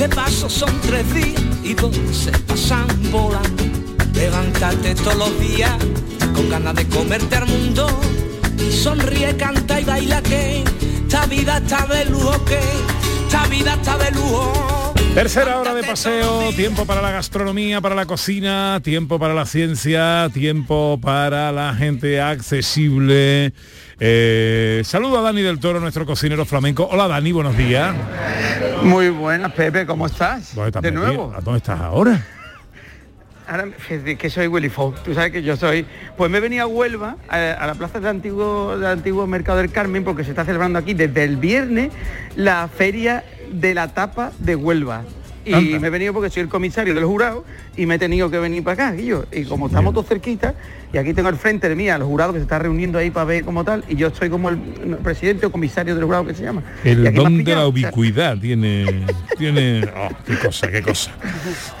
De 0.00 0.08
paso 0.08 0.48
son 0.48 0.70
tres 0.80 1.12
días 1.12 1.42
y 1.62 1.74
dos 1.74 1.94
se 2.10 2.32
pasan 2.48 2.86
volando. 3.12 3.64
Levantarte 4.14 4.94
todos 4.94 5.14
los 5.14 5.38
días 5.38 5.76
con 6.34 6.48
ganas 6.48 6.74
de 6.74 6.88
comerte 6.88 7.36
al 7.36 7.46
mundo. 7.46 7.86
Sonríe, 8.70 9.36
canta 9.36 9.78
y 9.78 9.84
baila 9.84 10.22
que 10.22 10.64
esta 11.02 11.26
vida 11.26 11.58
está 11.58 11.84
de 11.84 12.06
lujo 12.06 12.42
que 12.46 12.58
esta 13.26 13.46
vida 13.48 13.74
está 13.74 13.98
de 13.98 14.10
lujo. 14.12 14.94
Tercera 15.14 15.60
hora 15.60 15.74
de 15.74 15.82
paseo, 15.82 16.50
tiempo 16.54 16.86
para 16.86 17.02
la 17.02 17.10
gastronomía, 17.10 17.82
para 17.82 17.94
la 17.94 18.06
cocina, 18.06 18.80
tiempo 18.82 19.18
para 19.18 19.34
la 19.34 19.44
ciencia, 19.44 20.30
tiempo 20.32 20.98
para 21.02 21.52
la 21.52 21.74
gente 21.74 22.22
accesible. 22.22 23.52
Eh, 24.02 24.80
saludo 24.86 25.18
a 25.18 25.20
Dani 25.20 25.42
del 25.42 25.60
Toro, 25.60 25.78
nuestro 25.78 26.06
cocinero 26.06 26.46
flamenco. 26.46 26.88
Hola 26.90 27.06
Dani, 27.06 27.32
buenos 27.32 27.54
días. 27.54 27.94
Muy 28.82 29.10
buenas, 29.10 29.52
Pepe, 29.52 29.84
¿cómo 29.84 30.06
estás? 30.06 30.54
¿Dónde 30.54 30.68
estás 30.70 30.82
de 30.82 30.90
metido? 30.90 31.06
nuevo. 31.14 31.34
¿A 31.36 31.40
dónde 31.42 31.58
estás 31.58 31.78
ahora? 31.78 32.26
Ahora 33.46 33.66
que 34.18 34.30
soy 34.30 34.46
Willy 34.46 34.70
Fox, 34.70 35.02
tú 35.02 35.12
sabes 35.12 35.32
que 35.32 35.42
yo 35.42 35.54
soy. 35.54 35.84
Pues 36.16 36.30
me 36.30 36.38
he 36.38 36.40
venido 36.40 36.62
a 36.62 36.66
Huelva, 36.66 37.16
a, 37.28 37.36
a 37.36 37.66
la 37.66 37.74
plaza 37.74 38.00
del 38.00 38.08
antiguo, 38.08 38.78
del 38.78 38.86
antiguo 38.86 39.26
Mercado 39.26 39.58
del 39.58 39.70
Carmen, 39.70 40.02
porque 40.02 40.24
se 40.24 40.30
está 40.30 40.46
celebrando 40.46 40.78
aquí 40.78 40.94
desde 40.94 41.24
el 41.24 41.36
viernes 41.36 41.92
la 42.36 42.68
feria 42.68 43.22
de 43.52 43.74
la 43.74 43.88
tapa 43.88 44.32
de 44.38 44.56
Huelva. 44.56 45.02
Y 45.44 45.54
Anda. 45.54 45.78
me 45.78 45.86
he 45.86 45.90
venido 45.90 46.12
porque 46.12 46.28
soy 46.30 46.42
el 46.42 46.48
comisario 46.48 46.94
del 46.94 47.04
jurado 47.04 47.44
y 47.76 47.86
me 47.86 47.94
he 47.94 47.98
tenido 47.98 48.30
que 48.30 48.38
venir 48.38 48.62
para 48.62 48.88
acá, 48.88 48.92
Guillo. 48.96 49.24
Y 49.32 49.44
como 49.44 49.66
estamos 49.68 49.94
todos 49.94 50.06
cerquitas, 50.06 50.54
y 50.92 50.98
aquí 50.98 51.14
tengo 51.14 51.28
al 51.28 51.36
frente 51.36 51.68
de 51.68 51.74
mí 51.76 51.88
al 51.88 52.02
jurado 52.02 52.32
que 52.32 52.40
se 52.40 52.42
está 52.42 52.58
reuniendo 52.58 52.98
ahí 52.98 53.10
para 53.10 53.24
ver 53.24 53.44
como 53.44 53.64
tal, 53.64 53.84
y 53.88 53.96
yo 53.96 54.08
estoy 54.08 54.28
como 54.28 54.48
el 54.50 54.58
presidente 55.02 55.46
o 55.46 55.52
comisario 55.52 55.94
del 55.94 56.04
jurado 56.04 56.26
que 56.26 56.34
se 56.34 56.42
llama. 56.42 56.62
El 56.84 57.14
don 57.14 57.42
de 57.42 57.54
la 57.54 57.66
ubicuidad 57.66 58.36
tiene, 58.38 59.06
tiene, 59.38 59.82
oh, 59.96 60.08
qué 60.26 60.36
cosa, 60.38 60.70
qué 60.70 60.82
cosa. 60.82 61.12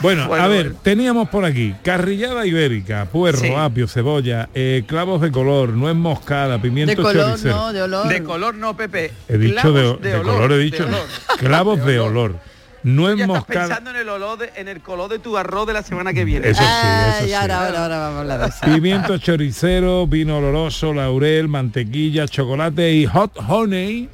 Bueno, 0.00 0.28
Bueno, 0.28 0.44
a 0.44 0.48
ver, 0.48 0.66
bueno. 0.68 0.80
teníamos 0.82 1.28
por 1.28 1.44
aquí 1.44 1.74
carrillada 1.82 2.46
ibérica, 2.46 3.06
puerro, 3.06 3.38
Sí. 3.40 3.52
apio, 3.54 3.88
cebolla, 3.88 4.48
eh, 4.54 4.84
clavos 4.86 5.20
de 5.20 5.30
color, 5.30 5.70
nuez 5.70 5.94
moscada, 5.96 6.60
pimiento 6.62 6.90
De 6.92 6.96
color, 6.96 7.26
choricero. 7.30 7.56
no, 7.56 7.72
de 7.72 7.82
olor. 7.82 8.08
De 8.08 8.22
color 8.22 8.54
no, 8.54 8.76
Pepe. 8.76 9.10
He 9.28 9.36
dicho 9.38 9.72
de 9.72 9.84
olor, 9.86 10.00
color, 10.24 10.52
he 10.52 10.58
dicho. 10.58 10.84
de 10.84 10.94
olor. 10.94 11.06
Clavos 11.38 11.84
de 11.84 11.98
olor. 12.00 12.36
Nuez 12.82 13.16
Ya 13.18 13.24
estás 13.26 13.44
pensando 13.44 13.90
en 13.90 13.96
el 13.96 14.08
olor 14.08 14.38
de- 14.38 14.50
en 14.56 14.68
el 14.68 14.80
color 14.80 15.10
de 15.10 15.18
tu 15.18 15.36
arroz 15.36 15.66
de 15.66 15.72
la 15.74 15.82
semana 15.82 16.12
que 16.12 16.24
viene. 16.24 16.48
Eso 16.48 16.62
sí, 16.62 16.68
Ay, 16.70 17.12
eso 17.18 17.26
sí. 17.26 17.32
ahora, 17.34 17.66
ahora, 17.66 17.82
ahora 17.82 17.98
vamos 17.98 18.16
a 18.16 18.20
hablar 18.20 18.40
de 18.40 18.46
eso. 18.46 18.58
Pimiento 18.64 19.18
choricero, 19.18 20.06
vino 20.06 20.38
oloroso, 20.38 20.92
laurel, 20.94 21.48
mantequilla, 21.48 22.26
chocolate 22.26 22.92
y 22.92 23.06
hot 23.06 23.32
honey, 23.48 24.08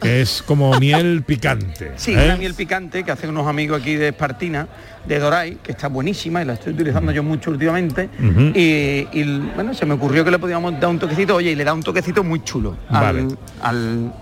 que 0.00 0.22
es 0.22 0.42
como 0.46 0.70
miel 0.80 1.22
picante. 1.24 1.92
Sí, 1.96 2.12
¿eh? 2.14 2.24
una 2.24 2.36
miel 2.36 2.54
picante 2.54 3.04
que 3.04 3.10
hacen 3.12 3.30
unos 3.30 3.46
amigos 3.46 3.80
aquí 3.80 3.94
de 3.96 4.08
Espartina, 4.08 4.66
de 5.06 5.18
Doray, 5.18 5.56
que 5.62 5.72
está 5.72 5.88
buenísima 5.88 6.42
y 6.42 6.46
la 6.46 6.54
estoy 6.54 6.72
utilizando 6.72 7.12
yo 7.12 7.22
mucho 7.22 7.50
últimamente. 7.50 8.08
Y, 8.54 9.06
y, 9.12 9.38
bueno, 9.54 9.72
se 9.74 9.84
me 9.86 9.94
ocurrió 9.94 10.24
que 10.24 10.30
le 10.30 10.38
podíamos 10.38 10.78
dar 10.80 10.88
un 10.90 10.98
toquecito, 10.98 11.36
oye, 11.36 11.50
y 11.52 11.54
le 11.54 11.64
da 11.64 11.72
un 11.74 11.82
toquecito 11.82 12.24
muy 12.24 12.42
chulo 12.42 12.76
al- 12.88 13.00
Vale. 13.02 13.26
al- 13.62 14.12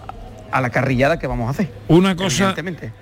a 0.55 0.61
la 0.61 0.71
carrillada 0.71 1.19
que 1.19 1.27
vamos 1.27 1.49
a 1.49 1.51
hacer. 1.51 1.69
Una 1.89 2.15
cosa, 2.15 2.55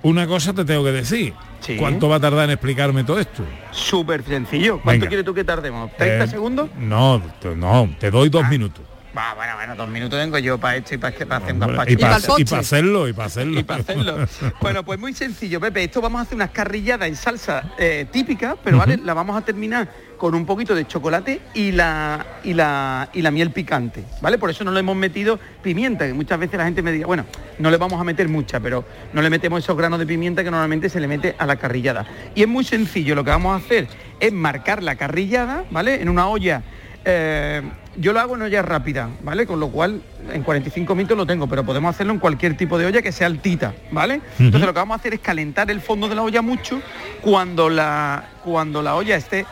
una 0.02 0.26
cosa 0.26 0.54
te 0.54 0.64
tengo 0.64 0.82
que 0.84 0.92
decir. 0.92 1.34
Sí. 1.60 1.76
¿Cuánto 1.76 2.08
va 2.08 2.16
a 2.16 2.20
tardar 2.20 2.44
en 2.46 2.50
explicarme 2.52 3.04
todo 3.04 3.20
esto? 3.20 3.44
Súper 3.70 4.24
sencillo. 4.24 4.80
¿Cuánto 4.80 5.00
Venga. 5.02 5.08
quieres 5.08 5.24
tú 5.26 5.34
que 5.34 5.44
tardemos? 5.44 5.90
¿30 5.92 6.24
Eh, 6.24 6.26
segundos? 6.28 6.70
No, 6.78 7.22
no, 7.54 7.90
te 8.00 8.10
doy 8.10 8.28
Ah. 8.28 8.30
dos 8.30 8.48
minutos. 8.48 8.82
Va, 9.14 9.34
bueno, 9.34 9.52
bueno, 9.56 9.76
dos 9.76 9.88
minutos 9.90 10.18
tengo 10.18 10.38
yo 10.38 10.56
para 10.56 10.76
esto 10.78 10.94
y 10.94 10.98
para, 10.98 11.14
hacer 11.36 11.52
un 11.52 11.60
gazpacho. 11.60 11.92
y 11.92 11.96
para 11.96 12.16
hacerlo, 12.60 13.06
y 13.08 13.12
para 13.12 13.26
hacerlo. 13.26 13.60
y 13.60 13.62
para 13.62 13.80
hacerlo. 13.80 14.16
Bueno, 14.62 14.82
pues 14.84 14.98
muy 14.98 15.12
sencillo, 15.12 15.60
Pepe. 15.60 15.84
Esto 15.84 16.00
vamos 16.00 16.20
a 16.20 16.22
hacer 16.22 16.36
unas 16.36 16.48
carrilladas 16.50 17.06
en 17.08 17.16
salsa 17.16 17.74
eh, 17.78 18.06
típica, 18.10 18.56
pero 18.64 18.78
vale, 18.78 18.96
la 18.96 19.12
vamos 19.12 19.36
a 19.36 19.42
terminar 19.42 19.86
con 20.22 20.36
un 20.36 20.46
poquito 20.46 20.76
de 20.76 20.86
chocolate 20.86 21.40
y 21.52 21.72
la, 21.72 22.24
y 22.44 22.54
la 22.54 23.08
y 23.12 23.22
la 23.22 23.32
miel 23.32 23.50
picante, 23.50 24.04
¿vale? 24.20 24.38
Por 24.38 24.50
eso 24.50 24.62
no 24.62 24.70
le 24.70 24.78
hemos 24.78 24.94
metido 24.94 25.36
pimienta, 25.64 26.06
que 26.06 26.14
muchas 26.14 26.38
veces 26.38 26.58
la 26.58 26.64
gente 26.64 26.80
me 26.80 26.92
diga, 26.92 27.08
bueno, 27.08 27.24
no 27.58 27.72
le 27.72 27.76
vamos 27.76 28.00
a 28.00 28.04
meter 28.04 28.28
mucha, 28.28 28.60
pero 28.60 28.84
no 29.12 29.20
le 29.20 29.28
metemos 29.30 29.64
esos 29.64 29.76
granos 29.76 29.98
de 29.98 30.06
pimienta 30.06 30.44
que 30.44 30.50
normalmente 30.52 30.88
se 30.88 31.00
le 31.00 31.08
mete 31.08 31.34
a 31.36 31.44
la 31.44 31.56
carrillada. 31.56 32.06
Y 32.36 32.42
es 32.42 32.46
muy 32.46 32.62
sencillo, 32.62 33.16
lo 33.16 33.24
que 33.24 33.30
vamos 33.30 33.52
a 33.52 33.64
hacer 33.64 33.88
es 34.20 34.32
marcar 34.32 34.80
la 34.80 34.94
carrillada, 34.94 35.64
¿vale? 35.72 36.00
En 36.00 36.08
una 36.08 36.28
olla 36.28 36.62
eh, 37.04 37.62
yo 37.96 38.12
lo 38.12 38.20
hago 38.20 38.36
en 38.36 38.42
olla 38.42 38.62
rápida, 38.62 39.10
¿vale? 39.22 39.46
Con 39.46 39.60
lo 39.60 39.68
cual 39.68 40.00
en 40.32 40.42
45 40.42 40.94
minutos 40.94 41.16
lo 41.16 41.26
tengo, 41.26 41.46
pero 41.46 41.64
podemos 41.64 41.94
hacerlo 41.94 42.12
en 42.12 42.20
cualquier 42.20 42.56
tipo 42.56 42.78
de 42.78 42.86
olla 42.86 43.02
que 43.02 43.12
sea 43.12 43.26
altita, 43.26 43.74
¿vale? 43.90 44.20
Entonces 44.38 44.66
lo 44.66 44.72
que 44.72 44.78
vamos 44.78 44.96
a 44.96 45.00
hacer 45.00 45.14
es 45.14 45.20
calentar 45.20 45.70
el 45.70 45.80
fondo 45.80 46.08
de 46.08 46.14
la 46.14 46.22
olla 46.22 46.42
mucho 46.42 46.80
cuando 47.20 47.68
la, 47.68 48.30
cuando 48.44 48.82
la 48.82 48.94
olla 48.94 49.16
esté 49.16 49.46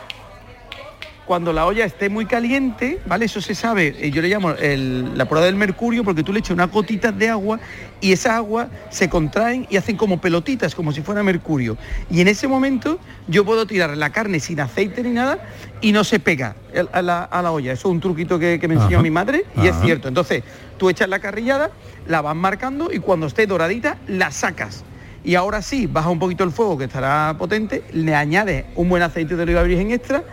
cuando 1.31 1.53
la 1.53 1.65
olla 1.65 1.85
esté 1.85 2.09
muy 2.09 2.25
caliente, 2.25 2.99
¿vale? 3.05 3.23
Eso 3.23 3.39
se 3.39 3.55
sabe, 3.55 3.95
eh, 4.01 4.11
yo 4.11 4.21
le 4.21 4.27
llamo 4.27 4.51
el- 4.51 5.17
la 5.17 5.23
prueba 5.29 5.45
del 5.45 5.55
mercurio 5.55 6.03
porque 6.03 6.23
tú 6.23 6.33
le 6.33 6.39
echas 6.39 6.51
unas 6.51 6.69
gotitas 6.69 7.17
de 7.17 7.29
agua 7.29 7.57
y 8.01 8.11
esa 8.11 8.35
agua 8.35 8.67
se 8.89 9.07
contraen 9.09 9.65
y 9.69 9.77
hacen 9.77 9.95
como 9.95 10.19
pelotitas, 10.19 10.75
como 10.75 10.91
si 10.91 11.01
fuera 11.01 11.23
mercurio. 11.23 11.77
Y 12.09 12.19
en 12.19 12.27
ese 12.27 12.49
momento 12.49 12.99
yo 13.29 13.45
puedo 13.45 13.65
tirar 13.65 13.95
la 13.95 14.09
carne 14.09 14.41
sin 14.41 14.59
aceite 14.59 15.03
ni 15.03 15.11
nada 15.11 15.39
y 15.79 15.93
no 15.93 16.03
se 16.03 16.19
pega 16.19 16.57
a 16.91 17.01
la, 17.01 17.23
a 17.23 17.41
la 17.41 17.53
olla. 17.53 17.71
Eso 17.71 17.87
es 17.87 17.93
un 17.93 18.01
truquito 18.01 18.37
que, 18.37 18.59
que 18.59 18.67
me 18.67 18.73
enseñó 18.73 18.97
Ajá. 18.97 19.03
mi 19.03 19.09
madre 19.11 19.45
y 19.55 19.67
es 19.67 19.75
cierto. 19.81 20.09
Entonces, 20.09 20.43
tú 20.77 20.89
echas 20.89 21.07
la 21.07 21.19
carrillada, 21.19 21.71
la 22.07 22.19
vas 22.21 22.35
marcando 22.35 22.91
y 22.91 22.99
cuando 22.99 23.27
esté 23.27 23.47
doradita, 23.47 23.95
la 24.05 24.31
sacas. 24.31 24.83
Y 25.23 25.35
ahora 25.35 25.61
sí, 25.61 25.87
baja 25.87 26.09
un 26.09 26.19
poquito 26.19 26.43
el 26.43 26.51
fuego 26.51 26.77
que 26.77 26.85
estará 26.85 27.35
potente, 27.37 27.83
le 27.93 28.15
añades 28.15 28.65
un 28.75 28.89
buen 28.89 29.01
aceite 29.01 29.37
de 29.37 29.43
oliva 29.43 29.63
virgen 29.63 29.91
extra 29.91 30.23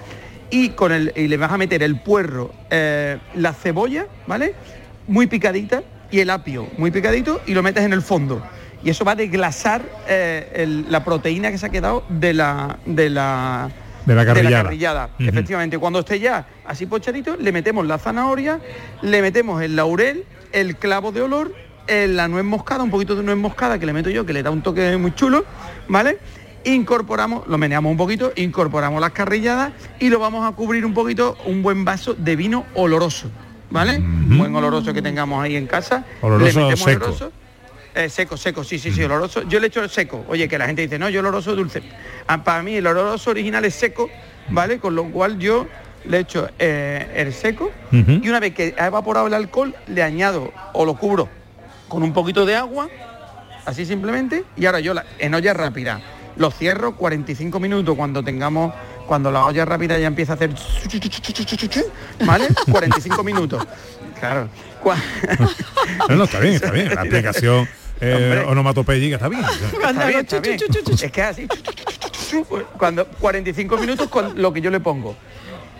y 0.51 0.71
con 0.71 0.93
el 0.93 1.13
y 1.17 1.29
le 1.29 1.37
vas 1.37 1.53
a 1.53 1.59
meter 1.59 1.83
el 1.83 2.01
puerro, 2.01 2.53
eh, 2.71 3.19
la 3.35 3.53
cebolla, 3.53 4.07
¿vale? 4.27 4.55
Muy 5.07 5.27
picadita 5.27 5.83
y 6.11 6.21
el 6.21 6.31
apio 6.31 6.67
muy 6.79 6.91
picadito 6.91 7.41
y 7.47 7.53
lo 7.55 7.63
metes 7.63 7.85
en 7.85 7.93
el 7.93 8.03
fondo. 8.03 8.43
Y 8.83 8.91
eso 8.91 9.05
va 9.05 9.13
a 9.13 9.17
desglasar 9.17 9.83
eh, 10.09 10.51
el- 10.55 10.87
la 10.91 11.05
proteína 11.05 11.51
que 11.51 11.59
se 11.59 11.67
ha 11.67 11.71
quedado 11.71 12.05
de 12.09 12.33
la 12.33 12.79
de 12.87 13.11
la 13.11 13.71
De 14.35 14.43
la 14.45 14.63
carrillada. 14.63 15.11
Efectivamente, 15.29 15.79
cuando 15.79 15.99
esté 15.99 16.19
ya 16.21 16.47
así 16.65 16.87
pochadito, 16.87 17.37
le 17.37 17.53
metemos 17.53 17.87
la 17.87 17.99
zanahoria, 17.99 18.59
le 19.03 19.21
metemos 19.21 19.61
el 19.63 19.77
laurel, 19.77 20.25
el 20.53 20.77
clavo 20.77 21.13
de 21.13 21.21
olor, 21.23 21.53
eh, 21.89 22.07
la 22.09 22.27
nuez 22.29 22.45
moscada, 22.45 22.83
un 22.85 22.91
poquito 22.91 23.17
de 23.17 23.23
nuez 23.23 23.37
moscada 23.37 23.79
que 23.79 23.85
le 23.85 23.93
meto 23.93 24.09
yo, 24.09 24.25
que 24.25 24.33
le 24.33 24.43
da 24.43 24.51
un 24.51 24.63
toque 24.63 24.97
muy 24.97 25.15
chulo, 25.15 25.45
¿vale? 25.89 26.19
Incorporamos, 26.65 27.47
lo 27.47 27.57
meneamos 27.59 27.91
un 27.91 27.97
poquito, 27.97 28.33
incorporamos 28.37 29.01
las 29.01 29.13
carrilladas 29.13 29.73
y 30.01 30.09
lo 30.09 30.19
vamos 30.19 30.47
a 30.51 30.55
cubrir 30.55 30.85
un 30.85 30.93
poquito, 30.95 31.37
un 31.47 31.63
buen 31.63 31.85
vaso 31.85 32.15
de 32.15 32.37
vino 32.37 32.67
oloroso, 32.75 33.31
¿vale? 33.71 33.99
Un 33.99 34.39
buen 34.39 34.55
oloroso 34.55 34.93
que 34.93 35.01
tengamos 35.03 35.43
ahí 35.43 35.57
en 35.57 35.67
casa. 35.67 36.05
Oloroso 36.21 36.61
seco. 36.77 37.05
Eh, 37.95 38.09
seco, 38.09 38.37
seco, 38.37 38.63
sí, 38.65 38.79
sí, 38.79 38.93
sí, 38.93 39.03
oloroso. 39.03 39.43
Yo 39.49 39.59
le 39.61 39.69
echo 39.69 39.83
el 39.83 39.89
seco. 39.91 40.25
Oye, 40.29 40.47
que 40.49 40.59
la 40.59 40.67
gente 40.67 40.83
dice, 40.83 40.99
no, 40.99 41.09
yo 41.09 41.21
oloroso 41.21 41.57
dulce. 41.57 41.83
Ah, 42.27 42.45
para 42.45 42.63
mí 42.63 42.75
el 42.75 42.87
oloroso 42.87 43.31
original 43.31 43.65
es 43.65 43.75
seco, 43.75 44.09
¿vale? 44.51 44.79
Con 44.79 44.95
lo 44.95 45.05
cual 45.05 45.39
yo 45.39 45.67
le 46.05 46.21
echo 46.21 46.49
eh, 46.59 47.11
el 47.17 47.33
seco 47.33 47.71
y 47.91 48.29
una 48.29 48.41
vez 48.41 48.55
que 48.55 48.75
ha 48.79 48.87
evaporado 48.87 49.27
el 49.27 49.35
alcohol, 49.35 49.75
le 49.89 50.03
añado 50.03 50.53
o 50.75 50.85
lo 50.85 50.95
cubro 50.95 51.29
con 51.89 52.03
un 52.03 52.13
poquito 52.13 52.45
de 52.47 52.55
agua, 52.55 52.89
así 53.65 53.85
simplemente, 53.87 54.45
y 54.57 54.67
ahora 54.67 54.81
yo 54.81 54.95
la- 54.95 55.05
en 55.19 55.35
olla 55.35 55.55
rápida 55.55 56.01
lo 56.39 56.51
cierro 56.51 56.95
45 56.97 57.61
minutos 57.61 57.95
cuando 57.97 58.23
tengamos, 58.23 58.73
cuando 59.07 59.31
la 59.31 59.45
olla 59.45 59.65
rápida 59.65 59.99
ya 59.99 60.07
empieza 60.07 60.33
a 60.33 60.35
hacer, 60.37 60.51
¿vale? 62.25 62.49
45 62.71 63.23
minutos. 63.25 63.67
Claro. 64.19 64.49
No, 66.09 66.17
no, 66.17 66.25
está 66.25 66.41
bien, 66.41 66.55
está 66.55 66.71
bien. 66.71 66.95
La 66.95 67.03
aplicación 67.03 67.69
eh, 68.01 68.45
está 69.17 69.29
bien. 69.29 69.45
Está 69.45 70.07
bien, 70.07 70.21
está 70.21 70.41
bien. 70.41 70.59
Es 71.03 71.13
que 71.13 71.23
así, 71.23 71.49
cuando 72.79 73.07
45 73.07 73.77
minutos 73.79 74.09
con 74.09 74.41
lo 74.41 74.53
que 74.53 74.61
yo 74.61 74.71
le 74.71 74.81
pongo. 74.81 75.17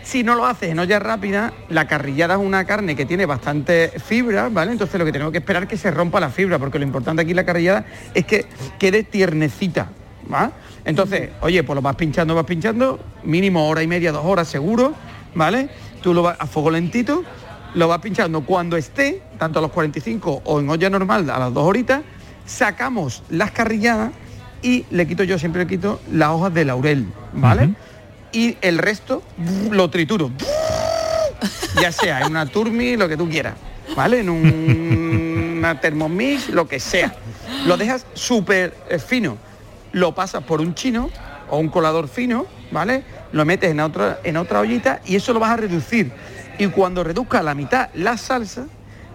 Si 0.03 0.23
no 0.23 0.35
lo 0.35 0.47
haces 0.47 0.71
en 0.71 0.79
olla 0.79 0.99
rápida, 0.99 1.53
la 1.69 1.87
carrillada 1.87 2.35
es 2.35 2.41
una 2.41 2.65
carne 2.65 2.97
que 2.97 3.05
tiene 3.05 3.27
bastante 3.27 3.93
fibra, 4.03 4.49
¿vale? 4.49 4.73
Entonces 4.73 4.99
lo 4.99 5.05
que 5.05 5.13
tenemos 5.13 5.33
que 5.33 5.39
esperar 5.39 5.65
es 5.65 5.69
que 5.69 5.77
se 5.77 5.91
rompa 5.91 6.19
la 6.19 6.31
fibra, 6.31 6.59
porque 6.59 6.79
lo 6.79 6.87
importante 6.87 7.21
aquí 7.21 7.33
en 7.33 7.37
la 7.37 7.45
carrillada 7.45 7.85
es 8.15 8.25
que 8.25 8.47
quede 8.79 9.03
tiernecita, 9.03 9.91
¿va? 10.33 10.53
Entonces, 10.85 11.31
oye, 11.41 11.63
pues 11.65 11.75
lo 11.75 11.83
vas 11.83 11.97
pinchando, 11.97 12.35
vas 12.35 12.45
pinchando, 12.45 12.99
mínimo 13.25 13.69
hora 13.69 13.83
y 13.83 13.87
media, 13.87 14.13
dos 14.13 14.25
horas 14.25 14.49
seguro, 14.49 14.95
¿vale? 15.35 15.69
Tú 16.03 16.15
lo 16.15 16.23
vas 16.23 16.37
a 16.39 16.47
fuego 16.47 16.71
lentito, 16.71 17.25
lo 17.75 17.89
vas 17.89 18.01
pinchando 18.01 18.43
cuando 18.43 18.77
esté, 18.77 19.23
tanto 19.39 19.59
a 19.59 19.63
los 19.63 19.71
45 19.73 20.43
o 20.45 20.61
en 20.61 20.69
olla 20.69 20.91
normal 20.91 21.29
a 21.31 21.39
las 21.39 21.53
dos 21.53 21.65
horitas, 21.65 22.03
sacamos 22.47 23.23
las 23.29 23.51
carrilladas 23.51 24.13
y 24.63 24.85
le 24.91 25.07
quito 25.07 25.25
yo, 25.25 25.39
siempre 25.39 25.63
le 25.63 25.69
quito 25.69 26.01
las 26.11 26.31
hojas 26.31 26.55
de 26.55 26.65
laurel, 26.65 27.07
¿vale? 27.33 27.75
Y 28.33 28.57
el 28.61 28.79
resto 28.79 29.23
lo 29.71 29.89
trituro. 29.91 30.31
Ya 31.81 31.93
sea 31.93 32.23
en 32.23 32.33
una 32.33 32.47
turmi, 32.47 32.97
lo 32.97 33.09
que 33.09 33.17
tú 33.17 33.29
quieras, 33.29 33.55
¿vale? 33.95 34.21
En 34.21 34.29
un, 34.29 35.55
una 35.59 35.81
thermomix, 35.81 36.49
lo 36.49 36.67
que 36.67 36.81
sea. 36.81 37.15
Lo 37.67 37.77
dejas 37.77 38.07
súper 38.15 38.75
eh, 38.89 38.99
fino. 38.99 39.37
Lo 39.93 40.15
pasas 40.15 40.45
por 40.45 40.61
un 40.61 40.75
chino 40.75 41.11
o 41.51 41.59
un 41.59 41.69
colador 41.69 42.09
fino, 42.09 42.47
¿vale? 42.71 43.05
Lo 43.33 43.45
metes 43.45 43.71
en 43.71 43.81
otra, 43.81 44.21
en 44.25 44.37
otra 44.37 44.61
ollita 44.61 45.01
y 45.05 45.17
eso 45.17 45.33
lo 45.33 45.41
vas 45.41 45.51
a 45.51 45.57
reducir. 45.57 46.13
Y 46.59 46.67
cuando 46.69 47.05
reduzca 47.05 47.41
a 47.41 47.43
la 47.43 47.55
mitad 47.55 47.89
la 47.95 48.17
salsa, 48.17 48.67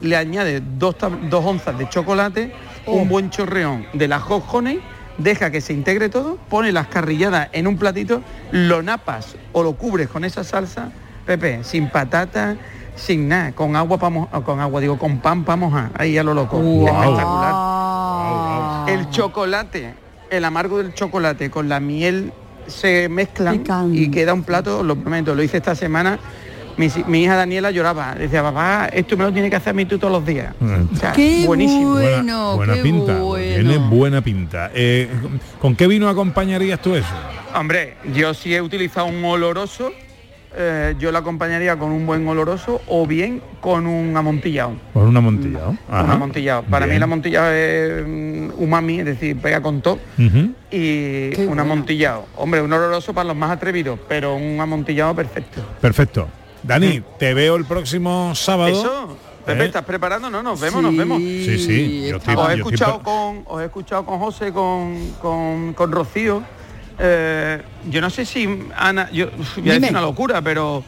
le 0.02 0.16
añades 0.16 0.62
dos, 0.78 0.96
dos 1.30 1.46
onzas 1.46 1.78
de 1.78 1.88
chocolate, 1.90 2.54
un 2.86 3.08
buen 3.08 3.30
chorreón 3.30 3.86
de 3.94 4.08
la 4.08 4.20
hot 4.20 4.44
honey, 4.52 4.82
deja 5.18 5.52
que 5.52 5.62
se 5.62 5.74
integre 5.74 6.10
todo, 6.10 6.38
pone 6.50 6.72
las 6.72 6.88
carrilladas 6.88 7.50
en 7.54 7.68
un 7.68 7.78
platito, 7.78 8.22
lo 8.52 8.82
napas 8.82 9.36
o 9.52 9.64
lo 9.64 9.74
cubres 9.74 10.10
con 10.10 10.26
esa 10.26 10.44
salsa, 10.44 10.92
Pepe, 11.26 11.64
sin 11.64 11.90
patata, 11.90 12.58
sin 12.96 13.30
nada, 13.30 13.54
con 13.54 13.76
agua 13.76 13.98
para 13.98 14.44
con 14.44 14.60
agua, 14.60 14.82
digo, 14.82 15.00
con 15.00 15.20
pan 15.20 15.46
para 15.46 15.56
mojar, 15.56 15.92
ahí 15.98 16.18
a 16.18 16.24
lo 16.24 16.34
loco. 16.34 16.58
Espectacular. 16.58 18.90
El 18.90 19.10
chocolate, 19.10 19.94
el 20.34 20.46
amargo 20.46 20.78
del 20.80 20.94
chocolate 20.94 21.50
con 21.50 21.70
la 21.70 21.80
miel 21.80 22.32
se 22.68 23.10
mezclan 23.10 23.64
y 23.94 24.10
queda 24.10 24.34
un 24.34 24.44
plato, 24.44 24.84
lo 24.84 24.96
prometo, 24.96 25.36
lo 25.36 25.44
hice 25.44 25.58
esta 25.58 25.76
semana. 25.76 26.20
Mi, 26.76 26.88
mi 27.08 27.22
hija 27.24 27.36
Daniela 27.36 27.70
lloraba, 27.70 28.16
decía, 28.16 28.42
papá, 28.42 28.88
esto 28.92 29.16
me 29.16 29.26
lo 29.26 29.32
tiene 29.32 29.48
que 29.48 29.56
hacer 29.58 29.70
a 29.70 29.74
mí 29.74 29.86
tú 29.86 30.00
todos 30.00 30.12
los 30.12 30.26
días. 30.26 30.56
O 30.92 30.96
sea, 30.96 31.12
Qué 31.12 31.44
buenísimo. 31.46 31.92
bueno, 31.92 32.56
buena 32.56 32.74
qué 32.74 32.82
pinta, 32.82 33.20
bueno. 33.20 33.54
tiene 33.70 33.78
buena 33.78 34.22
pinta. 34.24 34.72
Eh, 34.74 35.08
¿Con 35.62 35.76
qué 35.76 35.86
vino 35.86 36.10
acompañarías 36.10 36.82
tú 36.82 36.96
eso? 36.96 37.08
Hombre, 37.54 37.96
yo 38.16 38.34
sí 38.34 38.56
he 38.56 38.62
utilizado 38.62 39.06
un 39.06 39.24
oloroso, 39.24 39.92
eh, 40.56 40.96
yo 41.00 41.12
lo 41.12 41.18
acompañaría 41.18 41.78
con 41.78 41.92
un 41.92 42.06
buen 42.06 42.28
oloroso 42.28 42.82
o 42.88 43.06
bien 43.08 43.42
con 43.62 43.88
un 43.88 44.16
amontillado. 44.16 44.74
Con 44.94 45.08
un 45.08 45.18
amontillado. 45.18 45.70
Un 45.90 45.96
amontillado. 46.12 46.64
Para 46.64 46.86
mí 46.88 46.96
el 46.96 47.04
amontillado 47.04 47.52
es 47.52 48.04
mm, 48.06 48.50
umami, 48.58 49.00
es 49.00 49.06
decir, 49.06 49.38
pega 49.40 49.62
con 49.62 49.82
todo. 49.82 50.00
Y 50.72 51.40
un 51.42 51.60
amontillado. 51.60 52.26
Hombre, 52.36 52.62
un 52.62 52.72
oloroso 52.74 53.14
para 53.14 53.30
los 53.30 53.36
más 53.38 53.52
atrevidos, 53.52 54.00
pero 54.08 54.36
un 54.36 54.60
amontillado 54.60 55.16
perfecto. 55.16 55.62
Perfecto. 55.82 56.28
Dani, 56.64 57.02
te 57.20 57.34
veo 57.34 57.56
el 57.56 57.66
próximo 57.66 58.34
sábado. 58.36 58.70
Eso, 58.70 59.18
Pepe, 59.46 59.64
¿Eh? 59.64 59.66
¿estás 59.66 59.84
preparando? 59.84 60.30
No, 60.30 60.42
nos 60.42 60.60
vemos, 60.62 60.82
nos 60.82 60.96
vemos. 60.96 61.18
Sí, 61.20 61.58
sí, 61.60 62.08
yo 62.10 62.16
estoy- 62.18 62.36
os, 62.36 62.42
he 62.42 62.42
yo 62.42 62.42
estoy 62.44 62.60
escuchado 62.60 63.04
con, 63.04 63.44
os 63.46 63.62
he 63.62 63.66
escuchado 63.66 64.06
con 64.06 64.20
José, 64.20 64.54
con, 64.54 65.12
con, 65.22 65.74
con 65.74 65.92
Rocío. 65.92 66.42
Eh, 67.06 67.62
yo 67.90 68.00
no 68.00 68.10
sé 68.10 68.26
si 68.26 68.48
Ana, 68.78 69.12
yo 69.12 69.30
voy 69.58 69.72
a 69.72 69.74
decir 69.74 69.90
una 69.90 70.00
locura, 70.00 70.42
pero 70.42 70.86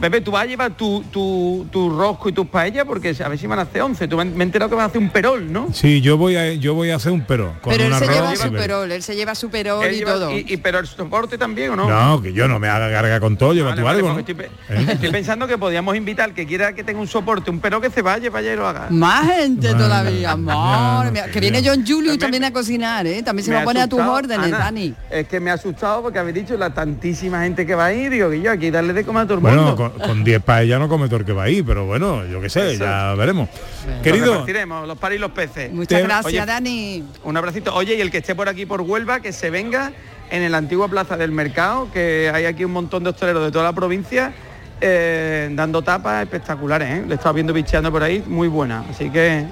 Pepe, 0.00 0.20
tú 0.20 0.30
vas 0.32 0.42
a 0.42 0.46
llevar 0.46 0.72
tu, 0.76 1.02
tu, 1.10 1.66
tu 1.70 1.90
rosco 1.90 2.28
y 2.28 2.32
tus 2.32 2.46
paellas 2.46 2.84
porque 2.84 3.14
a 3.24 3.28
ver 3.28 3.38
si 3.38 3.46
van 3.46 3.58
a 3.58 3.62
hacer 3.62 3.82
11. 3.82 4.08
Tú 4.08 4.16
me 4.16 4.22
he 4.24 4.42
enterado 4.42 4.68
que 4.68 4.74
vas 4.76 4.84
a 4.84 4.86
hacer 4.88 5.00
un 5.00 5.10
perol, 5.10 5.52
¿no? 5.52 5.68
Sí, 5.72 6.00
yo 6.00 6.16
voy 6.16 6.36
a 6.36 6.52
yo 6.54 6.74
voy 6.74 6.90
a 6.90 6.96
hacer 6.96 7.12
un 7.12 7.22
pero 7.22 7.54
con 7.60 7.72
Pero 7.72 7.84
él 7.86 7.92
un 7.92 7.98
se 7.98 8.06
lleva 8.08 8.36
su 8.36 8.52
perol, 8.52 8.92
él 8.92 9.02
se 9.02 9.14
lleva 9.16 9.34
su 9.34 9.50
perol 9.50 9.84
Él 9.84 9.94
y 9.94 9.98
lleva- 9.98 10.12
todo. 10.12 10.32
y, 10.32 10.44
y- 10.48 10.56
pero 10.56 10.78
el 10.80 10.86
soporte 10.86 11.38
también, 11.38 11.70
¿o 11.70 11.76
no? 11.76 11.88
No, 11.88 12.20
que 12.22 12.32
yo 12.32 12.48
no 12.48 12.58
me 12.58 12.68
haga 12.68 12.90
carga 12.90 13.20
con 13.20 13.36
todo, 13.36 13.52
lleva 13.54 13.70
Vale, 13.70 13.80
tú 13.80 13.84
vale, 13.86 13.96
algo, 13.98 14.08
¿no? 14.08 14.14
porque 14.16 14.32
estoy, 14.32 14.48
pe- 14.76 14.92
estoy 14.92 15.10
pensando 15.10 15.46
que 15.46 15.58
podíamos 15.58 15.96
invitar 15.96 16.26
al 16.30 16.34
que 16.34 16.46
quiera 16.46 16.72
que 16.72 16.84
tenga 16.84 17.00
un 17.00 17.08
soporte, 17.08 17.50
un 17.50 17.60
perol 17.60 17.80
que 17.80 17.90
se 17.90 18.02
vaya, 18.02 18.30
vaya 18.30 18.52
y 18.52 18.56
lo 18.56 18.66
haga. 18.66 18.86
Más 18.90 19.26
gente 19.26 19.72
todavía, 19.74 20.36
no 20.36 21.04
sé 21.14 21.30
Que 21.32 21.40
viene. 21.40 21.62
John 21.64 21.84
Julio 21.86 22.18
también 22.18 22.44
a 22.44 22.52
cocinar, 22.52 23.06
¿eh? 23.06 23.22
También 23.22 23.44
se 23.44 23.50
Me 23.50 23.56
va 23.56 23.62
a 23.62 23.64
poner 23.64 23.82
a 23.84 23.88
tus 23.88 24.00
órdenes, 24.00 24.46
Ana, 24.46 24.58
Dani. 24.58 24.94
Es 25.10 25.28
que 25.28 25.38
me 25.40 25.50
ha 25.50 25.54
asustado 25.54 26.02
porque 26.02 26.18
habéis 26.18 26.34
dicho 26.36 26.56
la 26.56 26.70
tantísima 26.74 27.42
gente 27.42 27.64
que 27.66 27.74
va 27.74 27.86
a 27.86 27.92
ir, 27.92 28.10
digo 28.10 28.30
que 28.30 28.40
yo 28.40 28.50
aquí 28.50 28.70
darle 28.70 28.92
de 28.92 29.04
comer 29.04 29.22
a 29.22 29.26
todo 29.26 29.34
el 29.34 29.40
Bueno, 29.40 29.62
mundo. 29.62 29.76
Con, 29.90 30.00
con 30.00 30.24
10 30.24 30.42
paellas 30.42 30.78
no 30.78 30.88
come 30.88 31.06
todo 31.08 31.18
el 31.20 31.24
que 31.24 31.32
va 31.32 31.44
ahí, 31.44 31.62
pero 31.62 31.86
bueno, 31.86 32.24
yo 32.26 32.40
qué 32.40 32.48
sé, 32.48 32.74
Eso. 32.74 32.84
ya 32.84 33.14
veremos. 33.14 33.48
Los 33.86 34.02
Querido, 34.02 34.30
repartiremos, 34.32 34.86
los 34.86 34.98
paris 34.98 35.16
y 35.16 35.20
los 35.20 35.30
peces. 35.32 35.72
Muchas 35.72 35.98
Te- 36.00 36.06
gracias, 36.06 36.26
Oye, 36.26 36.46
Dani. 36.46 37.04
Un 37.24 37.36
abracito. 37.36 37.74
Oye, 37.74 37.94
y 37.96 38.00
el 38.00 38.10
que 38.10 38.18
esté 38.18 38.34
por 38.34 38.48
aquí 38.48 38.66
por 38.66 38.80
Huelva, 38.80 39.20
que 39.20 39.32
se 39.32 39.50
venga 39.50 39.92
en 40.30 40.50
la 40.50 40.58
antigua 40.58 40.88
plaza 40.88 41.16
del 41.16 41.30
mercado, 41.32 41.88
que 41.92 42.30
hay 42.32 42.44
aquí 42.46 42.64
un 42.64 42.72
montón 42.72 43.04
de 43.04 43.10
hosteleros 43.10 43.44
de 43.44 43.50
toda 43.52 43.64
la 43.64 43.72
provincia, 43.72 44.32
eh, 44.80 45.48
dando 45.52 45.82
tapas 45.82 46.22
espectaculares, 46.22 46.88
¿eh? 46.88 47.04
Le 47.06 47.12
he 47.12 47.16
estado 47.16 47.34
viendo 47.34 47.52
bicheando 47.52 47.92
por 47.92 48.02
ahí, 48.02 48.22
muy 48.26 48.48
buena. 48.48 48.84
Así 48.90 49.10
que 49.10 49.46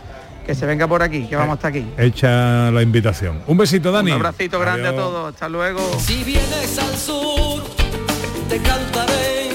que 0.46 0.54
se 0.54 0.64
venga 0.66 0.88
por 0.88 1.02
aquí, 1.02 1.26
que 1.26 1.36
vamos 1.36 1.56
hasta 1.56 1.68
aquí. 1.68 1.86
hecha 1.98 2.70
la 2.72 2.82
invitación. 2.82 3.40
Un 3.46 3.58
besito, 3.58 3.92
Dani. 3.92 4.10
Un 4.10 4.16
abracito 4.16 4.58
grande 4.58 4.88
Adiós. 4.88 4.94
a 5.00 5.04
todos. 5.04 5.34
Hasta 5.34 5.48
luego. 5.48 5.80
Si 6.00 6.24
vienes 6.24 6.78
al 6.78 6.96
sur, 6.96 7.62
te 8.48 8.56
cantaré 8.58 9.49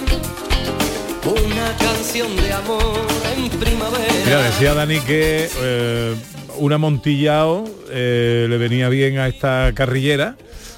canción 1.78 2.36
de 2.36 2.54
amor 2.54 3.08
en 3.36 3.50
primavera. 3.60 4.14
Mira, 4.26 4.42
decía 4.44 4.74
Dani 4.74 5.00
que 5.00 5.50
eh, 5.58 6.16
un 6.58 6.74
amontillado 6.74 7.66
eh, 7.90 8.48
le 8.50 8.58
venía 8.58 8.90
bien 8.90 9.18
a 9.18 9.28
esta 9.28 9.72
carrillera. 9.74 10.36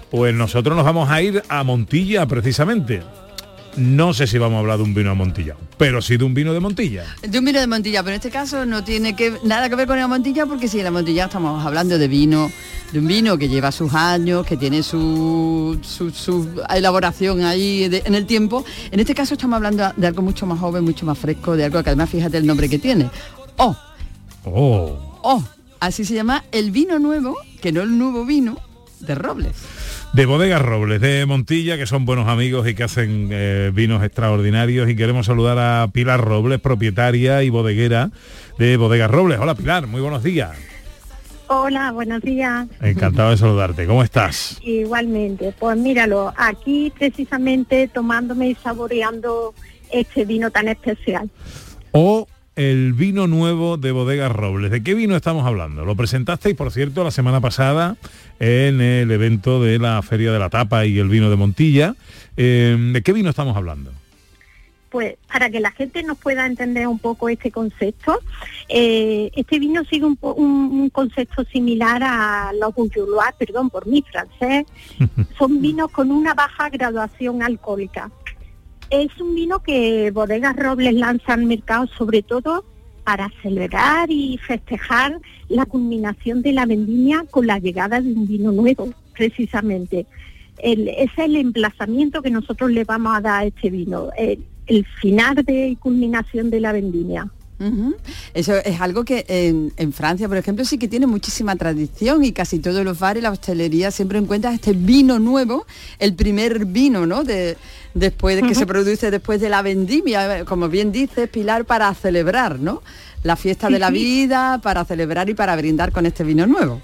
Pues 0.09 0.33
nosotros 0.33 0.75
nos 0.75 0.85
vamos 0.85 1.09
a 1.09 1.21
ir 1.21 1.43
a 1.49 1.63
Montilla 1.63 2.25
precisamente. 2.25 3.01
No 3.77 4.13
sé 4.13 4.25
si 4.27 4.37
vamos 4.39 4.57
a 4.57 4.59
hablar 4.59 4.77
de 4.77 4.83
un 4.83 4.93
vino 4.93 5.11
amontillado, 5.11 5.59
pero 5.77 6.01
sí 6.01 6.17
de 6.17 6.23
un 6.23 6.33
vino 6.33 6.51
de 6.53 6.59
Montilla. 6.59 7.05
De 7.21 7.37
un 7.39 7.45
vino 7.45 7.59
de 7.59 7.67
Montilla, 7.67 8.01
pero 8.01 8.15
en 8.15 8.15
este 8.15 8.31
caso 8.31 8.65
no 8.65 8.83
tiene 8.83 9.15
que, 9.15 9.37
nada 9.43 9.69
que 9.69 9.75
ver 9.75 9.87
con 9.87 9.99
el 9.99 10.07
Montilla, 10.07 10.45
porque 10.47 10.67
si 10.67 10.79
en 10.79 10.85
la 10.85 10.91
Montilla 10.91 11.25
estamos 11.25 11.63
hablando 11.63 11.97
de 11.99 12.07
vino, 12.07 12.51
de 12.91 12.99
un 12.99 13.07
vino 13.07 13.37
que 13.37 13.47
lleva 13.49 13.71
sus 13.71 13.93
años, 13.93 14.45
que 14.47 14.57
tiene 14.57 14.81
su, 14.81 15.77
su, 15.83 16.09
su 16.09 16.49
elaboración 16.73 17.43
ahí 17.43 17.87
de- 17.87 18.01
en 18.05 18.15
el 18.15 18.25
tiempo. 18.25 18.65
En 18.91 18.99
este 18.99 19.13
caso 19.13 19.35
estamos 19.35 19.57
hablando 19.57 19.91
de 19.95 20.07
algo 20.07 20.23
mucho 20.23 20.45
más 20.47 20.59
joven, 20.59 20.83
mucho 20.83 21.05
más 21.05 21.17
fresco, 21.19 21.55
de 21.55 21.65
algo 21.65 21.83
que 21.83 21.89
además 21.91 22.09
fíjate 22.09 22.37
el 22.37 22.47
nombre 22.47 22.67
que 22.69 22.79
tiene. 22.79 23.09
Oh, 23.57 23.75
Oh, 24.49 25.19
oh, 25.23 25.43
así 25.81 26.05
se 26.05 26.13
llama 26.15 26.43
el 26.51 26.71
vino 26.71 26.99
nuevo, 26.99 27.35
que 27.61 27.71
no 27.73 27.81
el 27.81 27.97
nuevo 27.97 28.25
vino 28.25 28.57
de 29.01 29.13
Robles. 29.13 29.55
De 30.13 30.25
Bodegas 30.25 30.61
Robles, 30.61 31.01
de 31.01 31.25
Montilla, 31.25 31.77
que 31.77 31.85
son 31.85 32.05
buenos 32.05 32.27
amigos 32.27 32.67
y 32.67 32.73
que 32.73 32.83
hacen 32.83 33.29
eh, 33.31 33.71
vinos 33.73 34.03
extraordinarios. 34.03 34.89
Y 34.89 34.95
queremos 34.95 35.25
saludar 35.25 35.57
a 35.59 35.87
Pilar 35.89 36.21
Robles, 36.21 36.59
propietaria 36.59 37.43
y 37.43 37.49
bodeguera 37.49 38.11
de 38.57 38.77
Bodegas 38.77 39.11
Robles. 39.11 39.39
Hola 39.39 39.55
Pilar, 39.55 39.87
muy 39.87 40.01
buenos 40.01 40.23
días. 40.23 40.57
Hola, 41.49 41.91
buenos 41.93 42.21
días. 42.21 42.67
Encantado 42.81 43.29
de 43.29 43.37
saludarte. 43.37 43.87
¿Cómo 43.87 44.03
estás? 44.03 44.59
Igualmente, 44.61 45.53
pues 45.57 45.77
míralo, 45.77 46.33
aquí 46.35 46.91
precisamente 46.97 47.87
tomándome 47.87 48.49
y 48.49 48.55
saboreando 48.55 49.53
este 49.91 50.25
vino 50.25 50.51
tan 50.51 50.67
especial. 50.67 51.29
O 51.91 52.27
el 52.57 52.93
vino 52.93 53.27
nuevo 53.27 53.77
de 53.77 53.91
Bodegas 53.91 54.31
Robles. 54.31 54.71
¿De 54.71 54.83
qué 54.83 54.93
vino 54.93 55.15
estamos 55.15 55.45
hablando? 55.45 55.85
Lo 55.85 55.95
presentasteis, 55.95 56.55
por 56.55 56.71
cierto, 56.71 57.03
la 57.03 57.11
semana 57.11 57.39
pasada 57.39 57.95
en 58.39 58.81
el 58.81 59.09
evento 59.11 59.61
de 59.63 59.79
la 59.79 60.01
Feria 60.01 60.31
de 60.33 60.39
la 60.39 60.49
Tapa 60.49 60.85
y 60.85 60.99
el 60.99 61.07
vino 61.07 61.29
de 61.29 61.35
Montilla. 61.35 61.95
Eh, 62.35 62.75
¿De 62.93 63.01
qué 63.03 63.13
vino 63.13 63.29
estamos 63.29 63.55
hablando? 63.55 63.91
Pues 64.89 65.15
para 65.31 65.49
que 65.49 65.59
la 65.59 65.71
gente 65.71 66.01
nos 66.01 66.17
pueda 66.17 66.45
entender 66.45 66.87
un 66.87 66.97
poco 66.97 67.27
este 67.29 67.51
concepto, 67.51 68.19
eh, 68.69 69.29
este 69.35 69.59
vino 69.59 69.83
sigue 69.83 70.05
un, 70.05 70.15
po- 70.15 70.33
un- 70.33 70.71
un 70.81 70.89
concepto 70.89 71.43
similar 71.45 72.01
a 72.03 72.51
los 72.59 72.73
Bourgeois, 72.73 73.33
perdón 73.37 73.69
por 73.69 73.85
mi 73.85 74.01
francés, 74.01 74.65
son 75.37 75.61
vinos 75.61 75.91
con 75.91 76.09
una 76.09 76.33
baja 76.33 76.69
graduación 76.69 77.43
alcohólica. 77.43 78.09
Es 78.89 79.09
un 79.19 79.35
vino 79.35 79.59
que 79.59 80.11
Bodegas 80.11 80.55
Robles 80.55 80.93
lanza 80.93 81.33
al 81.33 81.45
mercado 81.45 81.87
sobre 81.87 82.21
todo 82.21 82.63
para 83.03 83.29
celebrar 83.41 84.09
y 84.11 84.37
festejar 84.37 85.19
la 85.49 85.65
culminación 85.65 86.41
de 86.41 86.53
la 86.53 86.65
vendimia 86.65 87.25
con 87.29 87.47
la 87.47 87.59
llegada 87.59 88.01
de 88.01 88.11
un 88.11 88.27
vino 88.27 88.51
nuevo, 88.51 88.89
precisamente. 89.13 90.05
Ese 90.57 91.03
es 91.03 91.11
el 91.17 91.35
emplazamiento 91.35 92.21
que 92.21 92.31
nosotros 92.31 92.71
le 92.71 92.83
vamos 92.83 93.15
a 93.15 93.21
dar 93.21 93.43
a 93.43 93.45
este 93.45 93.69
vino, 93.69 94.09
el, 94.17 94.43
el 94.65 94.85
final 94.85 95.35
de 95.35 95.77
culminación 95.79 96.49
de 96.49 96.59
la 96.59 96.71
vendimia. 96.71 97.29
Eso 98.33 98.53
es 98.55 98.79
algo 98.81 99.03
que 99.03 99.25
en, 99.27 99.73
en 99.77 99.91
Francia, 99.93 100.27
por 100.27 100.37
ejemplo, 100.37 100.63
sí 100.63 100.77
que 100.77 100.87
tiene 100.87 101.07
muchísima 101.07 101.55
tradición 101.55 102.23
y 102.23 102.31
casi 102.31 102.59
todos 102.59 102.83
los 102.85 102.99
bares, 102.99 103.23
la 103.23 103.31
hostelería 103.31 103.89
siempre 103.91 104.19
encuentras 104.19 104.53
este 104.53 104.73
vino 104.73 105.17
nuevo, 105.19 105.65
el 105.99 106.13
primer 106.13 106.65
vino, 106.65 107.05
¿no? 107.05 107.23
De, 107.23 107.57
después 107.93 108.35
de 108.35 108.47
que 108.47 108.53
se 108.55 108.65
produce 108.67 109.09
después 109.09 109.41
de 109.41 109.49
la 109.49 109.61
vendimia, 109.63 110.45
como 110.45 110.69
bien 110.69 110.91
dices, 110.91 111.29
Pilar, 111.29 111.65
para 111.65 111.93
celebrar, 111.95 112.59
¿no? 112.59 112.83
La 113.23 113.35
fiesta 113.35 113.67
Sí, 113.67 113.73
de 113.73 113.79
la 113.79 113.87
sí. 113.87 113.93
vida, 113.95 114.59
para 114.61 114.85
celebrar 114.85 115.29
y 115.29 115.33
para 115.33 115.55
brindar 115.55 115.91
con 115.91 116.05
este 116.05 116.23
vino 116.23 116.45
nuevo. 116.45 116.81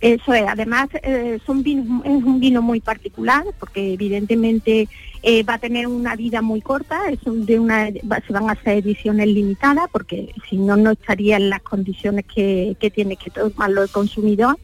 Eso 0.00 0.32
es, 0.32 0.44
además 0.46 0.88
eh, 1.02 1.38
es 1.42 1.48
un 1.48 1.62
vino 2.40 2.62
muy 2.62 2.80
particular 2.80 3.44
porque 3.58 3.94
evidentemente 3.94 4.88
eh, 5.24 5.42
va 5.42 5.54
a 5.54 5.58
tener 5.58 5.88
una 5.88 6.14
vida 6.14 6.40
muy 6.40 6.60
corta, 6.60 7.08
es 7.08 7.18
de 7.24 7.58
una, 7.58 7.86
se 7.90 8.32
van 8.32 8.48
a 8.48 8.52
hacer 8.52 8.78
ediciones 8.78 9.26
limitadas 9.26 9.88
porque 9.90 10.32
si 10.48 10.56
no, 10.56 10.76
no 10.76 10.92
estaría 10.92 11.36
en 11.36 11.50
las 11.50 11.62
condiciones 11.62 12.24
que, 12.32 12.76
que 12.78 12.90
tiene 12.90 13.16
que 13.16 13.30
tomarlo 13.30 13.82
el 13.82 13.90
consumidor. 13.90 14.58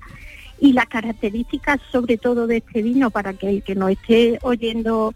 Y 0.60 0.72
las 0.72 0.86
características 0.86 1.80
sobre 1.90 2.16
todo 2.16 2.46
de 2.46 2.58
este 2.58 2.80
vino 2.80 3.10
para 3.10 3.34
que 3.34 3.48
el 3.48 3.62
que 3.64 3.74
nos 3.74 3.90
esté 3.90 4.38
oyendo 4.42 5.12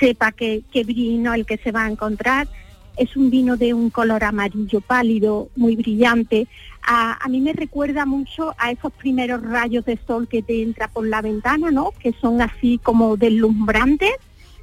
sepa 0.00 0.32
qué 0.32 0.62
vino 0.72 1.34
el 1.34 1.44
que 1.44 1.58
se 1.58 1.72
va 1.72 1.84
a 1.84 1.90
encontrar, 1.90 2.48
es 2.98 3.16
un 3.16 3.30
vino 3.30 3.56
de 3.56 3.74
un 3.74 3.90
color 3.90 4.24
amarillo 4.24 4.80
pálido, 4.80 5.48
muy 5.56 5.76
brillante. 5.76 6.46
A, 6.82 7.24
a 7.24 7.28
mí 7.28 7.40
me 7.40 7.52
recuerda 7.52 8.06
mucho 8.06 8.54
a 8.58 8.70
esos 8.70 8.92
primeros 8.92 9.42
rayos 9.42 9.84
de 9.84 9.98
sol 10.06 10.28
que 10.28 10.42
te 10.42 10.62
entra 10.62 10.88
por 10.88 11.06
la 11.06 11.22
ventana, 11.22 11.70
¿no? 11.70 11.92
Que 11.98 12.12
son 12.20 12.40
así 12.40 12.78
como 12.82 13.16
deslumbrantes, 13.16 14.14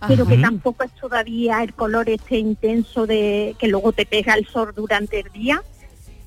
pero 0.07 0.25
que 0.27 0.37
tampoco 0.37 0.83
es 0.83 0.91
todavía 0.95 1.63
el 1.63 1.73
color 1.73 2.09
este 2.09 2.37
intenso 2.37 3.07
de 3.07 3.55
que 3.57 3.67
luego 3.67 3.91
te 3.91 4.05
pega 4.05 4.33
el 4.35 4.45
sol 4.45 4.73
durante 4.75 5.21
el 5.21 5.31
día, 5.31 5.63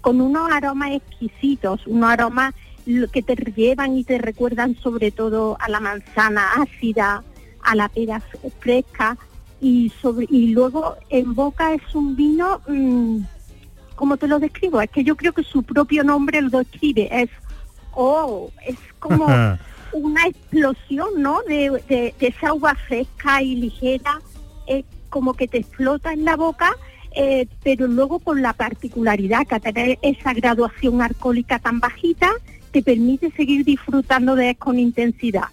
con 0.00 0.20
unos 0.20 0.50
aromas 0.50 0.92
exquisitos, 0.92 1.86
unos 1.86 2.10
aromas 2.10 2.54
que 3.12 3.22
te 3.22 3.34
llevan 3.34 3.96
y 3.96 4.04
te 4.04 4.18
recuerdan 4.18 4.74
sobre 4.76 5.10
todo 5.10 5.58
a 5.60 5.68
la 5.68 5.80
manzana 5.80 6.52
ácida, 6.54 7.22
a 7.62 7.74
la 7.74 7.88
pera 7.88 8.22
fresca 8.60 9.18
y 9.60 9.90
sobre 10.00 10.26
y 10.30 10.48
luego 10.48 10.96
en 11.10 11.34
boca 11.34 11.74
es 11.74 11.94
un 11.94 12.14
vino 12.14 12.60
mm, 12.68 13.18
¿cómo 13.96 14.16
te 14.16 14.28
lo 14.28 14.38
describo? 14.38 14.80
Es 14.80 14.90
que 14.90 15.02
yo 15.04 15.16
creo 15.16 15.32
que 15.32 15.42
su 15.42 15.62
propio 15.62 16.04
nombre 16.04 16.40
lo 16.42 16.50
describe, 16.58 17.08
es 17.10 17.28
oh, 17.92 18.50
es 18.66 18.76
como 19.00 19.26
una 19.92 20.26
explosión, 20.26 21.08
¿no? 21.16 21.40
De, 21.48 21.70
de- 21.88 22.14
de 22.18 22.26
esa 22.28 22.48
agua 22.48 22.74
fresca 22.86 23.42
y 23.42 23.56
ligera, 23.56 24.20
es 24.66 24.84
como 25.10 25.34
que 25.34 25.48
te 25.48 25.58
explota 25.58 26.12
en 26.12 26.24
la 26.24 26.36
boca, 26.36 26.70
eh, 27.16 27.48
pero 27.64 27.86
luego 27.88 28.18
con 28.20 28.42
la 28.42 28.52
particularidad 28.52 29.46
que 29.46 29.54
a 29.56 29.60
tener 29.60 29.98
esa 30.02 30.32
graduación 30.34 31.02
alcohólica 31.02 31.58
tan 31.58 31.80
bajita, 31.80 32.30
te 32.70 32.82
permite 32.82 33.32
seguir 33.32 33.64
disfrutando 33.64 34.36
de 34.36 34.50
él 34.50 34.56
con 34.58 34.78
intensidad. 34.78 35.44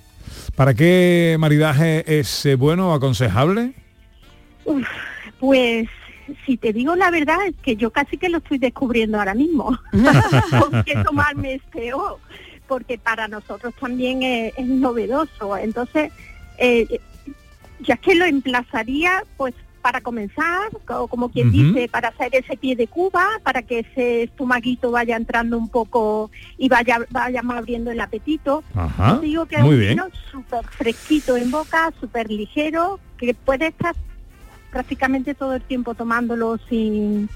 ¿Para 0.56 0.74
qué 0.74 1.38
maridaje 1.40 2.20
es 2.20 2.46
eh, 2.46 2.56
bueno 2.56 2.92
o 2.92 2.94
aconsejable? 2.94 3.74
Uf, 4.66 4.86
pues 5.40 5.88
si 6.46 6.58
te 6.58 6.74
digo 6.74 6.96
la 6.96 7.12
verdad 7.12 7.38
es 7.48 7.54
que 7.62 7.76
yo 7.76 7.92
casi 7.92 8.18
que 8.18 8.30
lo 8.30 8.40
estoy 8.40 8.58
descubriendo 8.58 9.18
ahora 9.20 9.34
mismo. 9.36 9.78
¿Con 10.60 10.84
qué 10.84 10.96
tomarme 11.04 11.56
este 11.56 11.94
O? 11.94 12.20
Porque 12.68 12.98
para 12.98 13.28
nosotros 13.28 13.74
también 13.80 14.24
es, 14.24 14.54
es 14.58 14.66
novedoso. 14.66 15.56
Entonces, 15.58 16.12
eh, 16.58 17.00
ya 17.82 17.96
que 17.98 18.16
lo 18.16 18.26
emplazaría, 18.26 19.24
pues 19.38 19.54
para 19.84 20.02
comenzar, 20.02 20.72
co- 20.88 21.08
como 21.08 21.30
quien 21.30 21.52
dice, 21.52 21.88
para 21.88 22.08
hacer 22.10 22.30
ese 22.34 22.58
pie 22.58 22.76
de 22.76 22.88
Cuba, 22.88 23.24
para 23.44 23.62
que 23.62 23.80
ese 23.80 24.24
estomaguito 24.24 24.90
vaya 24.90 25.16
entrando 25.16 25.60
un 25.60 25.70
poco 25.70 26.32
y 26.58 26.70
vaya 26.70 27.02
vayamos 27.12 27.56
abriendo 27.56 27.92
el 27.92 28.00
apetito. 28.00 28.64
Ajá, 28.74 29.14
Yo 29.14 29.20
digo 29.22 29.46
que 29.46 29.58
es 29.58 29.62
un 29.62 29.80
vino 29.90 30.08
súper 30.32 30.66
fresquito 30.66 31.38
en 31.38 31.52
boca, 31.52 31.94
súper 32.00 32.32
ligero, 32.32 33.00
que 33.20 33.36
puede 33.36 33.68
estar 33.68 33.94
prácticamente 34.76 35.36
todo 35.36 35.56
el 35.56 35.62
tiempo 35.62 35.96
tomándolo 35.96 36.60
sin, 36.68 37.30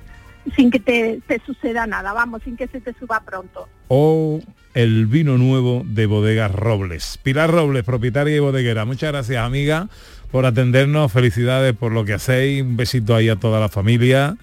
sin 0.57 0.69
que 0.69 0.81
te, 0.81 1.21
te 1.25 1.39
suceda 1.45 1.87
nada, 1.87 2.11
vamos, 2.11 2.41
sin 2.43 2.57
que 2.57 2.67
se 2.67 2.81
te 2.81 2.93
suba 2.99 3.21
pronto. 3.21 3.69
O 3.87 4.41
el 4.73 5.05
vino 5.05 5.37
nuevo 5.37 5.83
de 5.85 6.05
Bodegas 6.05 6.51
Robles. 6.51 7.17
Pilar 7.23 7.49
Robles, 7.49 7.85
propietaria 7.85 8.35
y 8.35 8.39
bodeguera. 8.39 8.83
Muchas 8.83 9.13
gracias, 9.13 9.41
amiga, 9.41 9.87
por 10.31 10.45
atendernos. 10.45 11.13
Felicidades 11.13 11.73
por 11.77 11.93
lo 11.93 12.03
que 12.03 12.15
hacéis. 12.15 12.61
Un 12.61 12.75
besito 12.75 13.15
ahí 13.15 13.29
a 13.29 13.37
toda 13.37 13.61
la 13.61 13.69
familia 13.69 14.35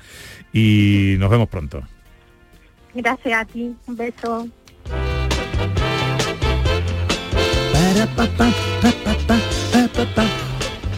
y 0.54 1.16
nos 1.18 1.28
vemos 1.28 1.50
pronto. 1.50 1.82
Gracias 2.94 3.42
a 3.42 3.44
ti, 3.44 3.76
un 3.88 3.96
beso. 3.96 4.48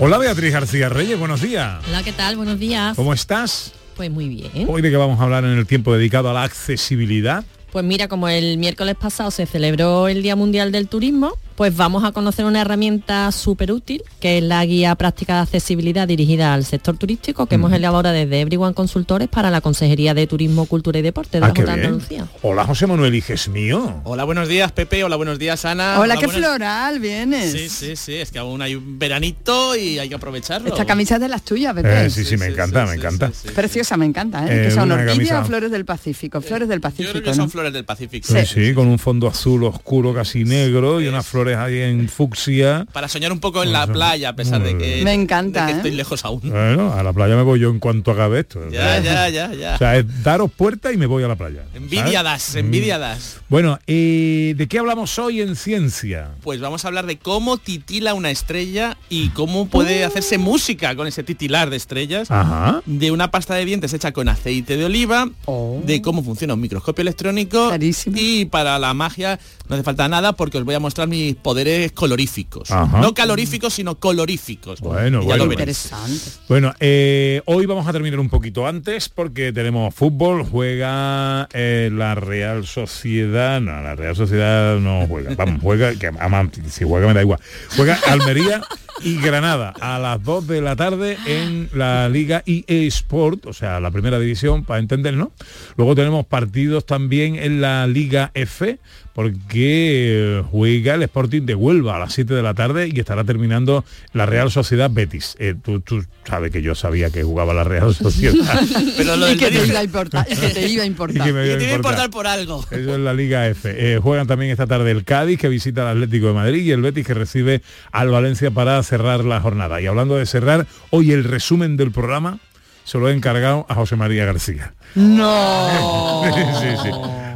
Hola 0.01 0.17
Beatriz 0.19 0.53
García 0.53 0.89
Reyes, 0.89 1.19
buenos 1.19 1.43
días. 1.43 1.83
Hola, 1.89 2.05
¿qué 2.05 2.13
tal? 2.13 2.37
Buenos 2.37 2.61
días. 2.61 2.95
¿Cómo 2.95 3.13
estás? 3.13 3.73
Pues 3.97 4.09
muy 4.13 4.29
bien. 4.29 4.69
Hoy 4.69 4.81
de 4.81 4.91
que 4.91 4.97
vamos 4.97 5.19
a 5.19 5.25
hablar 5.25 5.43
en 5.43 5.59
el 5.59 5.67
tiempo 5.67 5.93
dedicado 5.93 6.31
a 6.31 6.33
la 6.33 6.45
accesibilidad. 6.45 7.45
Pues 7.73 7.85
mira, 7.85 8.07
como 8.07 8.29
el 8.29 8.59
miércoles 8.59 8.95
pasado 8.95 9.33
se 9.33 9.45
celebró 9.45 10.07
el 10.07 10.23
Día 10.23 10.37
Mundial 10.37 10.71
del 10.71 10.87
Turismo, 10.87 11.37
pues 11.59 11.77
vamos 11.77 12.05
a 12.05 12.13
conocer 12.13 12.45
una 12.45 12.61
herramienta 12.61 13.33
súper 13.33 13.73
útil, 13.73 14.05
que 14.21 14.39
es 14.39 14.45
la 14.45 14.65
guía 14.65 14.95
práctica 14.95 15.35
de 15.35 15.41
accesibilidad 15.41 16.07
dirigida 16.07 16.55
al 16.55 16.65
sector 16.65 16.97
turístico, 16.97 17.47
que 17.47 17.57
hemos 17.57 17.73
elaborado 17.73 18.15
desde 18.15 18.41
Everyone 18.43 18.75
Consultores 18.75 19.27
para 19.27 19.51
la 19.51 19.61
Consejería 19.61 20.15
de 20.15 20.29
Turismo, 20.29 20.67
Cultura 20.67 21.01
y 21.01 21.03
Deporte 21.03 21.41
de 21.41 21.45
Ah, 21.45 21.49
la 21.49 21.55
Junta 21.57 21.75
de. 21.75 21.83
Andalucía. 21.85 22.29
Hola 22.43 22.65
José 22.65 22.87
Manuel, 22.87 23.13
hijes 23.17 23.49
mío. 23.49 24.01
Hola, 24.05 24.23
buenos 24.23 24.47
días 24.47 24.71
Pepe, 24.71 25.03
hola, 25.03 25.17
buenos 25.17 25.41
días 25.41 25.65
Ana. 25.65 25.99
Hola, 25.99 26.17
qué 26.17 26.27
buenas- 26.27 26.47
floral 26.47 27.01
vienes. 27.01 27.51
Sí, 27.51 27.69
sí, 27.69 27.97
sí, 27.97 28.15
es 28.15 28.31
que 28.31 28.39
aún 28.39 28.63
hay 28.63 28.77
un 28.77 28.97
veranito 28.97 29.75
y 29.75 29.99
hay 29.99 30.09
que 30.09 30.15
aprovecharlo. 30.15 30.69
Esta 30.69 30.85
camisa 30.85 31.17
es 31.17 31.21
de 31.23 31.29
las 31.29 31.43
tuyas, 31.43 31.75
Pepe. 31.75 32.07
Eh, 32.07 32.11
sí, 32.11 32.25
sí, 32.25 32.37
me 32.37 32.47
encanta, 32.47 32.87
me 32.87 32.95
encanta. 32.95 33.33
Preciosa, 33.57 33.97
me 33.97 34.07
encanta, 34.07 34.47
¿eh? 34.47 34.61
Eh, 34.61 34.65
que 34.67 34.71
son 34.71 34.85
una 34.85 34.95
orquídeas 34.95 35.17
camisa- 35.17 35.41
o 35.41 35.45
flores 35.45 35.73
del 35.73 35.85
Pacífico. 35.85 36.41
Flores 36.41 36.69
del 36.69 36.79
Yo 36.79 36.83
Pacífico, 36.83 37.11
creo 37.11 37.25
que 37.25 37.35
son 37.35 37.51
flores 37.51 37.73
del 37.73 37.85
Pacífico. 37.85 38.29
Sí, 38.33 38.47
sí, 38.47 38.75
con 38.75 38.87
un 38.87 39.01
fondo 39.01 39.27
azul 39.27 39.65
oscuro, 39.65 40.15
casi 40.15 40.45
negro, 40.45 41.01
y 41.01 41.09
unas 41.09 41.27
flores 41.27 41.48
ahí 41.57 41.79
en 41.81 42.09
fucsia. 42.09 42.87
Para 42.93 43.09
soñar 43.09 43.33
un 43.33 43.41
poco 43.41 43.63
en 43.63 43.73
la 43.73 43.87
playa, 43.87 44.31
a 44.31 44.37
pesar 44.37 44.63
de 44.63 44.77
que, 44.77 45.03
Me 45.05 45.13
encanta, 45.13 45.63
de 45.63 45.67
que 45.67 45.73
¿eh? 45.73 45.77
estoy 45.79 45.91
lejos 45.93 46.25
aún. 46.25 46.41
Bueno, 46.45 46.93
a 46.93 47.03
la 47.03 47.13
playa 47.13 47.37
me 47.37 47.43
voy 47.43 47.61
yo 47.61 47.71
en 47.71 47.79
cuanto 47.79 48.11
acabe 48.11 48.41
esto. 48.41 48.69
Ya, 48.71 48.99
ya, 49.01 49.29
ya, 49.29 49.53
ya. 49.55 49.75
O 49.75 49.79
sea, 49.79 49.97
es 49.97 50.23
daros 50.23 50.51
puerta 50.51 50.93
y 50.93 50.97
me 50.97 51.07
voy 51.07 51.23
a 51.25 51.29
la 51.29 51.37
playa. 51.37 51.65
Envidia 51.75 52.23
das, 52.23 52.55
envidia 52.55 52.99
das. 52.99 53.39
Bueno, 53.49 53.79
eh, 53.87 54.55
¿de 54.57 54.69
qué 54.69 54.79
hablamos 54.79 55.19
hoy 55.19 55.41
en 55.41 55.57
ciencia? 55.57 56.31
Pues 56.43 56.61
vamos 56.61 56.85
a 56.85 56.89
hablar 56.89 57.07
de 57.07 57.19
cómo 57.19 57.57
titila 57.59 58.15
una 58.15 58.31
estrella 58.31 58.97
y 59.09 59.31
cómo 59.31 59.69
puede 59.69 60.05
hacerse 60.05 60.39
música 60.39 60.95
con 60.97 61.07
ese 61.07 61.23
titilar 61.23 61.71
de 61.71 61.77
estrellas. 61.77 62.31
Ajá. 62.31 62.83
De 62.87 63.11
una 63.11 63.31
pasta 63.31 63.55
de 63.55 63.65
dientes 63.65 63.93
hecha 63.93 64.13
con 64.13 64.29
aceite 64.29 64.77
de 64.77 64.85
oliva, 64.85 65.29
Oh. 65.47 65.81
de 65.85 66.03
cómo 66.03 66.23
funciona 66.23 66.55
un 66.55 66.61
microscopio 66.61 67.03
electrónico 67.03 67.71
y 68.15 68.45
para 68.47 68.79
la 68.79 68.93
magia 68.95 69.39
no 69.69 69.75
hace 69.75 69.83
falta 69.85 70.09
nada 70.09 70.33
porque 70.33 70.59
os 70.59 70.65
voy 70.65 70.75
a 70.75 70.81
mostrar 70.81 71.09
mis 71.09 71.35
poderes 71.39 71.93
coloríficos. 71.93 72.71
Ajá. 72.71 73.01
No 73.01 73.15
caloríficos, 73.15 73.75
sino 73.75 73.95
coloríficos. 73.97 74.81
Bueno, 74.81 75.23
bueno. 75.23 75.45
Interesante. 75.45 76.21
Bueno, 76.49 76.75
eh, 76.81 77.41
hoy 77.47 77.67
vamos 77.67 77.87
a 77.87 77.93
terminar 77.93 78.21
un 78.21 78.29
poquito 78.29 78.67
antes 78.67 79.09
porque 79.09 79.53
tenemos 79.53 79.95
fútbol, 79.95 80.45
juega 80.45 81.49
eh, 81.53 81.91
la 81.93 82.15
Real 82.15 82.67
Sociedad, 82.67 83.61
no, 83.61 83.83
la 83.83 83.95
Real 83.95 84.17
Sociedad 84.17 84.79
no 84.79 85.07
juega, 85.07 85.35
vamos, 85.35 85.61
juega, 85.63 85.95
que 85.95 86.07
ama- 86.09 86.51
si 86.71 86.85
juega 86.85 87.07
me 87.07 87.15
da 87.15 87.23
igual, 87.23 87.41
juega 87.77 87.99
Almería 88.07 88.63
y 89.03 89.17
Granada 89.21 89.75
a 89.81 89.99
las 89.99 90.23
2 90.23 90.47
de 90.47 90.61
la 90.61 90.77
tarde 90.77 91.17
en 91.27 91.69
la 91.75 92.09
Liga 92.09 92.43
EA 92.47 92.87
Sport, 92.89 93.47
o 93.47 93.53
sea, 93.53 93.81
la 93.81 93.91
primera 93.91 94.19
división, 94.19 94.65
para 94.65 94.81
entendernos. 94.81 95.29
Luego 95.77 95.95
tenemos 95.95 96.27
partidos 96.27 96.87
también 96.87 97.37
en 97.37 97.61
la 97.61 97.87
Liga 97.87 98.31
F, 98.35 98.79
porque 99.15 100.39
eh, 100.39 100.43
juega 100.49 100.95
el 100.95 101.03
Sporting 101.03 101.43
de 101.43 101.55
Huelva 101.57 101.97
a 101.97 101.99
las 101.99 102.13
7 102.15 102.35
de 102.35 102.43
la 102.43 102.55
tarde 102.55 102.89
y 102.93 103.01
estará 103.01 103.25
terminando 103.25 103.85
la 104.13 104.27
Real 104.27 104.51
Sociedad 104.51 104.89
Betis. 104.93 105.35
Eh, 105.41 105.55
tú, 105.61 105.81
tú 105.81 106.05
sabes 106.25 106.53
que 106.53 106.63
yo 106.63 106.77
sabía 106.77 107.11
que 107.11 107.25
jugaba 107.25 107.53
la 107.53 107.65
Real 107.65 107.93
Sociedad. 107.95 108.35
Pero 108.97 109.17
lo 109.17 109.29
y 109.33 109.37
que 109.37 109.51
te 109.51 109.61
Betis- 109.61 109.69
iba 109.71 109.81
a 109.81 109.85
importar. 109.85 110.27
Y 110.31 110.37
que 110.37 110.49
te 110.51 110.69
iba 110.69 110.83
a 110.83 110.87
Y 110.89 110.89
importar. 110.89 111.27
que 111.27 111.33
me 111.33 111.47
iba 111.47 111.55
a 111.55 111.59
que 111.59 111.59
te 111.59 111.65
iba 111.65 111.73
a 111.73 111.77
importar. 111.77 112.05
importar 112.07 112.11
por 112.11 112.27
algo. 112.29 112.65
Eso 112.71 112.95
es 112.95 113.01
la 113.01 113.13
Liga 113.13 113.49
F. 113.49 113.75
Eh, 113.95 113.99
juegan 113.99 114.27
también 114.29 114.53
esta 114.53 114.67
tarde 114.69 114.91
el 114.93 115.03
Cádiz, 115.05 115.39
que 115.41 115.49
visita 115.49 115.83
al 115.91 115.97
Atlético 115.97 116.29
de 116.29 116.35
Madrid, 116.35 116.63
y 116.63 116.71
el 116.71 116.81
Betis, 116.83 117.05
que 117.07 117.15
recibe 117.15 117.63
al 117.91 118.11
Valencia 118.11 118.53
para 118.53 118.79
cerrar 118.89 119.25
la 119.25 119.41
jornada. 119.41 119.81
Y 119.81 119.87
hablando 119.87 120.17
de 120.17 120.27
cerrar, 120.27 120.67
hoy 120.91 121.13
el 121.13 121.25
resumen 121.25 121.77
del 121.77 121.93
programa 121.93 122.39
se 122.85 122.99
lo 122.99 123.09
he 123.09 123.13
encargado 123.13 123.67
a 123.69 123.75
José 123.75 123.97
María 123.97 124.25
García. 124.25 124.73
No. 124.95 126.23
sí, 126.61 126.69
sí. 126.83 126.91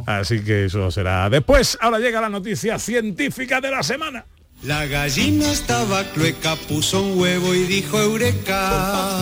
Así 0.05 0.43
que 0.43 0.65
eso 0.65 0.89
será 0.91 1.29
después. 1.29 1.77
Ahora 1.79 1.99
llega 1.99 2.19
la 2.19 2.29
noticia 2.29 2.79
científica 2.79 3.61
de 3.61 3.71
la 3.71 3.83
semana. 3.83 4.25
La 4.63 4.85
gallina 4.85 5.51
estaba 5.51 6.03
clueca, 6.13 6.55
puso 6.55 7.01
un 7.03 7.19
huevo 7.19 7.53
y 7.53 7.65
dijo 7.65 7.99
eureka. 7.99 9.19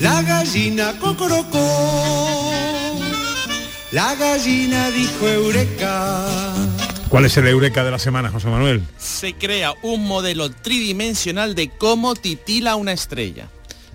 La 0.00 0.22
gallina 0.22 0.94
cocorocó. 0.98 2.50
La 3.92 4.14
gallina 4.16 4.90
dijo 4.90 5.28
eureka. 5.28 6.26
¿Cuál 7.12 7.26
es 7.26 7.36
el 7.36 7.46
eureka 7.46 7.84
de 7.84 7.90
la 7.90 7.98
semana, 7.98 8.30
José 8.30 8.48
Manuel? 8.48 8.82
Se 8.96 9.34
crea 9.34 9.74
un 9.82 10.06
modelo 10.06 10.50
tridimensional 10.50 11.54
de 11.54 11.68
cómo 11.68 12.14
titila 12.14 12.74
una 12.74 12.92
estrella. 12.92 13.48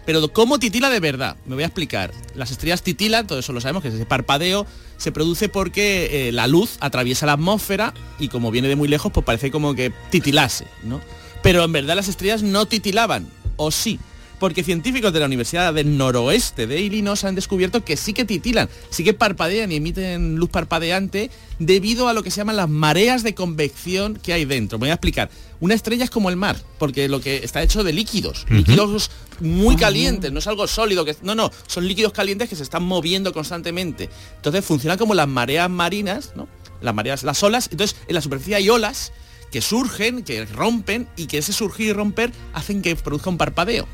Pero 0.06 0.32
¿cómo 0.32 0.60
titila 0.60 0.92
de 0.92 1.00
verdad? 1.00 1.36
Me 1.48 1.56
voy 1.56 1.64
a 1.64 1.66
explicar. 1.66 2.12
Las 2.36 2.52
estrellas 2.52 2.84
titilan, 2.84 3.26
todo 3.26 3.40
eso 3.40 3.54
lo 3.54 3.60
sabemos, 3.60 3.82
que 3.82 3.90
ese 3.90 4.06
parpadeo 4.06 4.68
se 4.98 5.12
produce 5.12 5.50
porque 5.50 6.28
eh, 6.28 6.32
la 6.32 6.46
luz 6.46 6.78
atraviesa 6.80 7.26
la 7.26 7.34
atmósfera 7.34 7.92
y 8.20 8.28
como 8.28 8.52
viene 8.52 8.68
de 8.68 8.76
muy 8.76 8.88
lejos, 8.88 9.12
pues 9.12 9.26
parece 9.26 9.50
como 9.50 9.74
que 9.74 9.92
titilase, 10.12 10.68
¿no? 10.84 11.02
Pero 11.42 11.64
en 11.64 11.72
verdad 11.72 11.96
las 11.96 12.10
estrellas 12.10 12.44
no 12.44 12.68
titilaban, 12.68 13.28
¿o 13.56 13.72
sí? 13.72 14.00
Porque 14.40 14.64
científicos 14.64 15.14
de 15.14 15.20
la 15.20 15.26
Universidad 15.26 15.74
del 15.74 15.98
Noroeste 15.98 16.68
de 16.68 16.82
Illinois 16.82 17.24
han 17.24 17.36
descubierto 17.36 17.84
que 17.84 17.98
sí 17.98 18.14
que 18.14 18.26
titilan, 18.26 18.70
sí 18.90 19.04
que 19.04 19.14
parpadean 19.14 19.72
y 19.72 19.76
emiten 19.76 20.36
luz 20.36 20.50
parpadeante 20.50 21.32
debido 21.60 22.08
a 22.08 22.14
lo 22.14 22.24
que 22.24 22.32
se 22.32 22.38
llaman 22.38 22.58
las 22.58 22.70
mareas 22.70 23.24
de 23.24 23.34
convección 23.34 24.16
que 24.16 24.34
hay 24.34 24.46
dentro. 24.46 24.78
Me 24.78 24.84
voy 24.84 24.90
a 24.92 24.94
explicar. 24.94 25.30
Una 25.60 25.74
estrella 25.74 26.04
es 26.04 26.12
como 26.12 26.30
el 26.30 26.36
mar, 26.36 26.56
porque 26.78 27.08
lo 27.08 27.20
que 27.20 27.38
está 27.38 27.64
hecho 27.64 27.84
de 27.84 27.92
líquidos, 27.92 28.46
líquidos 28.50 29.10
muy 29.40 29.76
ah. 29.76 29.80
calientes, 29.80 30.32
no 30.32 30.40
es 30.40 30.48
algo 30.48 30.68
sólido, 30.68 31.04
que 31.04 31.16
no, 31.24 31.34
no, 31.34 31.52
son 31.66 31.88
líquidos 31.88 32.14
calientes 32.14 32.48
que 32.48 32.56
se 32.56 32.64
están 32.64 32.84
moviendo 32.84 33.34
constantemente. 33.34 34.10
Entonces 34.36 34.64
funciona 34.64 34.98
como 34.98 35.16
las 35.16 35.28
mareas 35.28 35.70
marinas, 35.70 36.34
¿no? 36.36 36.48
Las 36.82 36.94
mareas, 36.94 37.24
las 37.24 37.42
olas, 37.42 37.70
entonces 37.72 37.98
en 38.08 38.14
la 38.14 38.22
superficie 38.22 38.56
hay 38.56 38.70
olas 38.70 39.12
que 39.52 39.62
surgen, 39.62 40.24
que 40.24 40.46
rompen 40.46 41.08
y 41.16 41.26
que 41.26 41.40
ese 41.40 41.54
surgir 41.54 41.88
y 41.88 41.94
romper 41.94 42.32
hacen 42.54 42.82
que 42.82 42.96
produzca 42.96 43.30
un 43.30 43.38
parpadeo. 43.38 43.88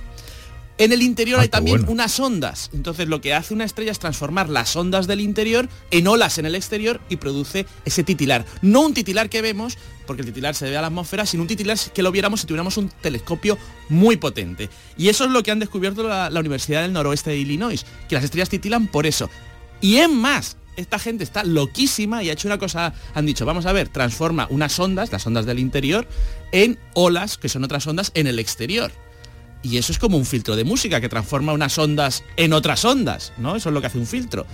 En 0.77 0.91
el 0.91 1.01
interior 1.03 1.39
ah, 1.39 1.43
hay 1.43 1.49
también 1.49 1.87
unas 1.87 2.19
ondas. 2.19 2.69
Entonces 2.73 3.07
lo 3.07 3.21
que 3.21 3.33
hace 3.33 3.53
una 3.53 3.63
estrella 3.63 3.91
es 3.91 3.99
transformar 3.99 4.49
las 4.49 4.75
ondas 4.75 5.05
del 5.05 5.21
interior 5.21 5.69
en 5.91 6.07
olas 6.07 6.37
en 6.39 6.45
el 6.45 6.55
exterior 6.55 6.99
y 7.09 7.17
produce 7.17 7.65
ese 7.85 8.03
titilar. 8.03 8.45
No 8.61 8.81
un 8.81 8.93
titilar 8.93 9.29
que 9.29 9.41
vemos, 9.41 9.77
porque 10.07 10.23
el 10.23 10.27
titilar 10.27 10.55
se 10.55 10.65
debe 10.65 10.77
a 10.77 10.81
la 10.81 10.87
atmósfera, 10.87 11.25
sino 11.25 11.43
un 11.43 11.47
titilar 11.47 11.77
que 11.93 12.01
lo 12.01 12.11
viéramos 12.11 12.41
si 12.41 12.47
tuviéramos 12.47 12.77
un 12.77 12.89
telescopio 12.89 13.57
muy 13.89 14.17
potente. 14.17 14.69
Y 14.97 15.09
eso 15.09 15.25
es 15.25 15.31
lo 15.31 15.43
que 15.43 15.51
han 15.51 15.59
descubierto 15.59 16.07
la, 16.07 16.29
la 16.29 16.39
Universidad 16.39 16.81
del 16.81 16.93
Noroeste 16.93 17.29
de 17.29 17.37
Illinois, 17.37 17.85
que 18.09 18.15
las 18.15 18.23
estrellas 18.23 18.49
titilan 18.49 18.87
por 18.87 19.05
eso. 19.05 19.29
Y 19.79 19.97
es 19.97 20.09
más, 20.09 20.57
esta 20.75 20.97
gente 20.97 21.23
está 21.23 21.43
loquísima 21.43 22.23
y 22.23 22.29
ha 22.29 22.33
hecho 22.33 22.47
una 22.47 22.57
cosa, 22.57 22.93
han 23.13 23.25
dicho, 23.25 23.45
vamos 23.45 23.65
a 23.65 23.73
ver, 23.73 23.89
transforma 23.89 24.47
unas 24.49 24.79
ondas, 24.79 25.11
las 25.11 25.25
ondas 25.27 25.45
del 25.45 25.59
interior, 25.59 26.07
en 26.51 26.79
olas, 26.93 27.37
que 27.37 27.49
son 27.49 27.63
otras 27.63 27.85
ondas, 27.85 28.11
en 28.15 28.27
el 28.27 28.39
exterior. 28.39 28.91
Y 29.63 29.77
eso 29.77 29.91
es 29.93 29.98
como 29.98 30.17
un 30.17 30.25
filtro 30.25 30.55
de 30.55 30.65
música 30.65 31.00
que 31.00 31.10
transforma 31.10 31.53
unas 31.53 31.77
ondas 31.77 32.24
en 32.36 32.53
otras 32.53 32.84
ondas, 32.84 33.32
¿no? 33.38 33.55
Eso 33.55 33.70
es 33.70 33.74
lo 33.74 33.82
que 33.82 33.88
hace 33.88 33.98
un 33.98 34.05
filtro. 34.05 34.46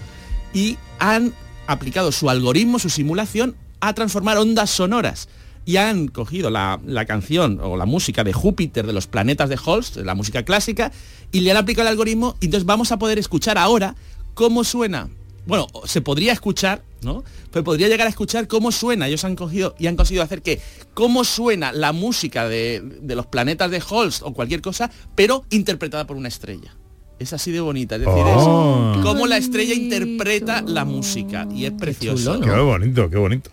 Y 0.53 0.77
han 0.99 1.33
aplicado 1.67 2.11
su 2.11 2.29
algoritmo, 2.29 2.79
su 2.79 2.89
simulación, 2.89 3.55
a 3.79 3.93
transformar 3.93 4.37
ondas 4.37 4.69
sonoras. 4.69 5.27
Y 5.65 5.77
han 5.77 6.07
cogido 6.07 6.49
la, 6.49 6.79
canción 7.07 7.59
o 7.61 7.75
la 7.75 7.85
música 7.85 8.23
de 8.23 8.33
Júpiter, 8.33 8.87
de 8.87 8.93
los 8.93 9.07
planetas 9.07 9.49
de 9.49 9.59
Holst, 9.63 9.97
la 9.97 10.15
música 10.15 10.43
clásica, 10.43 10.91
y 11.31 11.41
le 11.41 11.51
han 11.51 11.57
aplicado 11.57 11.87
el 11.87 11.91
algoritmo, 11.91 12.35
y 12.39 12.45
entonces 12.45 12.65
vamos 12.65 12.91
a 12.91 12.97
poder 12.97 13.19
escuchar 13.19 13.57
ahora 13.57 13.95
cómo 14.33 14.63
suena 14.63 15.09
bueno, 15.45 15.67
se 15.85 16.01
podría 16.01 16.33
escuchar, 16.33 16.83
¿no? 17.01 17.23
Pero 17.51 17.63
podría 17.63 17.87
llegar 17.87 18.07
a 18.07 18.09
escuchar 18.09 18.47
cómo 18.47 18.71
suena. 18.71 19.07
Ellos 19.07 19.23
han 19.23 19.35
cogido 19.35 19.75
y 19.79 19.87
han 19.87 19.95
conseguido 19.95 20.23
hacer 20.23 20.41
que 20.41 20.61
cómo 20.93 21.23
suena 21.23 21.71
la 21.71 21.91
música 21.91 22.47
de, 22.47 22.83
los 23.03 23.25
planetas 23.25 23.71
de 23.71 23.81
Holst 23.87 24.21
o 24.23 24.33
cualquier 24.33 24.61
cosa, 24.61 24.91
pero 25.15 25.45
interpretada 25.49 26.05
por 26.05 26.17
una 26.17 26.27
estrella. 26.27 26.75
Es 27.17 27.33
así 27.33 27.51
de 27.51 27.59
bonita, 27.59 27.95
es 27.95 28.01
decir, 28.01 28.17
es 28.17 28.35
oh. 28.37 28.99
cómo 29.03 29.27
la 29.27 29.35
estrella 29.37 29.73
interpreta 29.73 30.61
la 30.61 30.85
música 30.85 31.47
y 31.53 31.65
es 31.65 31.73
precioso. 31.73 32.39
Qué, 32.39 32.49
bonito, 32.49 33.09
qué 33.09 33.17
bonito. 33.17 33.49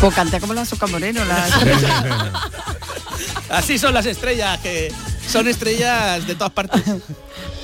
Pues 0.00 0.14
canta 0.14 0.40
como 0.40 0.54
la 0.54 0.64
Soca 0.64 0.86
Moreno. 0.86 1.20
Así 3.50 3.78
son 3.78 3.92
las 3.92 4.06
estrellas, 4.06 4.58
que 4.60 4.90
son 5.28 5.46
estrellas 5.48 6.26
de 6.26 6.34
todas 6.34 6.52
partes. 6.52 6.82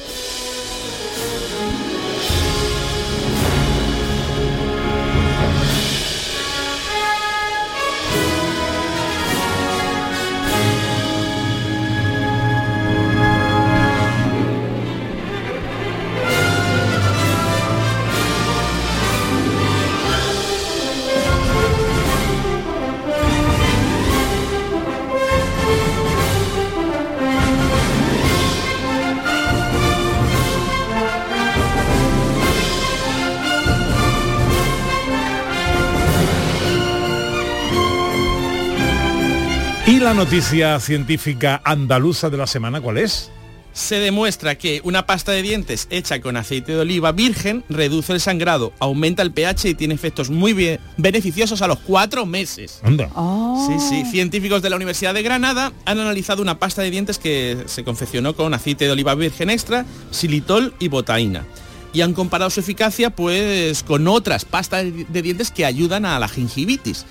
la 40.07 40.15
noticia 40.15 40.79
científica 40.79 41.61
andaluza 41.65 42.31
de 42.31 42.37
la 42.37 42.47
semana 42.47 42.81
cuál 42.81 42.99
es? 42.99 43.29
se 43.73 43.97
demuestra 43.97 44.57
que 44.57 44.81
una 44.85 45.05
pasta 45.05 45.33
de 45.33 45.43
dientes 45.43 45.89
hecha 45.91 46.21
con 46.21 46.37
aceite 46.37 46.73
de 46.73 46.79
oliva 46.79 47.11
virgen 47.11 47.65
reduce 47.69 48.13
el 48.13 48.21
sangrado, 48.21 48.73
aumenta 48.79 49.23
el 49.23 49.33
pH 49.33 49.69
y 49.69 49.75
tiene 49.75 49.95
efectos 49.95 50.31
muy 50.31 50.53
bien 50.53 50.79
beneficiosos 50.97 51.61
a 51.61 51.67
los 51.67 51.81
cuatro 51.81 52.25
meses. 52.25 52.81
Anda. 52.85 53.11
Sí, 53.67 53.75
sí. 53.81 54.05
Científicos 54.11 54.63
de 54.63 54.71
la 54.71 54.77
Universidad 54.77 55.13
de 55.13 55.23
Granada 55.23 55.73
han 55.85 55.99
analizado 55.99 56.41
una 56.41 56.59
pasta 56.59 56.83
de 56.83 56.91
dientes 56.91 57.19
que 57.19 57.65
se 57.67 57.83
confeccionó 57.83 58.35
con 58.35 58.55
aceite 58.55 58.87
de 58.87 58.93
oliva 58.93 59.15
virgen 59.15 59.51
extra, 59.51 59.85
xilitol 60.13 60.73
y 60.79 60.87
botaína. 60.87 61.45
Y 61.93 62.01
han 62.01 62.15
comparado 62.15 62.51
su 62.51 62.61
eficacia 62.61 63.11
pues 63.11 63.83
con 63.83 64.07
otras 64.07 64.45
pastas 64.45 64.85
de 64.85 65.23
dientes 65.23 65.51
que 65.51 65.67
ayudan 65.67 66.07
a 66.07 66.19
la 66.19 66.29
gingivitis. 66.29 67.05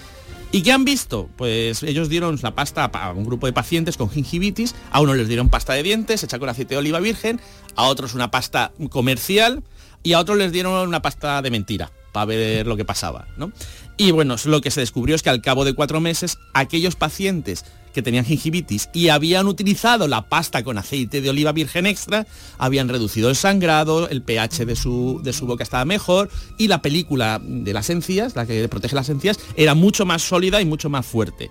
¿Y 0.56 0.64
qué 0.64 0.72
han 0.72 0.86
visto? 0.86 1.30
Pues 1.36 1.84
ellos 1.84 2.08
dieron 2.08 2.40
la 2.42 2.56
pasta 2.56 2.86
a 2.86 3.12
un 3.12 3.26
grupo 3.26 3.46
de 3.46 3.52
pacientes 3.52 3.98
con 3.98 4.10
gingivitis, 4.10 4.74
a 4.90 5.02
uno 5.02 5.14
les 5.14 5.28
dieron 5.28 5.50
pasta 5.50 5.74
de 5.74 5.84
dientes 5.84 6.24
hecha 6.24 6.40
con 6.40 6.48
aceite 6.48 6.76
de 6.76 6.78
oliva 6.78 7.02
virgen, 7.02 7.42
a 7.76 7.84
otros 7.88 8.14
una 8.14 8.32
pasta 8.32 8.72
comercial 8.90 9.64
y 10.02 10.14
a 10.14 10.20
otros 10.20 10.38
les 10.38 10.54
dieron 10.54 10.88
una 10.88 11.02
pasta 11.02 11.42
de 11.42 11.52
mentira 11.52 11.92
para 12.16 12.28
ver 12.28 12.66
lo 12.66 12.78
que 12.78 12.86
pasaba. 12.86 13.28
¿no? 13.36 13.52
Y 13.98 14.12
bueno, 14.12 14.38
lo 14.46 14.62
que 14.62 14.72
se 14.72 14.80
descubrió 14.80 15.18
es 15.18 15.22
que 15.22 15.30
al 15.30 15.42
cabo 15.42 15.66
de 15.66 15.74
cuatro 15.74 16.00
meses, 16.00 16.38
aquellos 16.54 16.96
pacientes 16.96 17.66
que 17.94 18.02
tenían 18.02 18.24
gingivitis 18.24 18.90
y 18.94 19.10
habían 19.10 19.48
utilizado 19.48 20.08
la 20.08 20.30
pasta 20.30 20.64
con 20.64 20.78
aceite 20.78 21.20
de 21.20 21.30
oliva 21.30 21.52
virgen 21.52 21.86
extra, 21.86 22.26
habían 22.58 22.88
reducido 22.88 23.30
el 23.30 23.36
sangrado, 23.36 24.08
el 24.08 24.22
pH 24.22 24.66
de 24.66 24.78
su, 24.78 25.20
de 25.26 25.34
su 25.34 25.46
boca 25.46 25.64
estaba 25.64 25.84
mejor 25.84 26.30
y 26.58 26.70
la 26.70 26.82
película 26.82 27.42
de 27.44 27.74
las 27.74 27.90
encías, 27.90 28.34
la 28.38 28.46
que 28.46 28.70
protege 28.70 28.96
las 28.96 29.10
encías, 29.10 29.38
era 29.58 29.76
mucho 29.76 30.06
más 30.06 30.22
sólida 30.22 30.62
y 30.62 30.66
mucho 30.66 30.90
más 30.90 31.06
fuerte. 31.06 31.50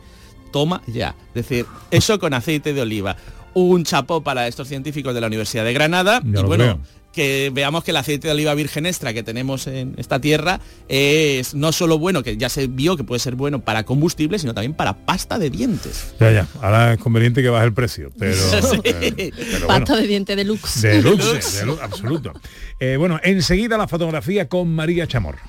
Toma 0.51 0.83
ya. 0.87 1.15
Es 1.29 1.47
decir, 1.47 1.67
eso 1.91 2.19
con 2.19 2.33
aceite 2.33 2.73
de 2.73 2.81
oliva 2.81 3.17
un 3.53 3.85
chapó 3.85 4.23
para 4.23 4.49
estos 4.49 4.67
científicos 4.67 5.15
de 5.15 5.21
la 5.21 5.27
Universidad 5.27 5.65
de 5.65 5.73
Granada. 5.75 6.23
y 6.25 6.43
bueno, 6.43 6.81
que 7.15 7.51
veamos 7.53 7.85
que 7.85 7.93
el 7.93 7.97
aceite 7.97 8.29
de 8.29 8.33
oliva 8.33 8.55
virgen 8.55 8.87
extra 8.87 9.15
que 9.15 9.23
tenemos 9.23 9.67
en 9.67 9.95
esta 9.97 10.21
tierra 10.21 10.61
es 10.89 11.55
no 11.55 11.73
solo 11.73 11.99
bueno, 11.99 12.23
que 12.23 12.37
ya 12.37 12.49
se 12.49 12.67
vio 12.67 12.97
que 12.97 13.05
puede 13.05 13.21
ser 13.21 13.37
bueno 13.37 13.61
para 13.61 13.85
combustible, 13.85 14.39
sino 14.39 14.53
también 14.53 14.75
para 14.75 15.07
pasta 15.07 15.39
de 15.39 15.51
dientes. 15.51 16.15
Ya, 16.21 16.31
ya. 16.31 16.49
Ahora 16.61 16.95
es 16.95 16.99
conveniente 16.99 17.43
que 17.43 17.49
baje 17.49 17.67
el 17.67 17.73
precio, 17.73 18.11
pero... 18.19 18.37
pasta 19.67 19.97
de 19.97 20.07
dientes 20.07 20.37
de 20.37 20.45
lux. 20.45 20.83
De 20.83 21.03
lux, 21.03 21.59
de 21.59 21.67
lux 21.67 21.81
absoluto. 21.81 22.33
Eh, 22.81 22.97
bueno, 22.99 23.21
enseguida 23.23 23.79
la 23.79 23.89
fotografía 23.89 24.49
con 24.49 24.75
María 24.75 25.07
Chamorro. 25.07 25.43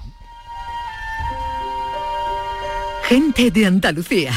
Gente 3.04 3.52
de 3.52 3.66
Andalucía, 3.66 4.34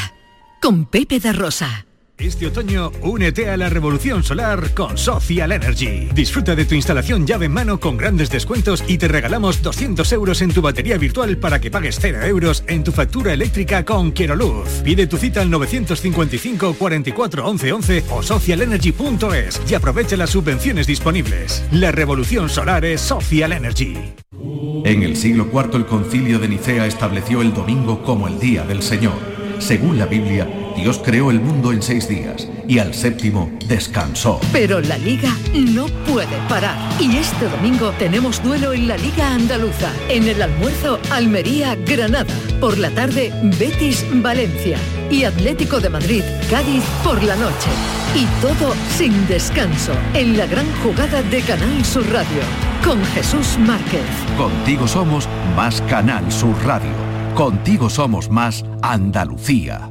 con 0.61 0.87
Pepe 0.87 1.21
de 1.21 1.33
Rosa. 1.33 1.88
Este 2.19 2.49
otoño, 2.49 2.91
únete 3.03 3.49
a 3.49 3.57
la 3.57 3.69
revolución 3.69 4.25
solar 4.25 4.75
con 4.75 4.99
Social 4.99 5.53
Energy. 5.53 6.09
Disfruta 6.13 6.57
de 6.57 6.65
tu 6.65 6.75
instalación 6.75 7.25
llave 7.25 7.47
en 7.47 7.53
mano 7.53 7.79
con 7.79 7.97
grandes 7.97 8.29
descuentos 8.29 8.83
y 8.89 8.99
te 8.99 9.07
regalamos 9.07 9.63
200 9.63 10.13
euros 10.13 10.43
en 10.43 10.51
tu 10.51 10.61
batería 10.61 10.99
virtual 10.99 11.39
para 11.39 11.61
que 11.61 11.71
pagues 11.71 11.99
0 12.01 12.23
euros 12.23 12.65
en 12.67 12.83
tu 12.83 12.91
factura 12.91 13.33
eléctrica 13.33 13.85
con 13.85 14.11
Quiero 14.11 14.35
Luz. 14.35 14.69
Pide 14.83 15.07
tu 15.07 15.17
cita 15.17 15.43
al 15.43 15.51
955 15.51 16.75
44 16.75 17.47
11 17.47 17.73
11 17.73 18.05
o 18.11 18.23
socialenergy.es 18.25 19.61
y 19.71 19.75
aprovecha 19.75 20.17
las 20.17 20.31
subvenciones 20.31 20.89
disponibles. 20.89 21.65
La 21.71 21.93
revolución 21.93 22.49
solar 22.49 22.85
es 22.85 23.01
Social 23.01 23.53
Energy. 23.53 23.95
En 24.85 25.05
el 25.05 25.17
siglo 25.17 25.49
IV 25.53 25.77
el 25.77 25.87
concilio 25.87 26.41
de 26.41 26.49
Nicea 26.49 26.87
estableció 26.87 27.43
el 27.43 27.55
domingo 27.55 28.03
como 28.03 28.27
el 28.27 28.41
día 28.41 28.65
del 28.65 28.83
Señor. 28.83 29.39
Según 29.61 29.99
la 29.99 30.07
Biblia, 30.07 30.49
Dios 30.81 31.01
creó 31.05 31.31
el 31.31 31.41
mundo 31.41 31.73
en 31.73 31.83
seis 31.83 32.09
días 32.09 32.49
y 32.69 32.79
al 32.79 32.95
séptimo 32.95 33.51
descansó. 33.67 34.41
Pero 34.53 34.81
la 34.81 34.97
liga 34.99 35.31
no 35.53 35.87
puede 36.07 36.37
parar. 36.49 36.77
Y 37.01 37.17
este 37.17 37.49
domingo 37.49 37.93
tenemos 37.99 38.43
duelo 38.43 38.73
en 38.73 38.87
la 38.87 38.97
Liga 38.97 39.35
Andaluza. 39.35 39.91
En 40.09 40.29
el 40.29 40.41
almuerzo, 40.41 41.01
Almería-Granada. 41.11 42.33
Por 42.61 42.79
la 42.79 42.91
tarde, 42.91 43.33
Betis-Valencia. 43.59 44.79
Y 45.11 45.25
Atlético 45.25 45.81
de 45.81 45.91
Madrid, 45.91 46.23
Cádiz 46.49 46.85
por 47.03 47.23
la 47.25 47.35
noche. 47.37 47.71
Y 48.15 48.25
todo 48.41 48.75
sin 48.97 49.27
descanso 49.27 49.93
en 50.15 50.37
la 50.37 50.47
gran 50.47 50.67
jugada 50.83 51.23
de 51.23 51.41
Canal 51.41 51.85
Sur 51.85 52.07
Radio. 52.13 52.43
Con 52.85 53.05
Jesús 53.07 53.59
Márquez. 53.59 54.07
Contigo 54.37 54.87
somos 54.87 55.29
más 55.57 55.81
Canal 55.83 56.31
Sur 56.31 56.57
Radio. 56.65 56.93
Contigo 57.35 57.91
somos 57.91 58.31
más 58.31 58.65
Andalucía. 58.83 59.91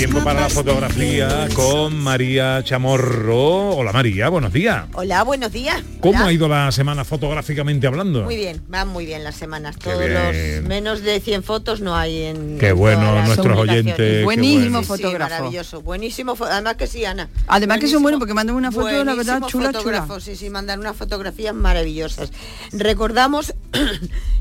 Tiempo 0.00 0.24
para 0.24 0.40
la 0.40 0.48
fotografía 0.48 1.46
con 1.54 1.94
María 1.94 2.64
Chamorro. 2.64 3.76
Hola 3.76 3.92
María, 3.92 4.30
buenos 4.30 4.50
días. 4.50 4.86
Hola, 4.94 5.22
buenos 5.24 5.52
días. 5.52 5.82
¿Cómo 6.00 6.20
Hola. 6.20 6.28
ha 6.28 6.32
ido 6.32 6.48
la 6.48 6.72
semana 6.72 7.04
fotográficamente 7.04 7.86
hablando? 7.86 8.22
Muy 8.22 8.36
bien, 8.36 8.62
van 8.66 8.88
muy 8.88 9.04
bien 9.04 9.22
las 9.22 9.34
semanas. 9.34 9.76
Qué 9.76 9.90
Todos 9.90 10.06
bien. 10.06 10.60
los 10.60 10.64
menos 10.66 11.02
de 11.02 11.20
100 11.20 11.42
fotos 11.42 11.82
no 11.82 11.94
hay 11.94 12.22
en 12.22 12.56
Qué 12.58 12.68
en 12.68 12.78
bueno, 12.78 13.22
nuestros 13.26 13.58
oyentes, 13.58 14.24
Buenísimo 14.24 14.62
bueno. 14.62 14.78
Sí, 14.78 14.84
sí, 14.84 15.02
fotógrafo. 15.02 15.34
maravilloso, 15.34 15.82
buenísimo. 15.82 16.34
Además 16.40 16.76
que 16.76 16.86
sí, 16.86 17.04
Ana. 17.04 17.28
Además 17.46 17.78
que 17.80 17.88
son 17.88 18.02
buenos 18.02 18.18
porque 18.20 18.32
mandan 18.32 18.56
una 18.56 18.72
foto, 18.72 19.04
la 19.04 19.14
verdad, 19.14 19.40
Buenísimo 19.40 19.48
chula, 19.48 20.06
chula. 20.06 20.20
Sí, 20.20 20.34
sí, 20.34 20.48
mandan 20.48 20.80
unas 20.80 20.96
fotografías 20.96 21.54
maravillosas. 21.54 22.32
Recordamos 22.72 23.52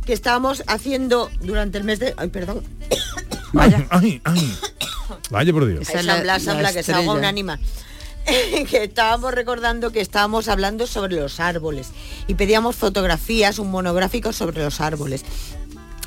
que 0.09 0.15
estábamos 0.15 0.63
haciendo 0.65 1.29
durante 1.39 1.77
el 1.77 1.83
mes 1.83 1.99
de... 1.99 2.15
Ay, 2.17 2.29
perdón. 2.29 2.63
Vaya. 3.53 3.85
Ay, 3.91 4.19
ay. 4.23 4.57
Vaya 5.29 5.53
por 5.53 5.67
Dios. 5.67 5.87
Ay, 5.87 6.03
Sambla, 6.03 6.39
Sambla, 6.39 6.73
que 6.73 6.81
se 6.81 6.93
ahoga 6.93 7.13
un 7.13 7.25
ánima. 7.25 7.59
que 8.69 8.85
estábamos 8.85 9.35
recordando 9.35 9.91
que 9.91 10.01
estábamos 10.01 10.47
hablando 10.47 10.87
sobre 10.87 11.15
los 11.15 11.39
árboles 11.39 11.91
y 12.25 12.33
pedíamos 12.33 12.75
fotografías, 12.75 13.59
un 13.59 13.69
monográfico 13.69 14.33
sobre 14.33 14.63
los 14.63 14.81
árboles. 14.81 15.23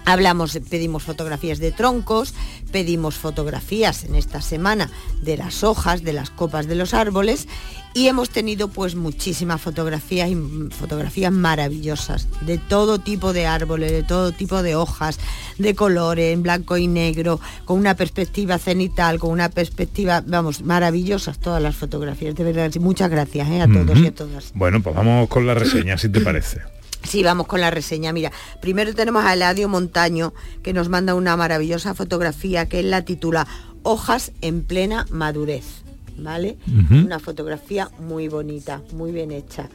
Hablamos, 0.04 0.58
pedimos 0.68 1.02
fotografías 1.02 1.58
de 1.58 1.72
troncos, 1.72 2.34
pedimos 2.72 3.16
fotografías 3.16 4.04
en 4.04 4.16
esta 4.16 4.40
semana 4.40 4.90
de 5.22 5.36
las 5.36 5.62
hojas, 5.62 6.02
de 6.02 6.12
las 6.12 6.30
copas 6.30 6.66
de 6.66 6.74
los 6.74 6.94
árboles 6.94 7.46
y 7.94 8.08
hemos 8.08 8.30
tenido 8.30 8.68
pues 8.68 8.94
muchísimas 8.94 9.60
fotografías 9.60 10.30
y 10.30 10.36
fotografías 10.70 11.30
maravillosas 11.32 12.28
de 12.40 12.58
todo 12.58 12.98
tipo 12.98 13.32
de 13.32 13.46
árboles, 13.46 13.92
de 13.92 14.02
todo 14.02 14.32
tipo 14.32 14.62
de 14.62 14.74
hojas, 14.74 15.18
de 15.58 15.74
colores, 15.74 16.32
en 16.32 16.42
blanco 16.42 16.76
y 16.76 16.86
negro, 16.86 17.40
con 17.64 17.78
una 17.78 17.94
perspectiva 17.94 18.58
cenital, 18.58 19.18
con 19.18 19.30
una 19.30 19.50
perspectiva, 19.50 20.22
vamos, 20.26 20.62
maravillosas 20.62 21.38
todas 21.38 21.62
las 21.62 21.76
fotografías, 21.76 22.34
de 22.34 22.44
verdad. 22.44 22.72
Muchas 22.80 23.10
gracias 23.10 23.48
¿eh? 23.50 23.60
a 23.60 23.66
todos 23.66 23.98
y 23.98 24.06
a 24.06 24.14
todas. 24.14 24.52
Bueno, 24.54 24.82
pues 24.82 24.96
vamos 24.96 25.28
con 25.28 25.46
la 25.46 25.54
reseña, 25.54 25.98
si 25.98 26.08
te 26.08 26.20
parece. 26.20 26.60
Sí, 27.04 27.22
vamos 27.22 27.46
con 27.46 27.60
la 27.60 27.70
reseña. 27.70 28.12
Mira, 28.12 28.32
primero 28.60 28.94
tenemos 28.94 29.24
a 29.24 29.32
Eladio 29.34 29.68
Montaño, 29.68 30.32
que 30.62 30.72
nos 30.72 30.88
manda 30.88 31.14
una 31.14 31.36
maravillosa 31.36 31.94
fotografía 31.94 32.68
que 32.68 32.80
él 32.80 32.90
la 32.90 33.04
titula 33.04 33.46
Hojas 33.82 34.32
en 34.40 34.62
plena 34.62 35.06
madurez. 35.10 35.82
¿Vale? 36.16 36.58
Una 36.90 37.18
fotografía 37.18 37.90
muy 37.98 38.28
bonita, 38.28 38.82
muy 38.92 39.12
bien 39.12 39.32
hecha. 39.32 39.70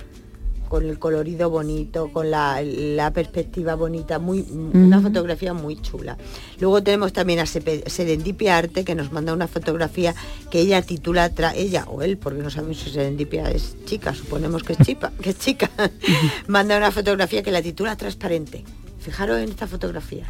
Con 0.69 0.85
el 0.85 0.99
colorido 0.99 1.49
bonito, 1.49 2.11
con 2.11 2.29
la, 2.29 2.61
la 2.61 3.11
perspectiva 3.11 3.75
bonita, 3.75 4.19
muy, 4.19 4.41
una 4.73 4.99
fotografía 5.01 5.53
muy 5.53 5.81
chula. 5.81 6.17
Luego 6.59 6.83
tenemos 6.83 7.13
también 7.13 7.39
a 7.39 7.45
Serendipia 7.45 8.57
Arte 8.57 8.83
que 8.83 8.93
nos 8.93 9.11
manda 9.13 9.33
una 9.33 9.47
fotografía 9.47 10.13
que 10.51 10.59
ella 10.59 10.81
titula, 10.81 11.33
tra- 11.33 11.53
ella 11.55 11.85
o 11.87 12.01
él, 12.01 12.17
porque 12.17 12.41
no 12.43 12.49
sabemos 12.49 12.79
si 12.79 12.89
Serendipia 12.89 13.49
es 13.49 13.75
chica, 13.85 14.13
suponemos 14.13 14.63
que 14.63 14.73
es 14.73 14.79
chica, 14.79 15.11
que 15.21 15.29
es 15.29 15.39
chica, 15.39 15.69
manda 16.47 16.75
una 16.77 16.91
fotografía 16.91 17.43
que 17.43 17.51
la 17.51 17.61
titula 17.61 17.95
Transparente. 17.95 18.63
Fijaros 18.99 19.37
en 19.39 19.49
esta 19.49 19.67
fotografía. 19.67 20.25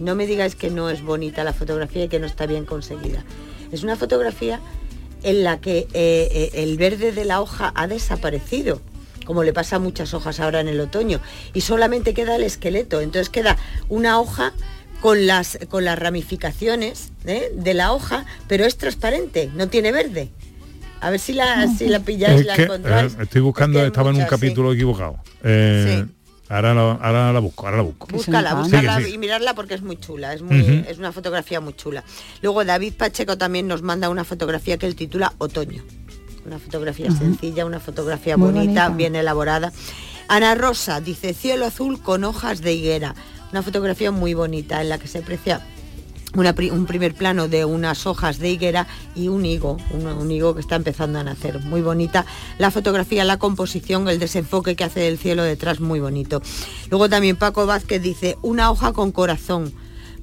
No 0.00 0.14
me 0.14 0.26
digáis 0.26 0.54
que 0.54 0.70
no 0.70 0.88
es 0.88 1.02
bonita 1.02 1.44
la 1.44 1.52
fotografía 1.52 2.04
y 2.04 2.08
que 2.08 2.20
no 2.20 2.26
está 2.26 2.46
bien 2.46 2.64
conseguida. 2.64 3.22
Es 3.70 3.82
una 3.82 3.96
fotografía 3.96 4.60
en 5.24 5.42
la 5.44 5.60
que 5.60 5.80
eh, 5.92 6.28
eh, 6.32 6.50
el 6.54 6.78
verde 6.78 7.12
de 7.12 7.24
la 7.26 7.42
hoja 7.42 7.72
ha 7.74 7.86
desaparecido, 7.86 8.80
como 9.28 9.42
le 9.42 9.52
pasa 9.52 9.76
a 9.76 9.78
muchas 9.78 10.14
hojas 10.14 10.40
ahora 10.40 10.62
en 10.62 10.68
el 10.68 10.80
otoño, 10.80 11.20
y 11.52 11.60
solamente 11.60 12.14
queda 12.14 12.36
el 12.36 12.44
esqueleto. 12.44 13.02
Entonces 13.02 13.28
queda 13.28 13.58
una 13.90 14.18
hoja 14.18 14.54
con 15.02 15.26
las, 15.26 15.58
con 15.68 15.84
las 15.84 15.98
ramificaciones 15.98 17.12
¿eh? 17.26 17.52
de 17.54 17.74
la 17.74 17.92
hoja, 17.92 18.24
pero 18.48 18.64
es 18.64 18.78
transparente, 18.78 19.50
no 19.54 19.68
tiene 19.68 19.92
verde. 19.92 20.30
A 21.02 21.10
ver 21.10 21.20
si 21.20 21.34
la, 21.34 21.68
si 21.68 21.88
la 21.88 22.00
pilláis, 22.00 22.40
Es 22.40 22.46
la 22.46 22.56
que, 22.56 22.62
encontráis. 22.62 23.12
eh, 23.12 23.18
estoy 23.24 23.42
buscando, 23.42 23.84
estaba 23.84 24.08
en 24.08 24.16
un 24.16 24.22
sí. 24.22 24.28
capítulo 24.30 24.72
equivocado. 24.72 25.18
Eh, 25.44 26.06
ahora, 26.48 26.72
la, 26.72 26.92
ahora 26.92 27.30
la 27.30 27.40
busco, 27.40 27.66
ahora 27.66 27.76
la 27.76 27.82
busco. 27.82 28.06
Búscala, 28.06 28.54
búscala 28.54 29.06
y 29.06 29.18
mirarla 29.18 29.54
porque 29.54 29.74
es 29.74 29.82
muy 29.82 29.98
chula, 29.98 30.32
es, 30.32 30.40
muy, 30.40 30.86
es 30.88 30.96
una 30.96 31.12
fotografía 31.12 31.60
muy 31.60 31.74
chula. 31.74 32.02
Luego 32.40 32.64
David 32.64 32.94
Pacheco 32.94 33.36
también 33.36 33.68
nos 33.68 33.82
manda 33.82 34.08
una 34.08 34.24
fotografía 34.24 34.78
que 34.78 34.86
él 34.86 34.96
titula 34.96 35.34
Otoño. 35.36 35.84
Una 36.48 36.58
fotografía 36.58 37.10
sencilla, 37.10 37.66
una 37.66 37.78
fotografía 37.78 38.38
bonita, 38.38 38.60
bonita. 38.60 38.88
bien 38.88 39.16
elaborada. 39.16 39.70
Ana 40.28 40.54
Rosa 40.54 41.02
dice 41.02 41.34
cielo 41.34 41.66
azul 41.66 42.00
con 42.00 42.24
hojas 42.24 42.62
de 42.62 42.72
higuera. 42.72 43.14
Una 43.52 43.62
fotografía 43.62 44.10
muy 44.12 44.32
bonita 44.32 44.80
en 44.80 44.88
la 44.88 44.96
que 44.98 45.08
se 45.08 45.18
aprecia 45.18 45.60
una 46.34 46.54
un 46.72 46.86
primer 46.86 47.12
plano 47.14 47.48
de 47.48 47.66
unas 47.66 48.06
hojas 48.06 48.38
de 48.38 48.48
higuera 48.48 48.86
y 49.14 49.28
un 49.28 49.44
higo, 49.44 49.76
un, 49.90 50.06
un 50.06 50.30
higo 50.30 50.54
que 50.54 50.60
está 50.60 50.76
empezando 50.76 51.18
a 51.18 51.24
nacer. 51.24 51.60
Muy 51.64 51.82
bonita 51.82 52.24
la 52.56 52.70
fotografía, 52.70 53.24
la 53.24 53.38
composición, 53.38 54.08
el 54.08 54.18
desenfoque 54.18 54.74
que 54.74 54.84
hace 54.84 55.00
del 55.00 55.18
cielo 55.18 55.42
detrás, 55.42 55.80
muy 55.80 56.00
bonito. 56.00 56.40
Luego 56.88 57.10
también 57.10 57.36
Paco 57.36 57.66
Vázquez 57.66 58.00
dice, 58.00 58.38
una 58.40 58.70
hoja 58.70 58.94
con 58.94 59.12
corazón. 59.12 59.74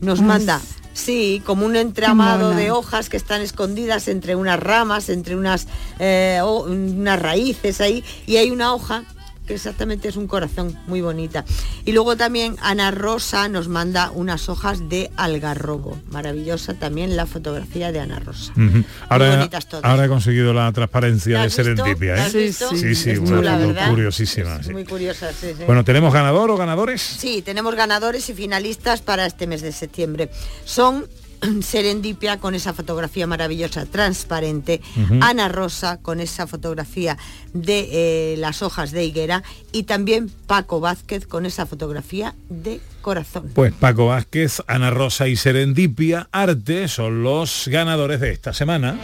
Nos 0.01 0.21
manda, 0.21 0.59
sí, 0.95 1.43
como 1.45 1.65
un 1.65 1.75
entramado 1.75 2.51
de 2.51 2.71
hojas 2.71 3.09
que 3.09 3.17
están 3.17 3.41
escondidas 3.41 4.07
entre 4.07 4.35
unas 4.35 4.59
ramas, 4.59 5.09
entre 5.09 5.35
unas, 5.35 5.67
eh, 5.99 6.39
unas 6.43 7.21
raíces 7.21 7.81
ahí, 7.81 8.03
y 8.25 8.37
hay 8.37 8.49
una 8.49 8.73
hoja 8.73 9.03
que 9.45 9.53
exactamente 9.55 10.07
es 10.07 10.15
un 10.15 10.27
corazón 10.27 10.77
muy 10.87 11.01
bonita. 11.01 11.45
Y 11.85 11.91
luego 11.91 12.15
también 12.17 12.55
Ana 12.61 12.91
Rosa 12.91 13.47
nos 13.47 13.67
manda 13.67 14.11
unas 14.11 14.49
hojas 14.49 14.89
de 14.89 15.11
algarrobo. 15.17 15.97
Maravillosa 16.11 16.73
también 16.73 17.15
la 17.15 17.25
fotografía 17.25 17.91
de 17.91 17.99
Ana 17.99 18.19
Rosa. 18.19 18.51
Ujú. 18.53 18.83
Ahora, 19.09 19.35
bonitas 19.37 19.67
todas. 19.67 19.85
ahora 19.85 20.05
he 20.05 20.09
conseguido 20.09 20.53
la 20.53 20.71
transparencia 20.71 21.37
¿La 21.37 21.43
de? 21.43 21.49
Serendipia. 21.49 22.15
¿La 22.15 22.27
¿eh? 22.27 22.29
Sí, 22.31 22.95
sí, 22.95 23.11
Es 23.11 23.19
una 23.19 23.37
chula, 23.37 23.53
foto 23.57 23.67
¿verdad? 23.67 23.89
curiosísima. 23.89 24.63
sí. 24.63 24.71
Muy 24.71 24.85
curiosa, 24.85 25.31
sí, 25.31 25.47
sí. 25.57 25.63
Bueno, 25.65 25.83
¿tenemos 25.83 26.13
ganador 26.13 26.49
o 26.51 26.57
ganadores? 26.57 27.01
Sí, 27.01 27.41
tenemos 27.41 27.75
ganadores 27.75 28.29
y 28.29 28.33
finalistas 28.33 29.01
para 29.01 29.25
este 29.25 29.47
mes 29.47 29.61
de 29.61 29.71
septiembre. 29.71 30.29
Son 30.65 31.05
Serendipia 31.61 32.39
con 32.39 32.55
esa 32.55 32.73
fotografía 32.73 33.27
maravillosa 33.27 33.85
transparente. 33.85 34.81
Ana 35.21 35.47
Rosa 35.49 35.97
con 36.01 36.19
esa 36.19 36.47
fotografía 36.47 37.17
de 37.53 38.33
eh, 38.33 38.37
las 38.37 38.61
hojas 38.61 38.91
de 38.91 39.05
higuera 39.05 39.43
y 39.71 39.83
también 39.83 40.29
Paco 40.47 40.79
Vázquez 40.79 41.27
con 41.27 41.45
esa 41.45 41.65
fotografía 41.65 42.35
de 42.49 42.79
corazón. 43.01 43.51
Pues 43.53 43.73
Paco 43.73 44.07
Vázquez, 44.07 44.61
Ana 44.67 44.89
Rosa 44.89 45.27
y 45.27 45.35
Serendipia 45.35 46.27
Arte 46.31 46.87
son 46.87 47.23
los 47.23 47.67
ganadores 47.67 48.19
de 48.19 48.31
esta 48.31 48.53
semana 48.53 48.97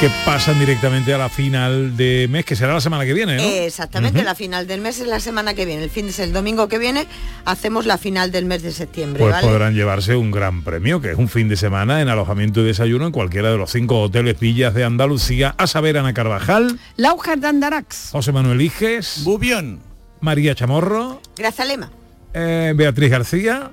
que 0.00 0.08
pasan 0.24 0.60
directamente 0.60 1.12
a 1.12 1.18
la 1.18 1.28
final 1.28 1.96
de 1.96 2.28
mes, 2.30 2.44
que 2.44 2.54
será 2.54 2.72
la 2.72 2.80
semana 2.80 3.04
que 3.04 3.14
viene, 3.14 3.36
¿no? 3.36 3.42
Exactamente, 3.42 4.22
la 4.22 4.36
final 4.36 4.68
del 4.68 4.80
mes 4.80 5.00
es 5.00 5.08
la 5.08 5.18
semana 5.18 5.54
que 5.54 5.64
viene. 5.66 5.82
El 5.82 5.90
fin 5.90 6.06
de 6.06 6.22
el 6.22 6.32
domingo 6.32 6.68
que 6.68 6.78
viene 6.78 7.06
hacemos 7.44 7.84
la 7.84 7.98
final 7.98 8.30
del 8.30 8.44
mes 8.44 8.62
de 8.62 8.70
septiembre, 8.70 9.20
Pues 9.20 9.32
¿vale? 9.34 9.46
podrán 9.48 9.74
llevarse 9.74 10.14
un 10.14 10.30
gran 10.30 10.62
premio, 10.62 11.00
que 11.00 11.10
es 11.10 11.18
un 11.18 11.28
fin 11.28 11.48
de 11.48 11.56
semana 11.56 12.00
en 12.00 12.08
alojamiento 12.08 12.60
y 12.60 12.64
desayuno 12.66 13.06
en 13.06 13.12
cualquiera 13.12 13.50
de 13.50 13.56
los 13.56 13.72
cinco 13.72 14.00
hoteles 14.00 14.38
villas 14.38 14.72
de 14.72 14.84
Andalucía, 14.84 15.56
a 15.58 15.66
saber 15.66 15.98
Ana 15.98 16.14
Carvajal, 16.14 16.78
Laujar 16.96 17.40
de 17.40 17.48
Andarax. 17.48 18.10
José 18.12 18.30
Manuel 18.30 18.60
Iges, 18.62 19.22
Bubión, 19.24 19.80
María 20.20 20.54
Chamorro, 20.54 21.20
Grazalema. 21.36 21.90
eh, 22.34 22.72
Beatriz 22.76 23.10
García 23.10 23.72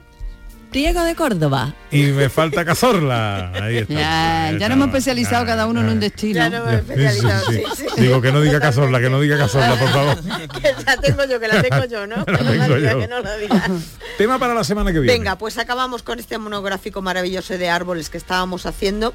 Diego 0.75 1.03
de 1.05 1.15
Córdoba. 1.15 1.73
y 1.89 2.03
me 2.07 2.27
falta 2.29 2.65
Cazorla. 2.65 3.49
Ahí 3.53 3.77
está. 3.77 3.93
Ya, 3.93 4.51
ya 4.59 4.67
nos 4.67 4.75
hemos 4.75 4.88
especializado 4.88 5.45
cada 5.45 5.67
uno 5.67 5.79
en 5.79 5.88
un 5.88 5.99
destino. 6.01 6.33
Ya 6.35 6.49
nos 6.49 6.59
hemos 6.67 6.73
especializado, 6.81 7.45
sí. 7.49 7.55
sí, 7.57 7.63
sí, 7.77 7.85
sí. 7.95 8.01
Digo 8.01 8.21
que 8.21 8.31
no 8.33 8.41
diga 8.41 8.59
Cazorla, 8.59 8.99
que 8.99 9.09
no 9.09 9.21
diga 9.21 9.38
Cazorla, 9.38 9.79
por 9.79 9.89
favor. 9.89 10.17
que 10.61 10.75
la 10.85 10.97
tengo 10.97 11.23
yo, 11.23 11.39
que 11.39 11.47
la 11.47 11.61
tengo 11.61 11.85
yo, 11.85 12.05
¿no? 12.05 12.17
La 12.27 12.38
Que 12.38 12.43
no 12.43 12.49
tengo 12.51 12.67
la 12.67 12.75
diga, 12.75 12.91
yo. 12.91 12.99
que 12.99 13.07
no 13.07 13.21
la 13.21 13.38
diga. 13.38 13.69
Tema 14.17 14.38
para 14.38 14.53
la 14.53 14.65
semana 14.65 14.91
que 14.91 14.99
viene. 14.99 15.17
Venga, 15.17 15.38
pues 15.38 15.57
acabamos 15.57 16.03
con 16.03 16.19
este 16.19 16.38
monográfico 16.38 17.01
maravilloso 17.01 17.57
de 17.57 17.69
árboles 17.69 18.09
que 18.09 18.17
estábamos 18.17 18.65
haciendo 18.65 19.13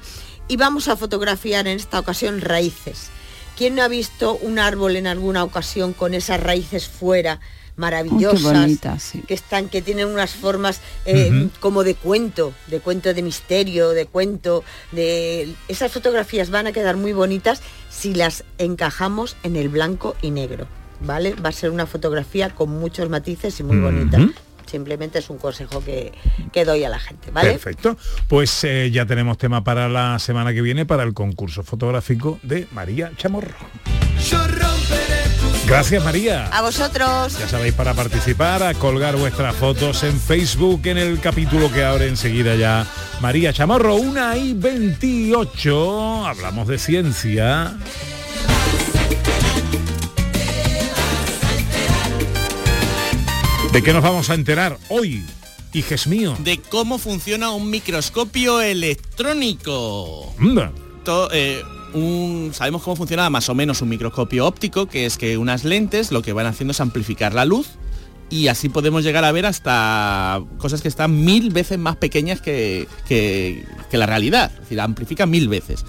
y 0.49 0.57
vamos 0.57 0.89
a 0.89 0.97
fotografiar 0.97 1.67
en 1.69 1.77
esta 1.77 1.99
ocasión 2.01 2.41
raíces. 2.41 3.11
¿Quién 3.59 3.75
no 3.75 3.83
ha 3.83 3.89
visto 3.89 4.37
un 4.37 4.59
árbol 4.59 4.97
en 4.97 5.07
alguna 5.07 5.45
ocasión 5.45 5.93
con 5.93 6.15
esas 6.15 6.41
raíces 6.41 6.89
fuera, 6.89 7.39
maravillosas, 7.81 8.69
Oh, 8.87 8.99
sí. 9.01 9.23
que 9.27 9.35
están, 9.35 9.69
que 9.69 9.83
tienen 9.83 10.07
unas 10.09 10.31
formas 10.33 10.81
eh, 11.07 11.49
como 11.59 11.83
de 11.83 11.95
cuento, 11.95 12.53
de 12.69 12.79
cuento 12.81 13.13
de 13.13 13.23
misterio, 13.23 13.91
de 13.91 14.07
cuento, 14.07 14.63
de 14.93 15.55
esas 15.69 15.91
fotografías 15.91 16.51
van 16.51 16.67
a 16.67 16.73
quedar 16.73 16.97
muy 16.97 17.13
bonitas 17.13 17.63
si 17.89 18.15
las 18.15 18.45
encajamos 18.59 19.37
en 19.43 19.57
el 19.57 19.69
blanco 19.69 20.15
y 20.23 20.31
negro, 20.31 20.67
¿vale? 21.01 21.35
Va 21.35 21.49
a 21.49 21.53
ser 21.53 21.71
una 21.71 21.87
fotografía 21.87 22.51
con 22.51 22.69
muchos 22.71 23.09
matices 23.09 23.59
y 23.59 23.63
muy 23.65 23.79
bonita. 23.79 24.19
Ujú. 24.19 24.33
Simplemente 24.67 25.19
es 25.19 25.29
un 25.31 25.39
consejo 25.39 25.83
que, 25.85 26.13
que 26.53 26.65
doy 26.65 26.85
a 26.85 26.89
la 26.89 27.01
gente, 27.01 27.33
¿vale? 27.33 27.51
Perfecto. 27.53 27.97
Pues 28.29 28.63
eh, 28.63 28.91
ya 28.93 29.05
tenemos 29.05 29.37
tema 29.37 29.65
para 29.65 29.89
la 29.89 30.19
semana 30.21 30.53
que 30.55 30.63
viene 30.63 30.87
para 30.87 31.03
el 31.03 31.13
concurso 31.13 31.65
fotográfico 31.65 32.39
de 32.45 32.69
María 32.71 33.11
Chamorro. 33.17 33.57
Gracias 35.71 36.03
María. 36.05 36.49
A 36.49 36.63
vosotros. 36.63 37.39
Ya 37.39 37.47
sabéis 37.49 37.75
para 37.75 37.95
participar, 37.95 38.61
a 38.65 38.75
colgar 38.75 39.15
vuestras 39.17 39.55
fotos 39.55 40.03
en 40.03 40.19
Facebook 40.19 40.81
en 40.87 40.99
el 40.99 41.21
capítulo 41.21 41.71
que 41.73 41.85
abre 41.85 42.09
enseguida 42.09 42.57
ya 42.57 42.85
María 43.21 43.53
Chamorro, 43.53 43.95
1 43.95 44.37
y 44.37 44.53
28. 44.55 46.27
Hablamos 46.27 46.67
de 46.67 46.77
ciencia. 46.77 47.77
¿De 53.73 53.83
qué 53.83 53.93
nos 53.93 54.03
vamos 54.03 54.31
a 54.31 54.35
enterar 54.35 54.77
hoy, 54.89 55.25
hijes 55.73 56.07
mío? 56.09 56.37
De 56.41 56.59
cómo 56.59 56.99
funciona 56.99 57.51
un 57.51 57.71
microscopio 57.71 58.61
electrónico. 58.61 60.35
To- 61.05 61.31
eh, 61.33 61.63
sabemos 62.53 62.83
cómo 62.83 62.97
funciona 62.97 63.29
más 63.31 63.49
o 63.49 63.55
menos 63.55 63.83
un 63.83 63.89
microscopio 63.89 64.47
óptico, 64.47 64.87
que 64.87 65.07
es 65.07 65.17
que 65.19 65.37
unas 65.39 65.65
lentes 65.65 66.13
lo 66.13 66.23
que 66.23 66.33
van 66.33 66.47
haciendo 66.47 66.73
es 66.73 66.81
amplificar 66.81 67.35
la 67.35 67.45
luz 67.45 67.69
y 68.29 68.47
así 68.47 68.69
podemos 68.69 69.03
llegar 69.03 69.25
a 69.25 69.33
ver 69.33 69.47
hasta 69.47 70.43
cosas 70.59 70.83
que 70.83 70.89
están 70.89 71.25
mil 71.25 71.51
veces 71.51 71.79
más 71.79 71.97
pequeñas 71.97 72.41
que, 72.41 72.87
que- 73.09 73.65
que 73.91 73.99
la 73.99 74.07
realidad, 74.07 74.53
es 74.55 74.61
decir, 74.61 74.81
amplifica 74.81 75.27
mil 75.27 75.49
veces. 75.49 75.85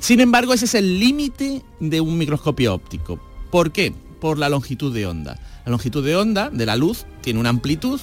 Sin 0.00 0.20
embargo, 0.20 0.52
ese 0.52 0.64
es 0.64 0.74
el 0.74 0.98
límite 0.98 1.62
de 1.80 2.00
un 2.00 2.18
microscopio 2.18 2.74
óptico. 2.74 3.20
¿Por 3.50 3.70
qué? 3.70 3.94
Por 4.20 4.38
la 4.38 4.48
longitud 4.48 4.92
de 4.92 5.06
onda. 5.06 5.38
La 5.64 5.70
longitud 5.70 6.04
de 6.04 6.16
onda 6.16 6.50
de 6.50 6.66
la 6.66 6.76
luz 6.76 7.06
tiene 7.22 7.38
una 7.40 7.48
amplitud 7.50 8.00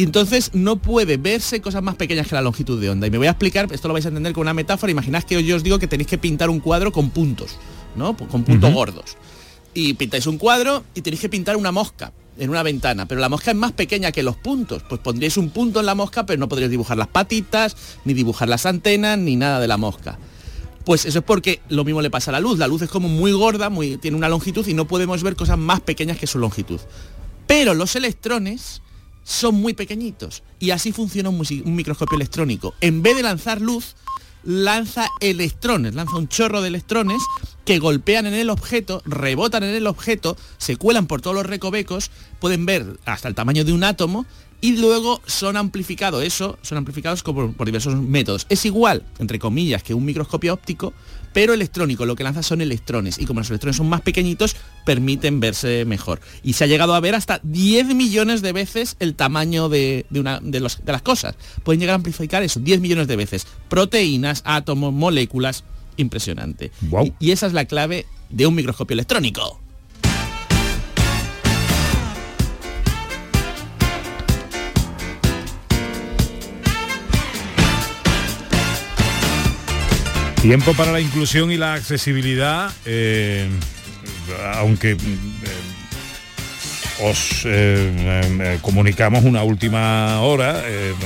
y 0.00 0.04
entonces 0.04 0.52
no 0.54 0.76
puede 0.76 1.18
verse 1.18 1.60
cosas 1.60 1.82
más 1.82 1.94
pequeñas 1.94 2.26
que 2.26 2.34
la 2.34 2.40
longitud 2.40 2.80
de 2.80 2.88
onda. 2.88 3.06
Y 3.06 3.10
me 3.10 3.18
voy 3.18 3.26
a 3.26 3.32
explicar, 3.32 3.68
esto 3.70 3.86
lo 3.86 3.92
vais 3.92 4.06
a 4.06 4.08
entender 4.08 4.32
con 4.32 4.40
una 4.40 4.54
metáfora. 4.54 4.90
Imaginad 4.90 5.24
que 5.24 5.44
yo 5.44 5.56
os 5.56 5.62
digo 5.62 5.78
que 5.78 5.88
tenéis 5.88 6.08
que 6.08 6.16
pintar 6.16 6.48
un 6.48 6.58
cuadro 6.58 6.90
con 6.90 7.10
puntos, 7.10 7.58
¿no? 7.96 8.16
Con 8.16 8.42
puntos 8.42 8.72
gordos. 8.72 9.18
Y 9.74 9.92
pintáis 9.92 10.26
un 10.26 10.38
cuadro 10.38 10.84
y 10.94 11.02
tenéis 11.02 11.20
que 11.20 11.28
pintar 11.28 11.54
una 11.58 11.70
mosca 11.70 12.14
en 12.38 12.48
una 12.48 12.62
ventana, 12.62 13.04
pero 13.04 13.20
la 13.20 13.28
mosca 13.28 13.50
es 13.50 13.58
más 13.58 13.72
pequeña 13.72 14.10
que 14.10 14.22
los 14.22 14.36
puntos. 14.36 14.82
Pues 14.88 15.02
pondríais 15.02 15.36
un 15.36 15.50
punto 15.50 15.80
en 15.80 15.84
la 15.84 15.94
mosca, 15.94 16.24
pero 16.24 16.40
no 16.40 16.48
podríais 16.48 16.70
dibujar 16.70 16.96
las 16.96 17.08
patitas, 17.08 17.76
ni 18.06 18.14
dibujar 18.14 18.48
las 18.48 18.64
antenas, 18.64 19.18
ni 19.18 19.36
nada 19.36 19.60
de 19.60 19.68
la 19.68 19.76
mosca. 19.76 20.18
Pues 20.86 21.04
eso 21.04 21.18
es 21.18 21.24
porque 21.26 21.60
lo 21.68 21.84
mismo 21.84 22.00
le 22.00 22.08
pasa 22.08 22.30
a 22.30 22.32
la 22.32 22.40
luz. 22.40 22.58
La 22.58 22.68
luz 22.68 22.80
es 22.80 22.88
como 22.88 23.10
muy 23.10 23.32
gorda, 23.32 23.68
muy, 23.68 23.98
tiene 23.98 24.16
una 24.16 24.30
longitud 24.30 24.66
y 24.66 24.72
no 24.72 24.86
podemos 24.86 25.22
ver 25.22 25.36
cosas 25.36 25.58
más 25.58 25.82
pequeñas 25.82 26.16
que 26.16 26.26
su 26.26 26.38
longitud. 26.38 26.80
Pero 27.46 27.74
los 27.74 27.96
electrones 27.96 28.80
son 29.30 29.54
muy 29.54 29.74
pequeñitos 29.74 30.42
y 30.58 30.72
así 30.72 30.90
funciona 30.90 31.28
un, 31.28 31.38
microscopio 31.76 32.16
electrónico. 32.16 32.74
En 32.80 33.00
vez 33.00 33.16
de 33.16 33.22
lanzar 33.22 33.60
luz, 33.60 33.94
lanza 34.42 35.08
electrones, 35.20 35.94
lanza 35.94 36.16
un 36.16 36.26
chorro 36.26 36.60
de 36.62 36.68
electrones 36.68 37.22
que 37.64 37.78
golpean 37.78 38.26
en 38.26 38.34
el 38.34 38.50
objeto, 38.50 39.02
rebotan 39.04 39.62
en 39.62 39.76
el 39.76 39.86
objeto, 39.86 40.36
se 40.58 40.76
cuelan 40.76 41.06
por 41.06 41.22
todos 41.22 41.36
los 41.36 41.46
recovecos, 41.46 42.10
pueden 42.40 42.66
ver 42.66 42.98
hasta 43.04 43.28
el 43.28 43.36
tamaño 43.36 43.64
de 43.64 43.72
un 43.72 43.84
átomo 43.84 44.26
y 44.60 44.76
luego 44.76 45.20
son 45.26 45.56
amplificados, 45.56 46.22
eso, 46.24 46.58
son 46.62 46.78
amplificados 46.78 47.22
como 47.22 47.52
por 47.52 47.66
diversos 47.66 47.94
métodos. 47.96 48.46
Es 48.48 48.64
igual, 48.66 49.02
entre 49.18 49.38
comillas, 49.38 49.82
que 49.82 49.94
un 49.94 50.04
microscopio 50.04 50.52
óptico, 50.52 50.92
pero 51.32 51.54
electrónico, 51.54 52.04
lo 52.06 52.16
que 52.16 52.24
lanza 52.24 52.42
son 52.42 52.60
electrones 52.60 53.18
y 53.18 53.24
como 53.24 53.40
los 53.40 53.48
electrones 53.50 53.76
son 53.76 53.88
más 53.88 54.00
pequeñitos, 54.00 54.56
permiten 54.84 55.38
verse 55.40 55.84
mejor. 55.84 56.20
Y 56.42 56.54
se 56.54 56.64
ha 56.64 56.66
llegado 56.66 56.94
a 56.94 57.00
ver 57.00 57.14
hasta 57.14 57.40
10 57.44 57.94
millones 57.94 58.42
de 58.42 58.52
veces 58.52 58.96
el 58.98 59.14
tamaño 59.14 59.68
de, 59.68 60.06
de 60.10 60.20
una, 60.20 60.40
de, 60.42 60.60
los- 60.60 60.84
de 60.84 60.92
las 60.92 61.02
cosas. 61.02 61.36
Pueden 61.62 61.80
llegar 61.80 61.92
a 61.92 61.96
amplificar 61.96 62.42
eso, 62.42 62.58
10 62.60 62.80
millones 62.80 63.06
de 63.06 63.16
veces. 63.16 63.46
Proteínas, 63.68 64.42
átomos, 64.44 64.92
moléculas, 64.92 65.64
impresionante. 65.96 66.72
Y, 67.20 67.28
y 67.28 67.30
esa 67.30 67.46
es 67.46 67.52
la 67.52 67.64
clave 67.64 68.06
de 68.28 68.46
un 68.46 68.54
microscopio 68.54 68.94
electrónico. 68.94 69.60
Tiempo 80.42 80.72
para 80.72 80.90
la 80.90 81.00
inclusión 81.00 81.52
y 81.52 81.58
la 81.58 81.74
accesibilidad, 81.74 82.72
eh, 82.86 83.46
aunque 84.54 84.92
eh, 84.92 84.96
os 87.02 87.42
eh, 87.44 88.58
comunicamos 88.62 89.24
una 89.24 89.42
última 89.42 90.22
hora, 90.22 90.62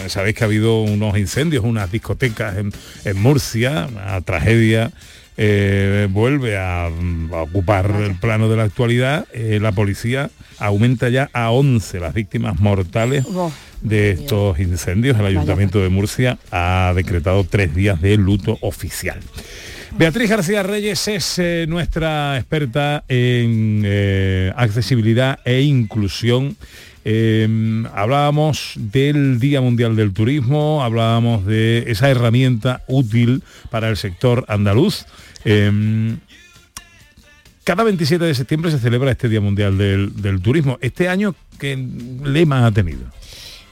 sabéis 0.06 0.36
que 0.36 0.44
ha 0.44 0.46
habido 0.46 0.82
unos 0.82 1.18
incendios, 1.18 1.64
unas 1.64 1.90
discotecas 1.90 2.58
en, 2.58 2.72
en 3.04 3.20
Murcia, 3.20 3.88
una 3.90 4.20
tragedia. 4.20 4.92
Eh, 5.36 6.08
vuelve 6.10 6.56
a, 6.56 6.86
a 6.86 6.90
ocupar 7.42 7.90
el 7.90 8.14
plano 8.16 8.48
de 8.48 8.56
la 8.56 8.64
actualidad, 8.64 9.26
eh, 9.32 9.58
la 9.60 9.72
policía 9.72 10.30
aumenta 10.58 11.08
ya 11.08 11.28
a 11.32 11.50
11 11.50 12.00
las 12.00 12.14
víctimas 12.14 12.60
mortales 12.60 13.24
Oh, 13.28 13.52
de 13.80 14.12
estos 14.12 14.58
incendios. 14.60 15.18
El 15.18 15.26
Ayuntamiento 15.26 15.80
de 15.80 15.88
Murcia 15.88 16.38
ha 16.50 16.92
decretado 16.94 17.44
tres 17.44 17.74
días 17.74 18.00
de 18.00 18.16
luto 18.16 18.58
oficial. 18.60 19.18
Beatriz 19.98 20.30
García 20.30 20.62
Reyes 20.62 21.06
es 21.08 21.38
eh, 21.38 21.66
nuestra 21.68 22.36
experta 22.38 23.04
en 23.08 23.84
accesibilidad 24.56 25.38
e 25.44 25.60
inclusión. 25.62 26.56
Eh, 27.04 27.84
hablábamos 27.92 28.72
del 28.76 29.38
Día 29.38 29.60
Mundial 29.60 29.94
del 29.94 30.12
Turismo, 30.12 30.82
hablábamos 30.82 31.44
de 31.44 31.84
esa 31.88 32.10
herramienta 32.10 32.82
útil 32.86 33.42
para 33.70 33.88
el 33.88 33.96
sector 33.96 34.44
andaluz. 34.48 35.04
Eh, 35.44 36.16
cada 37.64 37.82
27 37.82 38.24
de 38.24 38.34
septiembre 38.34 38.70
se 38.70 38.78
celebra 38.78 39.10
este 39.10 39.28
Día 39.28 39.40
Mundial 39.40 39.78
del, 39.78 40.20
del 40.20 40.40
Turismo. 40.40 40.78
Este 40.82 41.08
año, 41.08 41.34
¿qué 41.58 41.76
lema 42.24 42.66
ha 42.66 42.72
tenido? 42.72 43.06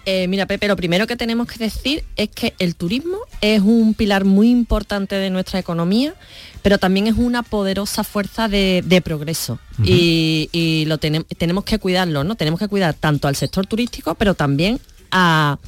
Eh, 0.04 0.26
mira, 0.28 0.46
Pepe, 0.46 0.66
lo 0.66 0.74
primero 0.76 1.06
que 1.06 1.14
tenemos 1.16 1.46
que 1.46 1.58
decir 1.58 2.02
es 2.16 2.28
que 2.28 2.54
el 2.58 2.74
turismo 2.74 3.18
es 3.40 3.60
un 3.60 3.94
pilar 3.94 4.24
muy 4.24 4.50
importante 4.50 5.14
de 5.14 5.30
nuestra 5.30 5.60
economía, 5.60 6.14
pero 6.62 6.78
también 6.78 7.06
es 7.06 7.14
una 7.16 7.42
poderosa 7.44 8.02
fuerza 8.02 8.48
de, 8.48 8.82
de 8.84 9.00
progreso. 9.00 9.58
Y, 9.84 10.48
y 10.52 10.84
lo 10.86 10.98
tenem- 10.98 11.24
tenemos 11.38 11.64
que 11.64 11.78
cuidarlo, 11.78 12.24
¿no? 12.24 12.34
Tenemos 12.34 12.58
que 12.58 12.68
cuidar 12.68 12.94
tanto 12.94 13.28
al 13.28 13.36
sector 13.36 13.66
turístico, 13.66 14.14
pero 14.16 14.34
también 14.34 14.80
a, 15.12 15.58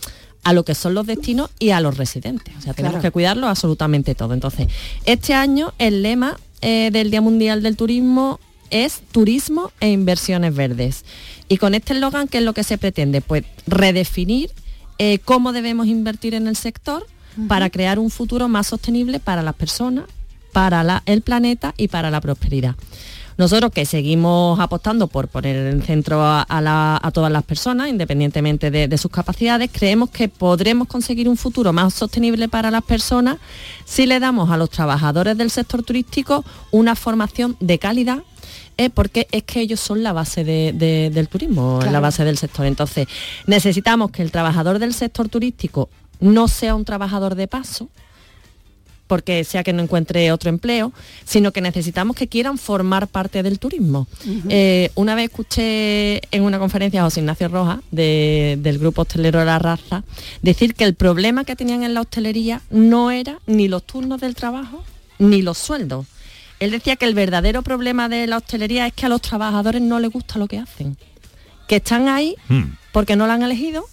a 0.42 0.52
lo 0.52 0.64
que 0.64 0.74
son 0.74 0.94
los 0.94 1.06
destinos 1.06 1.50
y 1.60 1.70
a 1.70 1.80
los 1.80 1.96
residentes. 1.96 2.54
O 2.58 2.60
sea, 2.60 2.74
tenemos 2.74 2.94
Claro. 2.96 3.02
que 3.02 3.10
cuidarlo 3.12 3.46
absolutamente 3.48 4.14
todo. 4.16 4.34
Entonces, 4.34 4.66
este 5.04 5.32
año 5.34 5.72
el 5.78 6.02
lema 6.02 6.38
eh, 6.60 6.90
del 6.92 7.10
Día 7.10 7.20
Mundial 7.20 7.62
del 7.62 7.76
Turismo 7.76 8.40
es 8.74 9.02
turismo 9.12 9.70
e 9.80 9.90
inversiones 9.90 10.54
verdes. 10.54 11.04
Y 11.48 11.58
con 11.58 11.74
este 11.74 11.92
eslogan, 11.94 12.26
¿qué 12.28 12.38
es 12.38 12.44
lo 12.44 12.52
que 12.54 12.64
se 12.64 12.76
pretende? 12.76 13.20
Pues 13.20 13.44
redefinir 13.66 14.50
eh, 14.98 15.18
cómo 15.24 15.52
debemos 15.52 15.86
invertir 15.86 16.34
en 16.34 16.46
el 16.48 16.56
sector 16.56 17.06
para 17.48 17.70
crear 17.70 17.98
un 17.98 18.10
futuro 18.10 18.48
más 18.48 18.66
sostenible 18.68 19.20
para 19.20 19.42
las 19.42 19.54
personas, 19.54 20.04
para 20.52 20.82
la- 20.84 21.02
el 21.06 21.20
planeta 21.22 21.74
y 21.76 21.88
para 21.88 22.10
la 22.10 22.20
prosperidad. 22.20 22.74
Nosotros 23.36 23.72
que 23.72 23.84
seguimos 23.86 24.60
apostando 24.60 25.08
por 25.08 25.26
poner 25.26 25.56
en 25.72 25.82
centro 25.82 26.22
a, 26.22 26.42
a 26.42 26.60
la- 26.60 27.00
a 27.02 27.10
todas 27.10 27.32
las 27.32 27.42
personas, 27.42 27.88
independientemente 27.88 28.70
de, 28.70 28.86
de 28.86 28.98
sus 28.98 29.10
capacidades, 29.10 29.70
creemos 29.72 30.10
que 30.10 30.28
podremos 30.28 30.86
conseguir 30.86 31.28
un 31.28 31.36
futuro 31.36 31.72
más 31.72 31.92
sostenible 31.94 32.48
para 32.48 32.70
las 32.70 32.84
personas 32.84 33.38
si 33.84 34.06
le 34.06 34.20
damos 34.20 34.50
a 34.50 34.56
los 34.56 34.70
trabajadores 34.70 35.36
del 35.36 35.50
sector 35.50 35.82
turístico 35.82 36.44
una 36.70 36.94
formación 36.94 37.56
de 37.58 37.78
calidad 37.80 38.18
eh, 38.76 38.90
porque 38.90 39.26
es 39.30 39.42
que 39.44 39.60
ellos 39.60 39.80
son 39.80 40.02
la 40.02 40.12
base 40.12 40.44
de- 40.44 40.72
de- 40.72 41.10
del 41.12 41.28
turismo, 41.28 41.80
la 41.90 42.00
base 42.00 42.24
del 42.24 42.38
sector. 42.38 42.66
Entonces, 42.66 43.06
necesitamos 43.46 44.10
que 44.10 44.22
el 44.22 44.30
trabajador 44.30 44.78
del 44.78 44.94
sector 44.94 45.28
turístico 45.28 45.88
no 46.20 46.48
sea 46.48 46.74
un 46.74 46.84
trabajador 46.84 47.34
de 47.34 47.46
paso, 47.48 47.88
porque 49.06 49.44
sea 49.44 49.62
que 49.62 49.74
no 49.74 49.82
encuentre 49.82 50.32
otro 50.32 50.48
empleo, 50.48 50.90
sino 51.26 51.52
que 51.52 51.60
necesitamos 51.60 52.16
que 52.16 52.26
quieran 52.26 52.56
formar 52.56 53.06
parte 53.06 53.42
del 53.42 53.58
turismo. 53.58 54.06
Eh, 54.48 54.90
una 54.94 55.14
vez 55.14 55.26
escuché 55.30 56.22
en 56.34 56.42
una 56.42 56.58
conferencia 56.58 57.02
a 57.02 57.04
José 57.04 57.20
Ignacio 57.20 57.48
Rojas 57.48 57.80
de- 57.90 58.58
del 58.60 58.78
grupo 58.78 59.02
hostelero 59.02 59.44
La 59.44 59.58
Raza 59.58 60.04
decir 60.40 60.74
que 60.74 60.84
el 60.84 60.94
problema 60.94 61.44
que 61.44 61.54
tenían 61.54 61.82
en 61.84 61.92
la 61.92 62.00
hostelería 62.00 62.62
no 62.70 63.10
era 63.10 63.38
ni 63.46 63.68
los 63.68 63.84
turnos 63.84 64.20
del 64.22 64.34
trabajo 64.34 64.82
ni 65.18 65.42
los 65.42 65.58
sueldos. 65.58 66.06
Él 66.60 66.70
decía 66.70 66.96
que 66.96 67.06
el 67.06 67.14
verdadero 67.14 67.62
problema 67.62 68.08
de 68.08 68.26
la 68.26 68.36
hostelería 68.38 68.86
es 68.86 68.92
que 68.92 69.06
a 69.06 69.08
los 69.08 69.20
trabajadores 69.20 69.82
no 69.82 69.98
les 70.00 70.10
gusta 70.10 70.38
lo 70.38 70.46
que 70.46 70.58
hacen 70.58 70.96
que 71.66 71.76
están 71.76 72.08
ahí 72.08 72.36
Hmm. 72.48 72.74
porque 72.92 73.16
no 73.16 73.26
la 73.26 73.34
han 73.34 73.42
elegido, 73.42 73.86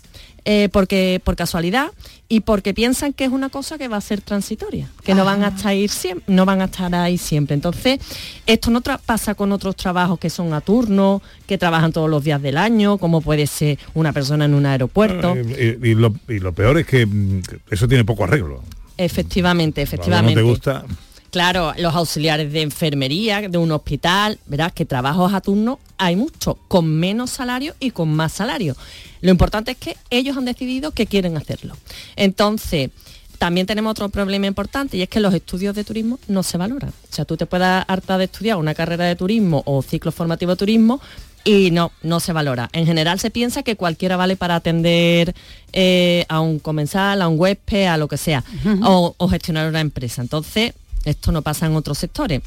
eh, 0.43 0.67
porque 0.73 1.21
por 1.23 1.35
casualidad 1.37 1.87
y 2.27 2.41
porque 2.41 2.73
piensan 2.73 3.13
que 3.13 3.23
es 3.23 3.31
una 3.31 3.47
cosa 3.49 3.77
que 3.77 3.87
va 3.87 3.95
a 3.95 4.01
ser 4.01 4.19
transitoria, 4.21 4.89
que 5.03 5.15
no 5.15 5.23
van 5.23 5.43
a 5.43 5.49
estar 5.49 5.67
ahí 5.67 5.87
siempre, 5.87 6.25
no 6.33 6.45
van 6.45 6.61
a 6.61 6.65
estar 6.65 6.93
ahí 6.95 7.17
siempre. 7.17 7.53
Entonces, 7.53 7.99
esto 8.45 8.71
no 8.71 8.81
pasa 8.81 9.35
con 9.35 9.51
otros 9.53 9.75
trabajos 9.77 10.19
que 10.19 10.29
son 10.29 10.53
a 10.53 10.59
turno, 10.59 11.21
que 11.47 11.57
trabajan 11.57 11.93
todos 11.93 12.09
los 12.09 12.23
días 12.25 12.41
del 12.41 12.57
año, 12.57 12.97
como 12.97 13.21
puede 13.21 13.47
ser 13.47 13.79
una 13.93 14.11
persona 14.11 14.43
en 14.45 14.53
un 14.53 14.65
aeropuerto. 14.65 15.33
Eh, 15.37 15.79
y, 15.81 15.89
y 15.91 15.95
lo, 15.95 16.13
y 16.27 16.39
lo 16.39 16.51
peor 16.53 16.77
es 16.77 16.85
que 16.87 17.05
mm, 17.05 17.41
eso 17.69 17.87
tiene 17.87 18.03
poco 18.03 18.25
arreglo. 18.25 18.63
Efectivamente, 18.97 19.81
Cuando 19.85 19.95
efectivamente. 19.95 20.35
no 20.35 20.41
te 20.41 20.43
gusta. 20.43 20.85
Claro, 21.31 21.73
los 21.77 21.95
auxiliares 21.95 22.51
de 22.51 22.61
enfermería, 22.61 23.47
de 23.47 23.57
un 23.57 23.71
hospital, 23.71 24.37
verás 24.47 24.73
que 24.73 24.85
trabajos 24.85 25.33
a 25.33 25.39
turno 25.39 25.79
hay 25.97 26.17
mucho, 26.17 26.57
con 26.67 26.85
menos 26.87 27.29
salario 27.29 27.73
y 27.79 27.91
con 27.91 28.13
más 28.13 28.33
salario. 28.33 28.75
Lo 29.21 29.31
importante 29.31 29.71
es 29.71 29.77
que 29.77 29.95
ellos 30.09 30.35
han 30.35 30.43
decidido 30.43 30.91
que 30.91 31.05
quieren 31.05 31.37
hacerlo. 31.37 31.77
Entonces, 32.17 32.89
también 33.37 33.65
tenemos 33.65 33.91
otro 33.91 34.09
problema 34.09 34.45
importante 34.45 34.97
y 34.97 35.03
es 35.03 35.09
que 35.09 35.21
los 35.21 35.33
estudios 35.33 35.73
de 35.73 35.83
turismo 35.85 36.19
no 36.27 36.43
se 36.43 36.57
valoran. 36.57 36.89
O 36.89 37.15
sea, 37.15 37.23
tú 37.23 37.37
te 37.37 37.45
puedes 37.45 37.83
hartar 37.87 38.17
de 38.17 38.25
estudiar 38.25 38.57
una 38.57 38.75
carrera 38.75 39.05
de 39.05 39.15
turismo 39.15 39.63
o 39.65 39.81
ciclo 39.81 40.11
formativo 40.11 40.51
de 40.51 40.57
turismo 40.57 40.99
y 41.43 41.71
no, 41.71 41.91
no 42.03 42.19
se 42.19 42.33
valora. 42.33 42.69
En 42.73 42.85
general 42.85 43.19
se 43.19 43.31
piensa 43.31 43.63
que 43.63 43.75
cualquiera 43.75 44.17
vale 44.17 44.35
para 44.35 44.55
atender 44.55 45.33
eh, 45.73 46.25
a 46.29 46.39
un 46.39 46.59
comensal, 46.59 47.21
a 47.21 47.27
un 47.27 47.39
huésped, 47.39 47.85
a 47.85 47.97
lo 47.97 48.07
que 48.07 48.17
sea, 48.17 48.43
o, 48.83 49.15
o 49.17 49.27
gestionar 49.27 49.67
una 49.67 49.79
empresa. 49.79 50.21
Entonces, 50.21 50.73
esto 51.05 51.31
no 51.31 51.41
pasa 51.41 51.65
en 51.65 51.75
otros 51.75 51.97
sectores. 51.97 52.41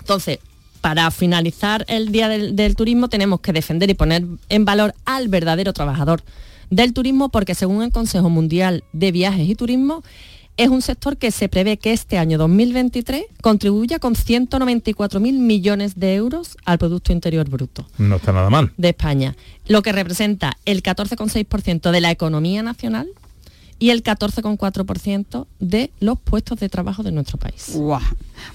Entonces, 0.00 0.38
para 0.80 1.10
finalizar 1.10 1.84
el 1.88 2.12
Día 2.12 2.28
del, 2.28 2.54
del 2.54 2.76
Turismo 2.76 3.08
tenemos 3.08 3.40
que 3.40 3.52
defender 3.52 3.90
y 3.90 3.94
poner 3.94 4.24
en 4.48 4.64
valor 4.64 4.94
al 5.04 5.28
verdadero 5.28 5.72
trabajador 5.72 6.22
del 6.70 6.92
turismo 6.92 7.28
porque 7.28 7.54
según 7.54 7.82
el 7.82 7.92
Consejo 7.92 8.28
Mundial 8.28 8.84
de 8.92 9.12
Viajes 9.12 9.48
y 9.48 9.54
Turismo 9.54 10.02
es 10.56 10.68
un 10.68 10.80
sector 10.82 11.16
que 11.16 11.30
se 11.30 11.48
prevé 11.48 11.76
que 11.76 11.92
este 11.92 12.18
año 12.18 12.38
2023 12.38 13.24
contribuya 13.42 13.98
con 13.98 14.14
194.000 14.14 15.20
millones 15.38 15.98
de 15.98 16.14
euros 16.14 16.56
al 16.64 16.78
Producto 16.78 17.12
Interior 17.12 17.48
Bruto 17.48 17.86
No 17.98 18.16
está 18.16 18.32
nada 18.32 18.48
mal. 18.50 18.72
de 18.76 18.88
España, 18.88 19.36
lo 19.66 19.82
que 19.82 19.92
representa 19.92 20.56
el 20.64 20.82
14,6% 20.82 21.90
de 21.90 22.00
la 22.00 22.10
economía 22.10 22.62
nacional 22.62 23.08
y 23.78 23.90
el 23.90 24.02
14,4% 24.02 25.46
de 25.60 25.90
los 26.00 26.18
puestos 26.18 26.58
de 26.60 26.68
trabajo 26.68 27.02
de 27.02 27.12
nuestro 27.12 27.38
país. 27.38 27.72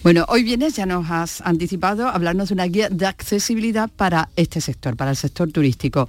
Bueno, 0.04 0.26
hoy 0.30 0.44
vienes, 0.44 0.76
ya 0.76 0.86
nos 0.86 1.10
has 1.10 1.42
anticipado, 1.42 2.08
a 2.08 2.12
hablarnos 2.12 2.50
de 2.50 2.54
una 2.56 2.66
guía 2.66 2.90
de 2.90 3.06
accesibilidad 3.06 3.90
para 3.90 4.30
este 4.36 4.62
sector, 4.62 4.96
para 4.96 5.12
el 5.12 5.18
sector 5.18 5.52
turístico. 5.52 6.08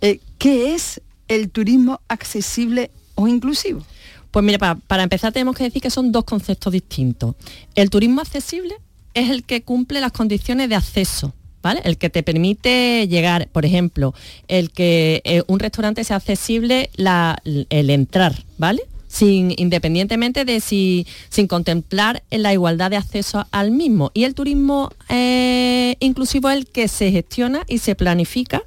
Eh, 0.00 0.20
¿Qué 0.38 0.74
es 0.74 1.00
el 1.28 1.50
turismo 1.50 2.00
accesible 2.08 2.90
o 3.14 3.28
inclusivo? 3.28 3.84
Pues 4.30 4.44
mira, 4.44 4.58
para, 4.58 4.74
para 4.74 5.02
empezar 5.04 5.32
tenemos 5.32 5.56
que 5.56 5.64
decir 5.64 5.80
que 5.80 5.90
son 5.90 6.12
dos 6.12 6.24
conceptos 6.24 6.72
distintos. 6.72 7.34
El 7.74 7.90
turismo 7.90 8.20
accesible 8.20 8.76
es 9.14 9.30
el 9.30 9.44
que 9.44 9.62
cumple 9.62 10.00
las 10.00 10.12
condiciones 10.12 10.68
de 10.68 10.74
acceso. 10.74 11.32
¿Vale? 11.62 11.80
El 11.84 11.98
que 11.98 12.08
te 12.08 12.22
permite 12.22 13.08
llegar, 13.08 13.48
por 13.50 13.64
ejemplo, 13.64 14.14
el 14.46 14.70
que 14.70 15.20
eh, 15.24 15.42
un 15.48 15.58
restaurante 15.58 16.04
sea 16.04 16.16
accesible 16.16 16.88
la- 16.94 17.40
el 17.44 17.90
entrar, 17.90 18.44
¿vale? 18.58 18.82
Sin, 19.08 19.52
independientemente 19.56 20.44
de 20.44 20.60
si, 20.60 21.06
sin 21.30 21.46
contemplar 21.48 22.22
la 22.30 22.52
igualdad 22.52 22.90
de 22.90 22.96
acceso 22.96 23.46
al 23.50 23.70
mismo. 23.72 24.10
Y 24.14 24.24
el 24.24 24.34
turismo 24.34 24.90
eh, 25.08 25.96
inclusivo 25.98 26.48
es 26.50 26.58
el 26.58 26.66
que 26.66 26.86
se 26.88 27.10
gestiona 27.10 27.62
y 27.68 27.78
se 27.78 27.94
planifica 27.94 28.62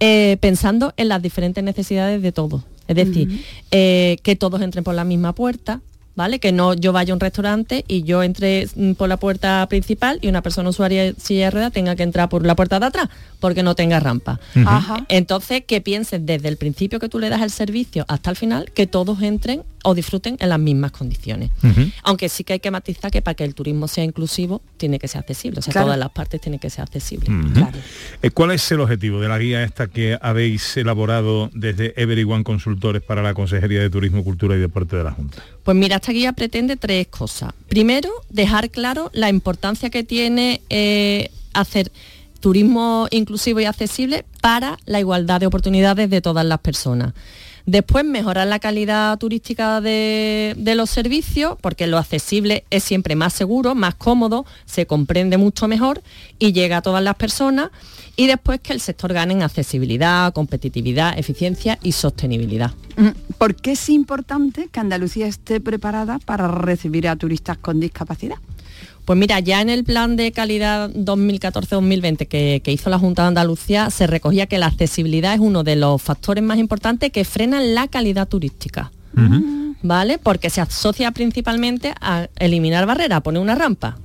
eh, 0.00 0.36
pensando 0.40 0.92
en 0.96 1.08
las 1.08 1.22
diferentes 1.22 1.62
necesidades 1.62 2.20
de 2.22 2.32
todos. 2.32 2.62
Es 2.88 2.96
decir, 2.96 3.44
eh, 3.70 4.16
que 4.22 4.36
todos 4.36 4.60
entren 4.60 4.84
por 4.84 4.94
la 4.94 5.04
misma 5.04 5.34
puerta, 5.34 5.80
¿vale? 6.16 6.38
Que 6.38 6.52
no 6.52 6.74
yo 6.74 6.92
vaya 6.92 7.12
a 7.12 7.14
un 7.14 7.20
restaurante 7.20 7.84
y 7.88 8.02
yo 8.02 8.22
entre 8.22 8.68
mm, 8.74 8.92
por 8.92 9.08
la 9.08 9.16
puerta 9.16 9.66
principal 9.68 10.18
y 10.22 10.28
una 10.28 10.42
persona 10.42 10.68
usuaria 10.68 11.04
de 11.04 11.14
silla 11.18 11.46
de 11.46 11.50
ruedas 11.50 11.72
tenga 11.72 11.96
que 11.96 12.02
entrar 12.02 12.28
por 12.28 12.46
la 12.46 12.54
puerta 12.54 12.80
de 12.80 12.86
atrás 12.86 13.08
porque 13.40 13.62
no 13.62 13.74
tenga 13.74 14.00
rampa. 14.00 14.40
Ajá. 14.66 15.04
Entonces, 15.08 15.62
que 15.66 15.80
pienses 15.80 16.24
desde 16.24 16.48
el 16.48 16.56
principio 16.56 16.98
que 16.98 17.08
tú 17.08 17.18
le 17.18 17.28
das 17.28 17.42
el 17.42 17.50
servicio 17.50 18.04
hasta 18.08 18.30
el 18.30 18.36
final, 18.36 18.70
que 18.72 18.86
todos 18.86 19.22
entren 19.22 19.62
o 19.86 19.94
disfruten 19.94 20.36
en 20.40 20.48
las 20.48 20.58
mismas 20.58 20.90
condiciones. 20.92 21.50
Aunque 22.02 22.28
sí 22.28 22.42
que 22.42 22.54
hay 22.54 22.60
que 22.60 22.70
matizar 22.70 23.10
que 23.10 23.20
para 23.22 23.34
que 23.34 23.44
el 23.44 23.54
turismo 23.54 23.86
sea 23.86 24.02
inclusivo 24.02 24.62
tiene 24.78 24.98
que 24.98 25.08
ser 25.08 25.20
accesible, 25.20 25.58
o 25.60 25.62
sea, 25.62 25.72
Claro. 25.72 25.86
todas 25.86 25.98
las 25.98 26.10
partes 26.10 26.40
tienen 26.40 26.58
que 26.58 26.70
ser 26.70 26.82
accesibles. 26.82 27.28
Eh, 28.22 28.30
¿Cuál 28.30 28.52
es 28.52 28.72
el 28.72 28.80
objetivo 28.80 29.20
de 29.20 29.28
la 29.28 29.38
guía 29.38 29.62
esta 29.62 29.86
que 29.88 30.18
habéis 30.20 30.76
elaborado 30.76 31.50
desde 31.52 31.92
Everyone 32.00 32.44
Consultores 32.44 33.02
para 33.02 33.22
la 33.22 33.34
Consejería 33.34 33.80
de 33.80 33.90
Turismo, 33.90 34.24
Cultura 34.24 34.56
y 34.56 34.58
Deporte 34.58 34.96
de 34.96 35.04
la 35.04 35.12
Junta? 35.12 35.42
Pues 35.62 35.76
mira, 35.76 35.96
esta 35.96 36.12
guía 36.12 36.32
pretende 36.32 36.76
tres 36.76 37.06
cosas. 37.08 37.52
Primero, 37.68 38.08
dejar 38.30 38.70
claro 38.70 39.10
la 39.12 39.28
importancia 39.28 39.90
que 39.90 40.02
tiene 40.02 40.62
eh, 40.70 41.30
hacer 41.52 41.92
turismo 42.40 43.06
inclusivo 43.10 43.60
y 43.60 43.64
accesible 43.64 44.24
para 44.40 44.78
la 44.86 45.00
igualdad 45.00 45.40
de 45.40 45.46
oportunidades 45.46 46.10
de 46.10 46.20
todas 46.20 46.44
las 46.44 46.58
personas. 46.60 47.14
Después, 47.66 48.04
mejorar 48.04 48.46
la 48.46 48.58
calidad 48.58 49.18
turística 49.18 49.80
de, 49.80 50.54
los 50.76 50.90
servicios, 50.90 51.56
porque 51.60 51.86
lo 51.86 51.96
accesible 51.96 52.64
es 52.70 52.84
siempre 52.84 53.16
más 53.16 53.32
seguro, 53.32 53.74
más 53.74 53.94
cómodo, 53.94 54.44
se 54.66 54.86
comprende 54.86 55.38
mucho 55.38 55.66
mejor 55.66 56.02
y 56.38 56.52
llega 56.52 56.78
a 56.78 56.82
todas 56.82 57.02
las 57.02 57.14
personas. 57.16 57.70
Y 58.16 58.26
después 58.26 58.60
que 58.60 58.72
el 58.72 58.80
sector 58.80 59.12
gane 59.12 59.32
en 59.32 59.42
accesibilidad, 59.42 60.32
competitividad, 60.32 61.18
eficiencia 61.18 61.78
y 61.82 61.92
sostenibilidad. 61.92 62.72
Mm, 62.96 63.08
¿Por 63.38 63.56
qué 63.56 63.72
es 63.72 63.88
importante 63.88 64.68
que 64.70 64.80
Andalucía 64.80 65.26
esté 65.26 65.60
preparada 65.60 66.20
para 66.20 66.46
recibir 66.46 67.08
a 67.08 67.16
turistas 67.16 67.58
con 67.58 67.80
discapacidad? 67.80 68.36
Pues 69.04 69.18
mira, 69.18 69.40
ya 69.40 69.60
en 69.60 69.68
el 69.68 69.84
plan 69.84 70.16
de 70.16 70.32
calidad 70.32 70.90
2014-2020 70.90 72.26
que, 72.26 72.62
que 72.64 72.72
hizo 72.72 72.88
la 72.88 72.98
Junta 72.98 73.22
de 73.22 73.28
Andalucía 73.28 73.90
se 73.90 74.06
recogía 74.06 74.46
que 74.46 74.58
la 74.58 74.66
accesibilidad 74.66 75.34
es 75.34 75.40
uno 75.40 75.62
de 75.62 75.76
los 75.76 76.00
factores 76.00 76.42
más 76.42 76.58
importantes 76.58 77.12
que 77.12 77.24
frenan 77.24 77.74
la 77.74 77.88
calidad 77.88 78.28
turística. 78.28 78.90
¿Vale? 79.82 80.18
Porque 80.18 80.48
se 80.48 80.60
asocia 80.60 81.10
principalmente 81.10 81.94
a 82.00 82.28
eliminar 82.38 82.86
barreras, 82.86 83.18
a 83.18 83.22
poner 83.22 83.42
una 83.42 83.54
rampa. 83.54 83.98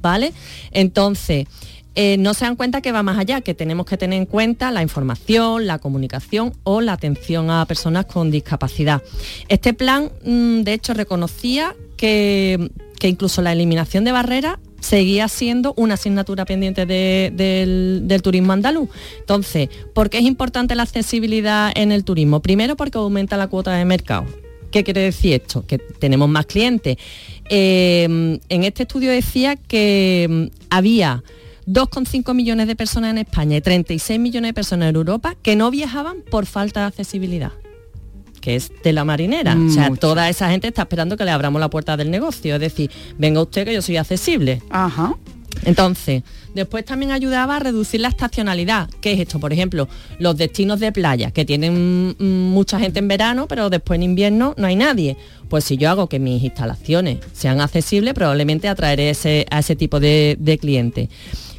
¿Vale? 0.00 0.32
Entonces, 0.72 1.46
eh, 1.94 2.16
no 2.18 2.32
se 2.32 2.44
dan 2.44 2.56
cuenta 2.56 2.80
que 2.80 2.92
va 2.92 3.02
más 3.02 3.18
allá, 3.18 3.40
que 3.40 3.54
tenemos 3.54 3.86
que 3.86 3.96
tener 3.96 4.18
en 4.18 4.26
cuenta 4.26 4.70
la 4.70 4.82
información, 4.82 5.66
la 5.66 5.78
comunicación 5.78 6.54
o 6.64 6.80
la 6.80 6.94
atención 6.94 7.50
a 7.50 7.66
personas 7.66 8.06
con 8.06 8.30
discapacidad. 8.30 9.02
Este 9.48 9.74
plan, 9.74 10.10
mm, 10.24 10.62
de 10.62 10.72
hecho, 10.72 10.94
reconocía 10.94 11.74
que, 11.96 12.70
que 13.02 13.08
incluso 13.08 13.42
la 13.42 13.50
eliminación 13.50 14.04
de 14.04 14.12
barreras 14.12 14.58
seguía 14.78 15.26
siendo 15.26 15.74
una 15.76 15.94
asignatura 15.94 16.44
pendiente 16.44 16.86
de- 16.86 17.32
del, 17.34 18.22
turismo 18.22 18.52
andaluz. 18.52 18.90
Entonces, 19.18 19.70
¿por 19.92 20.08
qué 20.08 20.18
es 20.18 20.24
importante 20.24 20.76
la 20.76 20.84
accesibilidad 20.84 21.72
en 21.74 21.90
el 21.90 22.04
turismo? 22.04 22.38
Primero 22.38 22.76
porque 22.76 22.98
aumenta 22.98 23.36
la 23.36 23.48
cuota 23.48 23.74
de 23.74 23.84
mercado. 23.84 24.24
¿Qué 24.70 24.84
quiere 24.84 25.00
decir 25.00 25.32
esto? 25.32 25.66
Que 25.66 25.78
tenemos 25.78 26.28
más 26.28 26.46
clientes. 26.46 26.96
Eh, 27.50 28.38
en 28.48 28.62
este 28.64 28.84
estudio 28.84 29.10
decía 29.10 29.56
que 29.56 30.28
mm, 30.30 30.56
había 30.70 31.24
2,5 31.66 32.34
millones 32.34 32.68
de 32.68 32.76
personas 32.76 33.10
en 33.10 33.18
España 33.18 33.56
y 33.56 33.60
36 33.62 34.20
millones 34.20 34.50
de 34.50 34.54
personas 34.54 34.90
en 34.90 34.94
Europa 34.94 35.34
que 35.42 35.56
no 35.56 35.72
viajaban 35.72 36.18
por 36.30 36.46
falta 36.46 36.82
de 36.82 36.86
accesibilidad 36.86 37.50
que 38.42 38.56
es 38.56 38.70
de 38.84 38.92
la 38.92 39.04
marinera. 39.06 39.56
O 39.56 39.70
sea, 39.70 39.88
toda 39.98 40.28
esa 40.28 40.50
gente 40.50 40.68
está 40.68 40.82
esperando 40.82 41.16
que 41.16 41.24
le 41.24 41.30
abramos 41.30 41.58
la 41.60 41.70
puerta 41.70 41.96
del 41.96 42.10
negocio. 42.10 42.56
Es 42.56 42.60
decir, 42.60 42.90
venga 43.16 43.40
usted 43.40 43.64
que 43.64 43.72
yo 43.72 43.80
soy 43.80 43.96
accesible. 43.96 44.60
Ajá. 44.68 45.14
Entonces, 45.64 46.22
después 46.54 46.84
también 46.84 47.12
ayudaba 47.12 47.56
a 47.56 47.58
reducir 47.60 48.00
la 48.00 48.08
estacionalidad. 48.08 48.88
¿Qué 49.00 49.12
es 49.12 49.20
esto? 49.20 49.38
Por 49.38 49.52
ejemplo, 49.52 49.88
los 50.18 50.36
destinos 50.36 50.80
de 50.80 50.90
playa, 50.92 51.30
que 51.30 51.44
tienen 51.44 52.16
mm, 52.18 52.24
mucha 52.52 52.80
gente 52.80 52.98
en 52.98 53.08
verano, 53.08 53.46
pero 53.48 53.70
después 53.70 53.96
en 53.98 54.02
invierno 54.02 54.54
no 54.56 54.66
hay 54.66 54.76
nadie. 54.76 55.16
Pues 55.48 55.64
si 55.64 55.76
yo 55.76 55.90
hago 55.90 56.08
que 56.08 56.18
mis 56.18 56.42
instalaciones 56.42 57.18
sean 57.32 57.60
accesibles, 57.60 58.14
probablemente 58.14 58.68
atraeré 58.68 59.10
ese, 59.10 59.46
a 59.50 59.60
ese 59.60 59.76
tipo 59.76 60.00
de, 60.00 60.36
de 60.40 60.58
clientes. 60.58 61.08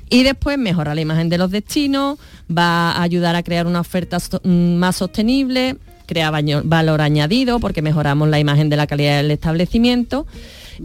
Y 0.09 0.23
después 0.23 0.57
mejora 0.57 0.93
la 0.95 1.01
imagen 1.01 1.29
de 1.29 1.37
los 1.37 1.49
destinos, 1.49 2.19
va 2.51 2.91
a 2.91 3.01
ayudar 3.03 3.35
a 3.35 3.43
crear 3.43 3.65
una 3.67 3.79
oferta 3.79 4.19
so- 4.19 4.41
mm, 4.43 4.75
más 4.75 4.97
sostenible, 4.97 5.77
crea 6.05 6.31
valor 6.31 7.01
añadido 7.01 7.59
porque 7.59 7.81
mejoramos 7.81 8.29
la 8.29 8.39
imagen 8.39 8.69
de 8.69 8.77
la 8.77 8.87
calidad 8.87 9.17
del 9.17 9.31
establecimiento. 9.31 10.25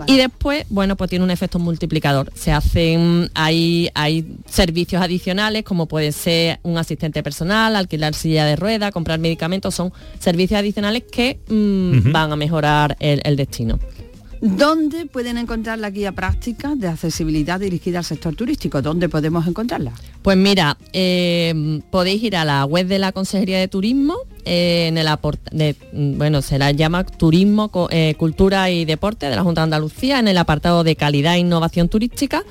Y 0.07 0.17
después, 0.17 0.67
bueno, 0.69 0.97
pues 0.97 1.11
tiene 1.11 1.25
un 1.25 1.31
efecto 1.31 1.59
multiplicador. 1.59 2.31
Se 2.35 2.53
hacen, 2.53 3.31
hay, 3.35 3.91
hay 3.95 4.37
servicios 4.49 5.03
adicionales 5.03 5.65
como 5.65 5.87
puede 5.87 6.13
ser 6.13 6.61
un 6.63 6.79
asistente 6.79 7.23
personal, 7.23 7.75
alquilar 7.75 8.15
silla 8.15 8.45
de 8.45 8.57
rueda, 8.57 8.93
comprar 8.93 9.19
medicamentos, 9.19 9.75
son 9.75 9.93
servicios 10.19 10.59
adicionales 10.59 11.05
que 11.11 11.41
mm, 11.49 12.13
van 12.13 12.33
a 12.33 12.37
mejorar 12.37 12.97
el, 13.01 13.21
el 13.25 13.37
destino. 13.37 13.79
¿Dónde 14.41 15.07
pueden 15.07 15.37
encontrar 15.37 15.79
la 15.79 15.91
guía 15.91 16.13
práctica 16.13 16.75
de 16.77 16.87
accesibilidad 16.87 17.59
dirigida 17.59 17.99
al 17.99 18.05
sector 18.05 18.37
turístico? 18.37 18.81
¿Dónde 18.83 19.09
podemos 19.09 19.47
encontrarla? 19.47 19.93
Pues 20.23 20.37
mira, 20.37 20.77
eh, 20.93 21.81
podéis 21.91 22.23
ir 22.23 22.37
a 22.37 22.45
la 22.45 22.65
web 22.65 22.87
de 22.87 22.99
la 23.01 23.11
Consejería 23.13 23.59
de 23.59 23.67
Turismo, 23.67 24.17
eh, 24.45 24.87
en 24.89 24.99
el 24.99 25.09
de, 25.51 25.75
mm, 25.93 26.19
bueno, 26.19 26.43
se 26.43 26.59
la 26.59 26.71
llama 26.71 27.05
Turismo, 27.05 27.71
eh, 27.91 28.15
Cultura 28.17 28.71
y 28.71 28.85
Deporte 28.85 29.27
de 29.27 29.35
la 29.35 29.43
Junta 29.43 29.63
de 29.63 29.65
Andalucía, 29.65 30.21
en 30.21 30.29
el 30.29 30.39
apartado 30.39 30.85
de 30.85 30.95
calidad 30.95 31.35
e 31.35 31.39
innovación 31.39 31.89
turística. 31.89 32.45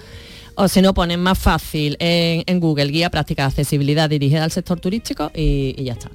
O 0.55 0.67
si 0.67 0.81
no, 0.81 0.93
ponen 0.93 1.21
más 1.21 1.37
fácil 1.37 1.95
en, 1.99 2.59
Google, 2.59 2.87
guía 2.87 3.11
práctica 3.11 3.43
de 3.43 3.49
accesibilidad 3.49 4.09
dirigida 4.09 4.43
al 4.43 4.51
sector 4.51 4.79
turístico 4.79 5.31
y 5.35 5.83
ya 5.83 5.93
está. 5.93 6.09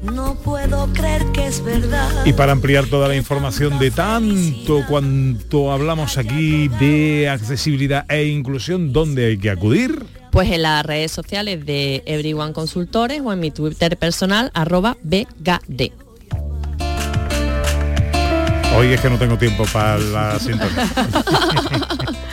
No 0.00 0.36
puedo 0.36 0.86
creer 0.92 1.24
que 1.32 1.48
es 1.48 1.62
verdad. 1.64 2.08
Y 2.24 2.32
para 2.32 2.52
ampliar 2.52 2.86
toda 2.86 3.08
la 3.08 3.16
información 3.16 3.80
de 3.80 3.90
tanto 3.90 4.84
cuanto 4.88 5.72
hablamos 5.72 6.18
aquí 6.18 6.68
de 6.68 7.28
accesibilidad 7.28 8.04
e 8.08 8.24
inclusión, 8.26 8.92
¿dónde 8.92 9.26
hay 9.26 9.38
que 9.38 9.50
acudir? 9.50 10.04
Pues 10.30 10.50
en 10.52 10.62
las 10.62 10.86
redes 10.86 11.10
sociales 11.10 11.66
de 11.66 12.04
Everyone 12.06 12.52
Consultores 12.52 13.20
o 13.24 13.32
en 13.32 13.40
mi 13.40 13.50
Twitter 13.50 13.96
personal, 13.96 14.52
arroba 14.54 14.96
BGD. 15.02 15.90
Hoy 18.76 18.92
es 18.92 19.00
que 19.00 19.10
no 19.10 19.18
tengo 19.18 19.36
tiempo 19.36 19.64
para 19.72 19.98
la 19.98 20.38
sintonía. 20.38 20.88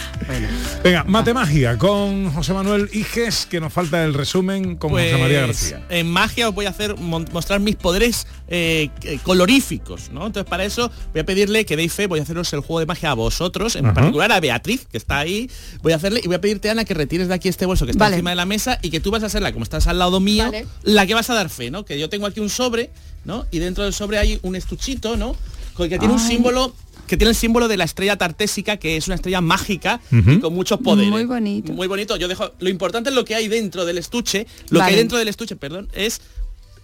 Venga, 0.84 1.04
Matemagia 1.06 1.78
con 1.78 2.32
José 2.32 2.54
Manuel 2.54 2.90
Iges, 2.94 3.46
que 3.46 3.60
nos 3.60 3.74
falta 3.74 4.04
el 4.04 4.14
resumen 4.14 4.76
con 4.76 4.92
José 4.92 5.18
María 5.18 5.46
Pues, 5.46 5.72
García. 5.72 5.86
En 5.90 6.08
magia 6.12 6.50
os 6.50 6.56
voy 6.56 6.66
a 6.66 6.70
hacer 6.70 6.96
mostrar 6.98 7.60
mis 7.60 7.76
poderes 7.76 8.28
eh, 8.48 8.90
coloríficos, 9.24 10.10
¿no? 10.12 10.28
Entonces 10.28 10.50
para 10.50 10.64
eso 10.66 10.92
voy 11.12 11.22
a 11.22 11.26
pedirle 11.26 11.66
que 11.66 11.76
deis 11.76 11.92
fe, 11.94 12.08
voy 12.08 12.20
a 12.20 12.24
haceros 12.24 12.52
el 12.54 12.60
juego 12.60 12.80
de 12.80 12.86
magia 12.86 13.12
a 13.12 13.14
vosotros, 13.14 13.76
en 13.76 13.86
Ajá. 13.86 13.94
particular 13.96 14.32
a 14.32 14.40
Beatriz, 14.40 14.86
que 14.92 14.98
está 14.98 15.20
ahí. 15.20 15.50
Voy 15.82 15.94
a 15.94 15.96
hacerle 15.96 16.22
y 16.24 16.28
voy 16.28 16.36
a 16.36 16.42
pedirte, 16.42 16.70
Ana, 16.70 16.86
que 16.86 16.94
retires 16.94 17.28
de 17.28 17.34
aquí 17.34 17.50
este 17.50 17.66
bolso 17.66 17.86
que 17.86 17.92
está 17.92 18.06
Vale. 18.06 18.16
encima 18.18 18.30
de 18.32 18.36
la 18.36 18.46
mesa 18.46 18.80
y 18.82 18.90
que 18.92 19.00
tú 19.00 19.12
vas 19.12 19.24
a 19.24 19.30
ser 19.30 19.42
la, 19.42 19.52
como 19.52 19.64
estás 19.64 19.88
al 19.88 19.98
lado 20.00 20.20
mío, 20.20 20.46
Vale. 20.46 20.66
la 20.84 21.06
que 21.06 21.14
vas 21.14 21.30
a 21.30 21.34
dar 21.34 21.50
fe, 21.50 21.72
¿no? 21.72 21.86
Que 21.86 22.00
yo 22.00 22.10
tengo 22.10 22.28
aquí 22.28 22.40
un 22.40 22.50
sobre, 22.50 22.92
¿no? 23.24 23.46
Y 23.52 23.60
dentro 23.60 23.84
del 23.84 23.94
sobre 23.94 24.20
hay 24.20 24.40
un 24.44 24.56
estuchito, 24.56 25.18
¿no? 25.18 25.36
Con 25.74 25.86
el 25.86 25.90
que 25.90 26.00
tiene 26.00 26.14
un 26.14 26.20
símbolo 26.22 26.74
que 27.08 27.18
tiene 27.18 27.30
el 27.30 27.36
símbolo 27.36 27.68
de 27.68 27.78
la 27.78 27.84
estrella 27.84 28.18
tartésica, 28.18 28.78
que 28.78 28.98
es 28.98 29.08
una 29.08 29.16
estrella 29.16 29.42
mágica 29.42 30.00
y 30.12 30.40
con 30.40 30.54
muchos 30.54 30.80
poderes. 30.80 31.12
Muy 31.12 31.26
bonito. 31.26 31.72
Muy 31.74 31.88
bonito. 31.88 32.16
Yo 32.18 32.28
dejo. 32.28 32.52
Lo 32.60 32.70
importante 32.70 33.10
es 33.10 33.16
lo 33.16 33.26
que 33.26 33.36
hay 33.36 33.48
dentro 33.48 33.86
del 33.86 33.98
estuche. 33.98 34.48
Lo 34.70 34.80
que 34.80 34.86
hay 34.86 34.96
dentro 34.96 35.18
del 35.18 35.28
estuche, 35.28 35.56
perdón, 35.56 35.90
es 35.94 36.22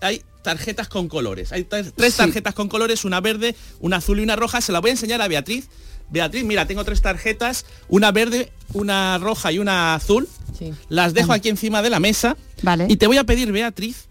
hay 0.01 0.21
tarjetas 0.41 0.87
con 0.89 1.07
colores. 1.07 1.51
Hay 1.51 1.63
tre- 1.65 1.91
tres 1.95 2.13
Sí. 2.13 2.17
tarjetas 2.17 2.53
con 2.55 2.67
colores, 2.67 3.05
una 3.05 3.21
verde, 3.21 3.55
una 3.79 3.97
azul 3.97 4.19
y 4.19 4.23
una 4.23 4.35
roja. 4.35 4.59
Se 4.61 4.71
la 4.71 4.79
voy 4.79 4.89
a 4.89 4.93
enseñar 4.93 5.21
a 5.21 5.27
Beatriz. 5.27 5.69
Beatriz, 6.09 6.43
mira, 6.43 6.65
tengo 6.65 6.83
tres 6.83 7.01
tarjetas, 7.01 7.65
una 7.87 8.11
verde, 8.11 8.51
una 8.73 9.17
roja 9.19 9.51
y 9.51 9.59
una 9.59 9.93
azul. 9.95 10.27
Sí. 10.57 10.73
Las 10.89 11.13
dejo 11.13 11.31
aquí 11.33 11.49
encima 11.49 11.81
de 11.81 11.89
la 11.89 11.99
mesa. 11.99 12.35
Vale. 12.63 12.87
Y 12.89 12.97
te 12.97 13.07
voy 13.07 13.17
a 13.17 13.23
pedir, 13.23 13.51
Beatriz, 13.51 14.07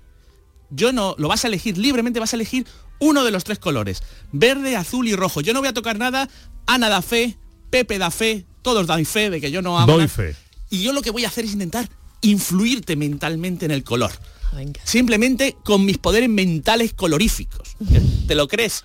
yo 0.70 0.92
no, 0.92 1.14
lo 1.18 1.28
vas 1.28 1.44
a 1.44 1.48
elegir 1.48 1.76
libremente, 1.76 2.18
vas 2.20 2.32
a 2.32 2.36
elegir 2.36 2.64
uno 3.00 3.24
de 3.24 3.30
los 3.32 3.44
tres 3.44 3.58
colores, 3.58 4.02
verde, 4.30 4.76
azul 4.76 5.08
y 5.08 5.16
rojo. 5.16 5.40
Yo 5.40 5.52
no 5.52 5.60
voy 5.60 5.68
a 5.68 5.74
tocar 5.74 5.98
nada, 5.98 6.28
Ana 6.66 6.88
da 6.88 7.02
fe, 7.02 7.36
Pepe 7.70 7.98
da 7.98 8.10
fe, 8.10 8.46
todos 8.62 8.86
dan 8.86 9.04
fe 9.04 9.30
de 9.30 9.40
que 9.40 9.50
yo 9.50 9.62
no 9.62 9.78
hago 9.78 9.92
Doy 9.92 10.02
nada. 10.02 10.08
fe. 10.08 10.36
Y 10.70 10.82
yo 10.82 10.92
lo 10.92 11.02
que 11.02 11.10
voy 11.10 11.24
a 11.24 11.28
hacer 11.28 11.44
es 11.44 11.52
intentar 11.52 11.88
influirte 12.20 12.94
mentalmente 12.96 13.64
en 13.64 13.72
el 13.72 13.82
color. 13.82 14.12
Venga. 14.52 14.80
Simplemente 14.84 15.56
con 15.64 15.84
mis 15.84 15.98
poderes 15.98 16.28
mentales 16.28 16.92
coloríficos. 16.94 17.76
¿Te 18.26 18.34
lo 18.34 18.46
crees? 18.48 18.84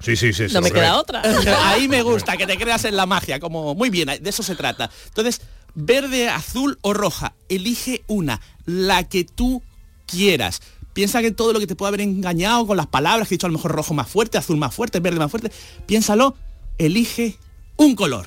Sí, 0.00 0.16
sí, 0.16 0.32
sí. 0.32 0.44
No 0.52 0.60
me 0.60 0.70
queda 0.70 0.98
otra. 0.98 1.22
Ahí 1.70 1.88
me 1.88 2.02
gusta, 2.02 2.36
que 2.36 2.46
te 2.46 2.56
creas 2.56 2.84
en 2.84 2.96
la 2.96 3.06
magia, 3.06 3.40
como 3.40 3.74
muy 3.74 3.90
bien, 3.90 4.08
de 4.20 4.30
eso 4.30 4.42
se 4.42 4.54
trata. 4.54 4.90
Entonces, 5.06 5.40
verde, 5.74 6.28
azul 6.28 6.78
o 6.82 6.92
roja, 6.92 7.34
elige 7.48 8.04
una, 8.06 8.40
la 8.66 9.08
que 9.08 9.24
tú 9.24 9.62
quieras. 10.06 10.60
Piensa 10.94 11.20
que 11.20 11.30
todo 11.32 11.52
lo 11.52 11.60
que 11.60 11.66
te 11.66 11.76
puede 11.76 11.88
haber 11.88 12.00
engañado 12.00 12.66
con 12.66 12.76
las 12.78 12.86
palabras, 12.86 13.28
que 13.28 13.34
he 13.34 13.36
dicho 13.36 13.46
a 13.46 13.50
lo 13.50 13.56
mejor 13.58 13.72
rojo 13.72 13.92
más 13.94 14.08
fuerte, 14.08 14.38
azul 14.38 14.56
más 14.56 14.74
fuerte, 14.74 15.00
verde 15.00 15.18
más 15.18 15.30
fuerte, 15.30 15.52
piénsalo, 15.86 16.34
elige 16.78 17.36
un 17.76 17.94
color. 17.94 18.26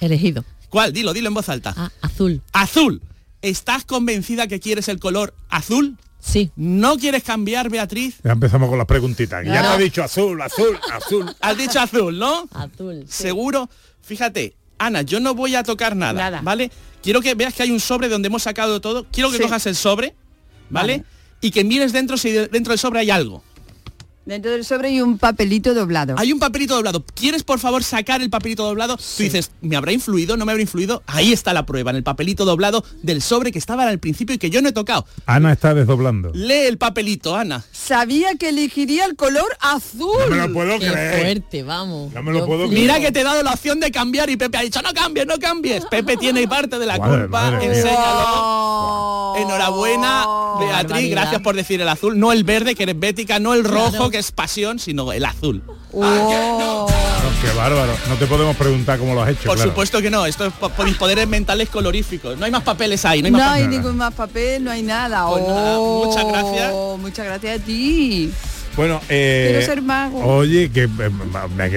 Elegido. 0.00 0.44
¿Cuál? 0.68 0.92
Dilo, 0.92 1.12
dilo 1.12 1.28
en 1.28 1.34
voz 1.34 1.48
alta. 1.48 1.74
Ah, 1.76 1.90
azul. 2.02 2.42
Azul. 2.52 3.02
¿Estás 3.42 3.84
convencida 3.84 4.46
que 4.48 4.60
quieres 4.60 4.88
el 4.88 4.98
color 5.00 5.34
azul? 5.48 5.96
Sí. 6.20 6.50
¿No 6.56 6.96
quieres 6.98 7.22
cambiar, 7.22 7.70
Beatriz? 7.70 8.16
Ya 8.24 8.32
empezamos 8.32 8.68
con 8.68 8.76
las 8.78 8.86
preguntitas. 8.86 9.44
Ya 9.44 9.62
No. 9.62 9.68
te 9.68 9.74
ha 9.74 9.78
dicho 9.78 10.02
azul, 10.02 10.40
azul, 10.42 10.78
azul. 10.92 11.34
Has 11.40 11.56
dicho 11.56 11.80
azul, 11.80 12.18
¿no? 12.18 12.48
Azul. 12.52 13.04
sí. 13.08 13.22
Seguro. 13.22 13.70
Fíjate, 14.02 14.56
Ana, 14.78 15.02
yo 15.02 15.20
no 15.20 15.34
voy 15.34 15.54
a 15.54 15.62
tocar 15.62 15.94
nada, 15.96 16.14
Nada. 16.14 16.40
¿vale? 16.42 16.70
Quiero 17.02 17.20
que 17.20 17.34
veas 17.34 17.54
que 17.54 17.62
hay 17.62 17.70
un 17.70 17.80
sobre 17.80 18.08
donde 18.08 18.26
hemos 18.26 18.42
sacado 18.42 18.80
todo. 18.80 19.06
Quiero 19.12 19.30
que 19.30 19.36
Sí. 19.36 19.42
cojas 19.44 19.64
el 19.66 19.76
sobre, 19.76 20.14
¿vale? 20.70 20.98
Vale. 20.98 21.04
Y 21.40 21.50
que 21.50 21.64
mires 21.64 21.92
dentro 21.92 22.16
si 22.16 22.30
de- 22.32 22.48
dentro 22.48 22.72
del 22.72 22.78
sobre 22.78 23.00
hay 23.00 23.10
algo. 23.10 23.42
Dentro 24.28 24.50
del 24.50 24.62
sobre 24.62 24.88
hay 24.88 25.00
un 25.00 25.16
papelito 25.16 25.72
doblado. 25.72 26.14
Hay 26.18 26.34
un 26.34 26.38
papelito 26.38 26.74
doblado. 26.74 27.02
¿Quieres 27.14 27.44
por 27.44 27.58
favor 27.58 27.82
sacar 27.82 28.20
el 28.20 28.28
papelito 28.28 28.62
doblado? 28.62 28.98
Tú 28.98 29.22
dices, 29.22 29.52
¿me 29.62 29.74
habrá 29.74 29.90
influido? 29.92 30.36
¿No 30.36 30.44
me 30.44 30.52
habrá 30.52 30.60
influido? 30.60 31.02
Ahí 31.06 31.32
está 31.32 31.54
la 31.54 31.64
prueba, 31.64 31.92
en 31.92 31.96
el 31.96 32.02
papelito 32.02 32.44
doblado 32.44 32.84
del 33.02 33.22
sobre 33.22 33.52
que 33.52 33.58
estaba 33.58 33.88
al 33.88 33.98
principio 33.98 34.34
y 34.34 34.38
que 34.38 34.50
yo 34.50 34.60
no 34.60 34.68
he 34.68 34.72
tocado. 34.72 35.06
Ana 35.24 35.50
está 35.54 35.72
desdoblando. 35.72 36.30
Lee 36.34 36.66
el 36.66 36.76
papelito, 36.76 37.36
Ana. 37.36 37.64
Sabía 37.72 38.34
que 38.34 38.50
elegiría 38.50 39.06
el 39.06 39.16
color 39.16 39.48
azul. 39.60 40.10
No 40.28 40.36
me 40.36 40.46
lo 40.46 40.52
puedo 40.52 40.78
Qué 40.78 40.90
creer. 40.90 41.22
fuerte, 41.22 41.62
vamos. 41.62 42.12
No 42.12 42.22
me 42.22 42.32
lo 42.32 42.44
puedo. 42.44 42.68
Mira 42.68 43.00
que 43.00 43.10
te 43.10 43.20
he 43.20 43.24
dado 43.24 43.42
la 43.42 43.52
opción 43.54 43.80
de 43.80 43.90
cambiar 43.90 44.28
y 44.28 44.36
Pepe 44.36 44.58
ha 44.58 44.62
dicho, 44.62 44.82
no 44.82 44.92
cambies, 44.92 45.26
no 45.26 45.38
cambies. 45.38 45.86
Pepe 45.90 46.18
tiene 46.18 46.46
parte 46.46 46.78
de 46.78 46.84
la 46.84 46.98
Madre, 46.98 47.22
culpa, 47.22 47.50
madre 47.50 47.64
enséñalo. 47.64 49.36
Enhorabuena, 49.38 50.26
Beatriz, 50.60 51.10
gracias 51.10 51.40
por 51.40 51.56
decir 51.56 51.80
el 51.80 51.88
azul, 51.88 52.18
no 52.18 52.30
el 52.32 52.44
verde, 52.44 52.74
que 52.74 52.82
eres 52.82 52.98
bética, 52.98 53.38
no 53.38 53.54
el 53.54 53.64
rojo, 53.64 54.10
que 54.10 54.17
es 54.18 54.32
pasión, 54.32 54.78
sino 54.78 55.12
el 55.12 55.24
azul. 55.24 55.62
Oh. 55.92 56.02
No, 56.02 56.86
qué 57.42 57.56
bárbaro. 57.56 57.92
No 58.08 58.16
te 58.16 58.26
podemos 58.26 58.56
preguntar 58.56 58.98
cómo 58.98 59.14
lo 59.14 59.22
has 59.22 59.30
hecho. 59.30 59.44
Por 59.44 59.56
claro. 59.56 59.70
supuesto 59.70 60.02
que 60.02 60.10
no, 60.10 60.26
esto 60.26 60.46
es 60.46 60.52
por, 60.52 60.84
mis 60.84 60.96
poderes 60.96 61.26
mentales 61.28 61.68
coloríficos. 61.68 62.36
No 62.38 62.44
hay 62.44 62.50
más 62.50 62.62
papeles 62.62 63.04
ahí, 63.04 63.22
no 63.22 63.26
hay 63.26 63.32
No 63.32 63.38
más 63.38 63.48
hay 63.52 63.62
papeles. 63.64 63.80
ningún 63.80 63.96
más 63.96 64.14
papel, 64.14 64.64
no 64.64 64.70
hay 64.70 64.82
nada. 64.82 65.26
Pues 65.28 65.42
nada, 65.46 65.78
Oh, 65.78 66.04
muchas 66.06 66.26
gracias. 66.26 66.72
Muchas 66.98 67.26
gracias 67.26 67.60
a 67.60 67.64
ti. 67.64 68.30
Bueno, 68.78 69.00
eh, 69.08 69.48
Quiero 69.50 69.66
ser 69.66 69.82
mago. 69.82 70.24
Oye, 70.24 70.70
que 70.70 70.84
eh, 70.84 70.90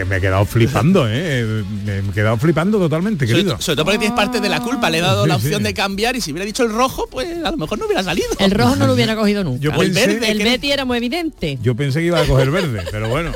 me, 0.07 0.17
he 0.17 0.21
quedado 0.21 0.45
flipando, 0.45 1.07
¿eh? 1.09 1.63
Me 1.83 1.97
he 1.97 2.01
quedado 2.13 2.37
flipando 2.37 2.77
totalmente, 2.77 3.25
Sobre, 3.25 3.39
querido. 3.39 3.59
sobre 3.59 3.75
todo 3.75 3.85
porque 3.85 3.97
tienes 3.97 4.15
parte 4.15 4.39
de 4.39 4.47
la 4.47 4.59
culpa, 4.59 4.87
le 4.91 4.99
he 4.99 5.01
dado 5.01 5.23
Sí, 5.23 5.29
la 5.29 5.39
sí. 5.39 5.45
opción 5.47 5.63
de 5.63 5.73
cambiar 5.73 6.15
y 6.15 6.21
si 6.21 6.31
hubiera 6.31 6.45
dicho 6.45 6.61
el 6.61 6.71
rojo, 6.71 7.07
pues 7.09 7.43
a 7.43 7.49
lo 7.49 7.57
mejor 7.57 7.79
no 7.79 7.85
hubiera 7.87 8.03
salido. 8.03 8.27
El 8.37 8.51
rojo 8.51 8.75
no 8.75 8.85
lo 8.85 8.93
hubiera 8.93 9.15
cogido 9.15 9.43
nunca. 9.43 9.59
Yo 9.61 9.71
el 9.81 9.91
verde, 9.91 10.29
el 10.29 10.43
Betty 10.43 10.71
era 10.71 10.85
muy 10.85 10.97
evidente. 10.97 11.57
Yo 11.63 11.75
pensé 11.75 12.01
que 12.01 12.05
iba 12.05 12.21
a 12.21 12.25
coger 12.25 12.51
verde, 12.51 12.83
pero 12.91 13.09
bueno. 13.09 13.31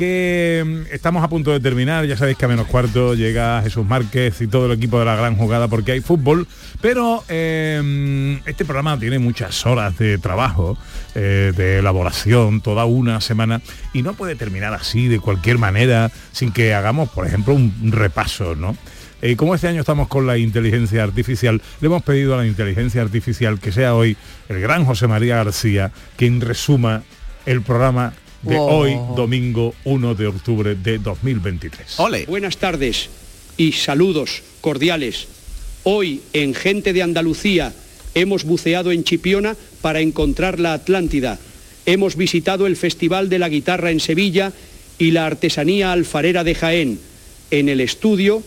Que 0.00 0.64
mm, 0.64 0.94
estamos 0.94 1.22
a 1.22 1.28
punto 1.28 1.50
de 1.50 1.60
terminar, 1.60 2.06
ya 2.06 2.16
sabéis 2.16 2.38
que 2.38 2.46
a 2.46 2.48
menos 2.48 2.66
cuarto 2.68 3.12
llega 3.12 3.60
Jesús 3.60 3.84
Márquez 3.84 4.40
y 4.40 4.46
todo 4.46 4.64
el 4.64 4.72
equipo 4.72 4.98
de 4.98 5.04
la 5.04 5.14
gran 5.14 5.36
jugada 5.36 5.68
porque 5.68 5.92
hay 5.92 6.00
fútbol, 6.00 6.48
pero 6.80 7.22
eh, 7.28 8.40
este 8.46 8.64
programa 8.64 8.98
tiene 8.98 9.18
muchas 9.18 9.66
horas 9.66 9.98
de 9.98 10.16
trabajo, 10.16 10.78
eh, 11.14 11.52
de 11.54 11.80
elaboración, 11.80 12.62
toda 12.62 12.86
una 12.86 13.20
semana, 13.20 13.60
y 13.92 14.00
no 14.00 14.14
puede 14.14 14.36
terminar 14.36 14.72
así, 14.72 15.06
de 15.06 15.20
cualquier 15.20 15.58
manera, 15.58 16.10
sin 16.32 16.50
que 16.50 16.72
hagamos, 16.72 17.10
por 17.10 17.26
ejemplo, 17.26 17.52
un 17.52 17.92
repaso, 17.92 18.56
¿no? 18.56 18.78
Eh, 19.20 19.36
como 19.36 19.54
este 19.54 19.68
año 19.68 19.80
estamos 19.80 20.08
con 20.08 20.26
la 20.26 20.38
inteligencia 20.38 21.02
artificial, 21.02 21.60
le 21.82 21.86
hemos 21.88 22.02
pedido 22.02 22.32
a 22.32 22.38
la 22.38 22.46
inteligencia 22.46 23.02
artificial 23.02 23.60
que 23.60 23.70
sea 23.70 23.94
hoy 23.94 24.16
el 24.48 24.62
gran 24.62 24.86
José 24.86 25.08
María 25.08 25.36
García 25.36 25.92
quien 26.16 26.40
resuma 26.40 27.02
el 27.46 27.62
programa 27.62 28.12
de 28.42 28.56
hoy, 28.56 28.96
domingo 29.16 29.74
1 29.84 30.14
de 30.14 30.26
octubre 30.26 30.74
de 30.74 30.98
2023. 30.98 32.00
Ole. 32.00 32.24
Buenas 32.26 32.56
tardes 32.56 33.10
y 33.56 33.72
saludos 33.72 34.42
cordiales. 34.60 35.28
Hoy 35.82 36.22
en 36.32 36.54
Gente 36.54 36.92
de 36.92 37.02
Andalucía 37.02 37.74
hemos 38.14 38.44
buceado 38.44 38.92
en 38.92 39.04
Chipiona 39.04 39.56
para 39.82 40.00
encontrar 40.00 40.58
la 40.58 40.72
Atlántida. 40.72 41.38
Hemos 41.86 42.16
visitado 42.16 42.66
el 42.66 42.76
Festival 42.76 43.28
de 43.28 43.38
la 43.38 43.48
Guitarra 43.48 43.90
en 43.90 44.00
Sevilla 44.00 44.52
y 44.98 45.10
la 45.10 45.26
artesanía 45.26 45.92
alfarera 45.92 46.44
de 46.44 46.54
Jaén. 46.54 46.98
En 47.50 47.68
el 47.68 47.80
estudio 47.80 48.42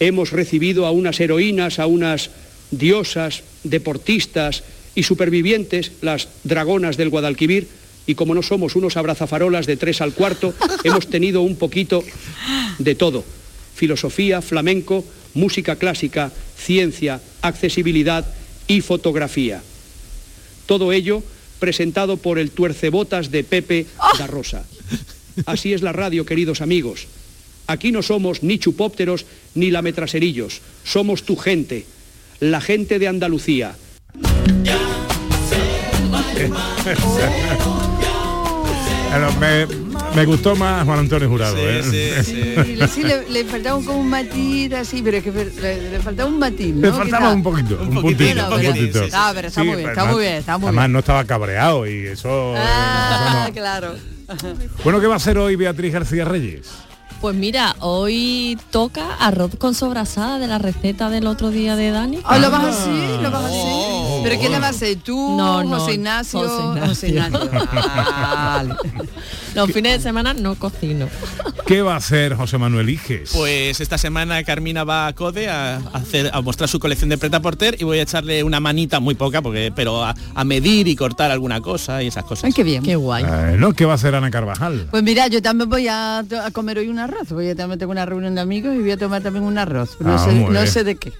hemos 0.00 0.32
recibido 0.32 0.86
a 0.86 0.90
unas 0.90 1.20
heroínas, 1.20 1.78
a 1.78 1.86
unas 1.86 2.30
diosas, 2.70 3.42
deportistas 3.64 4.64
y 4.94 5.02
supervivientes, 5.02 5.92
las 6.02 6.28
dragonas 6.44 6.96
del 6.96 7.10
Guadalquivir, 7.10 7.68
y 8.06 8.14
como 8.14 8.34
no 8.34 8.42
somos 8.42 8.76
unos 8.76 8.96
abrazafarolas 8.96 9.66
de 9.66 9.76
tres 9.76 10.00
al 10.00 10.14
cuarto, 10.14 10.54
hemos 10.84 11.08
tenido 11.08 11.42
un 11.42 11.56
poquito 11.56 12.04
de 12.78 12.94
todo. 12.94 13.24
Filosofía, 13.74 14.42
flamenco, 14.42 15.04
música 15.34 15.76
clásica, 15.76 16.32
ciencia, 16.56 17.20
accesibilidad 17.42 18.26
y 18.66 18.80
fotografía. 18.80 19.62
Todo 20.66 20.92
ello 20.92 21.22
presentado 21.58 22.16
por 22.16 22.38
el 22.38 22.50
tuercebotas 22.50 23.30
de 23.30 23.44
Pepe 23.44 23.86
da 24.18 24.26
Rosa. 24.26 24.64
Así 25.46 25.72
es 25.72 25.82
la 25.82 25.92
radio, 25.92 26.26
queridos 26.26 26.60
amigos. 26.60 27.06
Aquí 27.66 27.92
no 27.92 28.02
somos 28.02 28.42
ni 28.42 28.58
chupópteros 28.58 29.26
ni 29.54 29.70
lametraserillos, 29.70 30.60
somos 30.84 31.22
tu 31.22 31.36
gente, 31.36 31.86
la 32.40 32.60
gente 32.60 32.98
de 32.98 33.06
Andalucía. 33.06 33.76
Me, 39.40 39.66
me 40.14 40.24
gustó 40.24 40.54
más 40.54 40.84
Juan 40.84 41.00
Antonio 41.00 41.28
Jurado. 41.28 41.56
¿eh? 41.58 41.82
Sí, 42.24 42.74
le, 42.76 42.86
sí, 42.88 43.02
le- 43.02 43.28
le 43.28 43.44
faltaba 43.44 43.76
un- 43.76 43.84
como 43.84 43.98
un 44.00 44.08
matiz 44.08 44.72
así, 44.72 45.02
pero 45.02 45.16
es 45.16 45.24
que 45.24 45.32
le, 45.32 45.90
le 45.90 46.00
faltaba 46.00 46.28
un 46.28 46.38
matiz, 46.38 46.74
¿no? 46.74 46.82
Le 46.88 46.92
faltaba 46.92 47.26
Quizá. 47.26 47.34
un 47.34 47.42
poquito, 47.42 47.78
un, 47.82 47.96
un. 47.98 49.10
Ah, 49.12 49.32
pero 49.34 49.48
está 49.48 49.64
muy 49.64 49.76
bien, 49.76 49.88
está 49.88 50.00
además- 50.02 50.12
muy 50.14 50.22
bien, 50.22 50.34
está 50.36 50.58
muy 50.58 50.66
Además 50.68 50.84
bien. 50.84 50.92
no 50.92 50.98
estaba 51.00 51.24
cabreado 51.24 51.86
y 51.88 52.06
eso... 52.06 52.54
Ah, 52.56 53.42
eso 53.46 53.52
claro. 53.54 53.94
no. 54.28 54.36
Bueno, 54.84 55.00
¿qué 55.00 55.06
va 55.06 55.14
a 55.14 55.16
hacer 55.16 55.38
hoy 55.38 55.56
Beatriz 55.56 55.92
García 55.92 56.24
Reyes? 56.24 56.68
Pues 57.20 57.34
mira, 57.36 57.76
hoy 57.80 58.58
toca 58.70 59.14
arroz 59.18 59.50
con 59.58 59.74
sobrasada 59.74 60.38
de 60.38 60.46
la 60.46 60.58
receta 60.58 61.10
del 61.10 61.26
otro 61.26 61.50
día 61.50 61.76
de 61.76 61.90
Dani. 61.90 62.20
Ah, 62.24 62.38
¿Lo 62.38 62.50
vas 62.50 62.64
así? 62.64 62.90
¿Lo 63.22 63.30
vas 63.30 63.44
así? 63.44 63.56
¿Pero 64.22 64.38
quién 64.38 64.52
le 64.52 64.58
va 64.58 64.68
a 64.68 64.70
hacer? 64.70 64.96
¿Tú, 64.98 65.36
No, 65.36 65.62
no, 65.64 65.78
José 65.78 65.94
Ignacio? 65.94 66.40
José 66.86 67.08
Ignacio. 67.08 67.50
Vale. 67.72 68.74
Los 69.54 69.72
fines 69.72 69.92
de 69.94 70.00
semana 70.00 70.32
no 70.34 70.54
cocino. 70.54 71.08
¿Qué 71.66 71.82
va 71.82 71.94
a 71.94 71.96
hacer 71.96 72.34
José 72.36 72.58
Manuel 72.58 72.88
Iges? 72.88 73.30
Pues 73.34 73.80
esta 73.80 73.98
semana 73.98 74.42
Carmina 74.44 74.84
va 74.84 75.08
a 75.08 75.12
Code 75.12 75.48
a, 75.48 75.76
hacer, 75.92 76.30
a 76.32 76.40
mostrar 76.40 76.68
su 76.68 76.78
colección 76.78 77.10
de 77.10 77.18
preta 77.18 77.40
porter 77.40 77.76
y 77.78 77.84
voy 77.84 77.98
a 77.98 78.02
echarle 78.02 78.42
una 78.44 78.60
manita 78.60 79.00
muy 79.00 79.14
poca, 79.14 79.42
porque 79.42 79.72
pero 79.74 80.04
a, 80.04 80.14
a 80.34 80.44
medir 80.44 80.88
y 80.88 80.96
cortar 80.96 81.30
alguna 81.30 81.60
cosa 81.60 82.02
y 82.02 82.06
esas 82.08 82.24
cosas. 82.24 82.44
Ay, 82.44 82.52
qué 82.52 82.62
bien. 82.62 82.82
Qué 82.82 82.96
guay. 82.96 83.24
¿no? 83.58 83.72
¿Qué 83.72 83.84
va 83.84 83.92
a 83.92 83.94
hacer 83.96 84.14
Ana 84.14 84.30
Carvajal? 84.30 84.88
Pues 84.90 85.02
mira, 85.02 85.26
yo 85.26 85.42
también 85.42 85.68
voy 85.68 85.86
a, 85.88 86.24
comer 86.52 86.78
hoy 86.78 86.88
un 86.88 86.98
arroz. 86.98 87.30
Voy 87.30 87.48
a 87.48 87.56
también 87.56 87.78
tengo 87.78 87.92
una 87.92 88.06
reunión 88.06 88.34
de 88.34 88.40
amigos 88.40 88.74
y 88.74 88.78
voy 88.78 88.90
a 88.92 88.96
tomar 88.96 89.22
también 89.22 89.44
un 89.44 89.58
arroz. 89.58 89.96
No, 90.00 90.16
Ah, 90.16 90.26
no 90.32 90.66
sé 90.66 90.84
de 90.84 90.96
qué. 90.96 91.12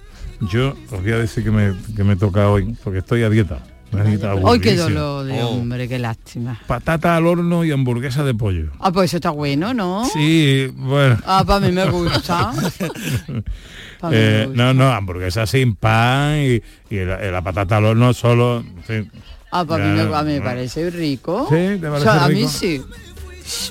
Yo 0.49 0.75
os 0.91 1.01
voy 1.01 1.11
a 1.11 1.17
decir 1.17 1.43
que 1.43 1.51
me, 1.51 1.73
que 1.95 2.03
me 2.03 2.15
toca 2.15 2.49
hoy, 2.49 2.75
porque 2.83 2.99
estoy 2.99 3.23
a 3.23 3.29
dieta. 3.29 3.59
Hoy 3.93 4.17
qué 4.19 4.25
aburridísima. 4.27 4.83
dolor 4.83 5.25
de 5.25 5.43
Oh. 5.43 5.49
hombre, 5.49 5.87
qué 5.89 5.99
lástima. 5.99 6.57
Patata 6.65 7.15
al 7.17 7.27
horno 7.27 7.65
y 7.65 7.71
hamburguesa 7.71 8.23
de 8.23 8.33
pollo. 8.33 8.71
Ah, 8.79 8.89
pues 8.91 9.09
eso 9.11 9.17
está 9.17 9.31
bueno, 9.31 9.73
¿no? 9.73 10.05
Sí, 10.05 10.67
bueno. 10.75 11.17
Ah, 11.25 11.43
para 11.45 11.59
mí 11.65 11.73
me 11.73 11.85
gusta. 11.89 12.53
Pa' 13.99 14.09
mí 14.09 14.15
me 14.15 14.41
Eh, 14.41 14.45
gusta. 14.47 14.63
no, 14.63 14.73
no, 14.73 14.91
hamburguesa 14.91 15.45
sin 15.45 15.75
pan 15.75 16.37
y, 16.39 16.61
y 16.95 17.05
la, 17.05 17.17
la 17.19 17.41
patata 17.41 17.77
al 17.77 17.85
horno 17.85 18.13
solo. 18.13 18.59
en 18.61 18.83
fin. 18.83 19.11
Ah, 19.51 19.65
para 19.65 19.83
mí, 19.85 19.91
me, 19.91 20.15
a 20.15 20.23
mí 20.23 20.31
me 20.33 20.39
no. 20.39 20.45
parece 20.45 20.89
rico. 20.89 21.45
Sí, 21.49 21.77
¿te 21.79 21.87
O 21.87 21.91
parece 21.91 22.09
a 22.09 22.27
mí 22.29 22.47
sí. 22.47 22.81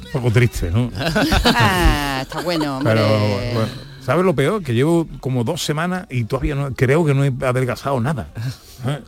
Un 0.04 0.12
poco 0.12 0.30
triste, 0.30 0.70
¿no? 0.70 0.90
Ah, 1.46 2.18
está 2.22 2.42
bueno, 2.42 2.76
hombre. 2.76 2.92
Pero, 2.92 3.08
bueno, 3.54 3.68
¿sabes 4.10 4.24
lo 4.24 4.34
peor? 4.34 4.60
Que 4.64 4.74
llevo 4.74 5.06
como 5.20 5.44
dos 5.44 5.62
semanas 5.62 6.08
y 6.10 6.24
todavía 6.24 6.56
no 6.56 6.74
creo 6.74 7.04
que 7.04 7.14
no 7.14 7.24
he 7.24 7.32
adelgazado 7.46 8.00
nada. 8.00 8.26
¿Eh? 8.88 8.98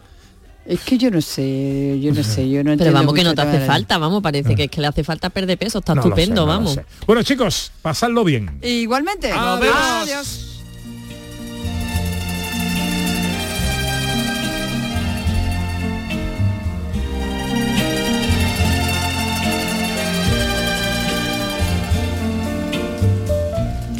Es 0.64 0.78
que 0.82 0.96
yo 0.96 1.10
no 1.10 1.20
sé, 1.20 1.98
yo 2.00 2.14
no 2.14 2.22
sé, 2.22 2.48
yo 2.48 2.58
no 2.58 2.66
Pero 2.66 2.72
entiendo 2.74 2.98
vamos 3.00 3.14
que 3.14 3.24
no 3.24 3.34
te 3.34 3.42
hace 3.42 3.66
falta, 3.66 3.98
vamos, 3.98 4.22
parece 4.22 4.54
que 4.54 4.62
es 4.64 4.70
que 4.70 4.80
le 4.80 4.86
hace 4.86 5.02
falta 5.02 5.28
perder 5.28 5.58
peso, 5.58 5.80
está 5.80 5.96
No 5.96 6.02
lo 6.02 6.02
sé, 6.02 6.08
estupendo, 6.10 6.42
no 6.42 6.46
vamos. 6.46 6.78
Bueno, 7.04 7.24
chicos, 7.24 7.72
pasadlo 7.82 8.22
bien. 8.22 8.60
Igualmente. 8.62 9.32
Adiós. 9.32 9.74
Adiós. 9.74 10.51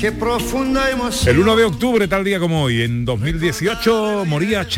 Qué 0.02 0.10
profunda 0.10 0.90
emoción. 0.90 1.32
El 1.32 1.40
1 1.42 1.54
de 1.54 1.62
octubre, 1.62 2.08
tal 2.08 2.24
día 2.24 2.40
como 2.40 2.64
hoy, 2.64 2.82
en 2.82 3.04
2018, 3.04 4.24
moría 4.26 4.66
Charles 4.66 4.72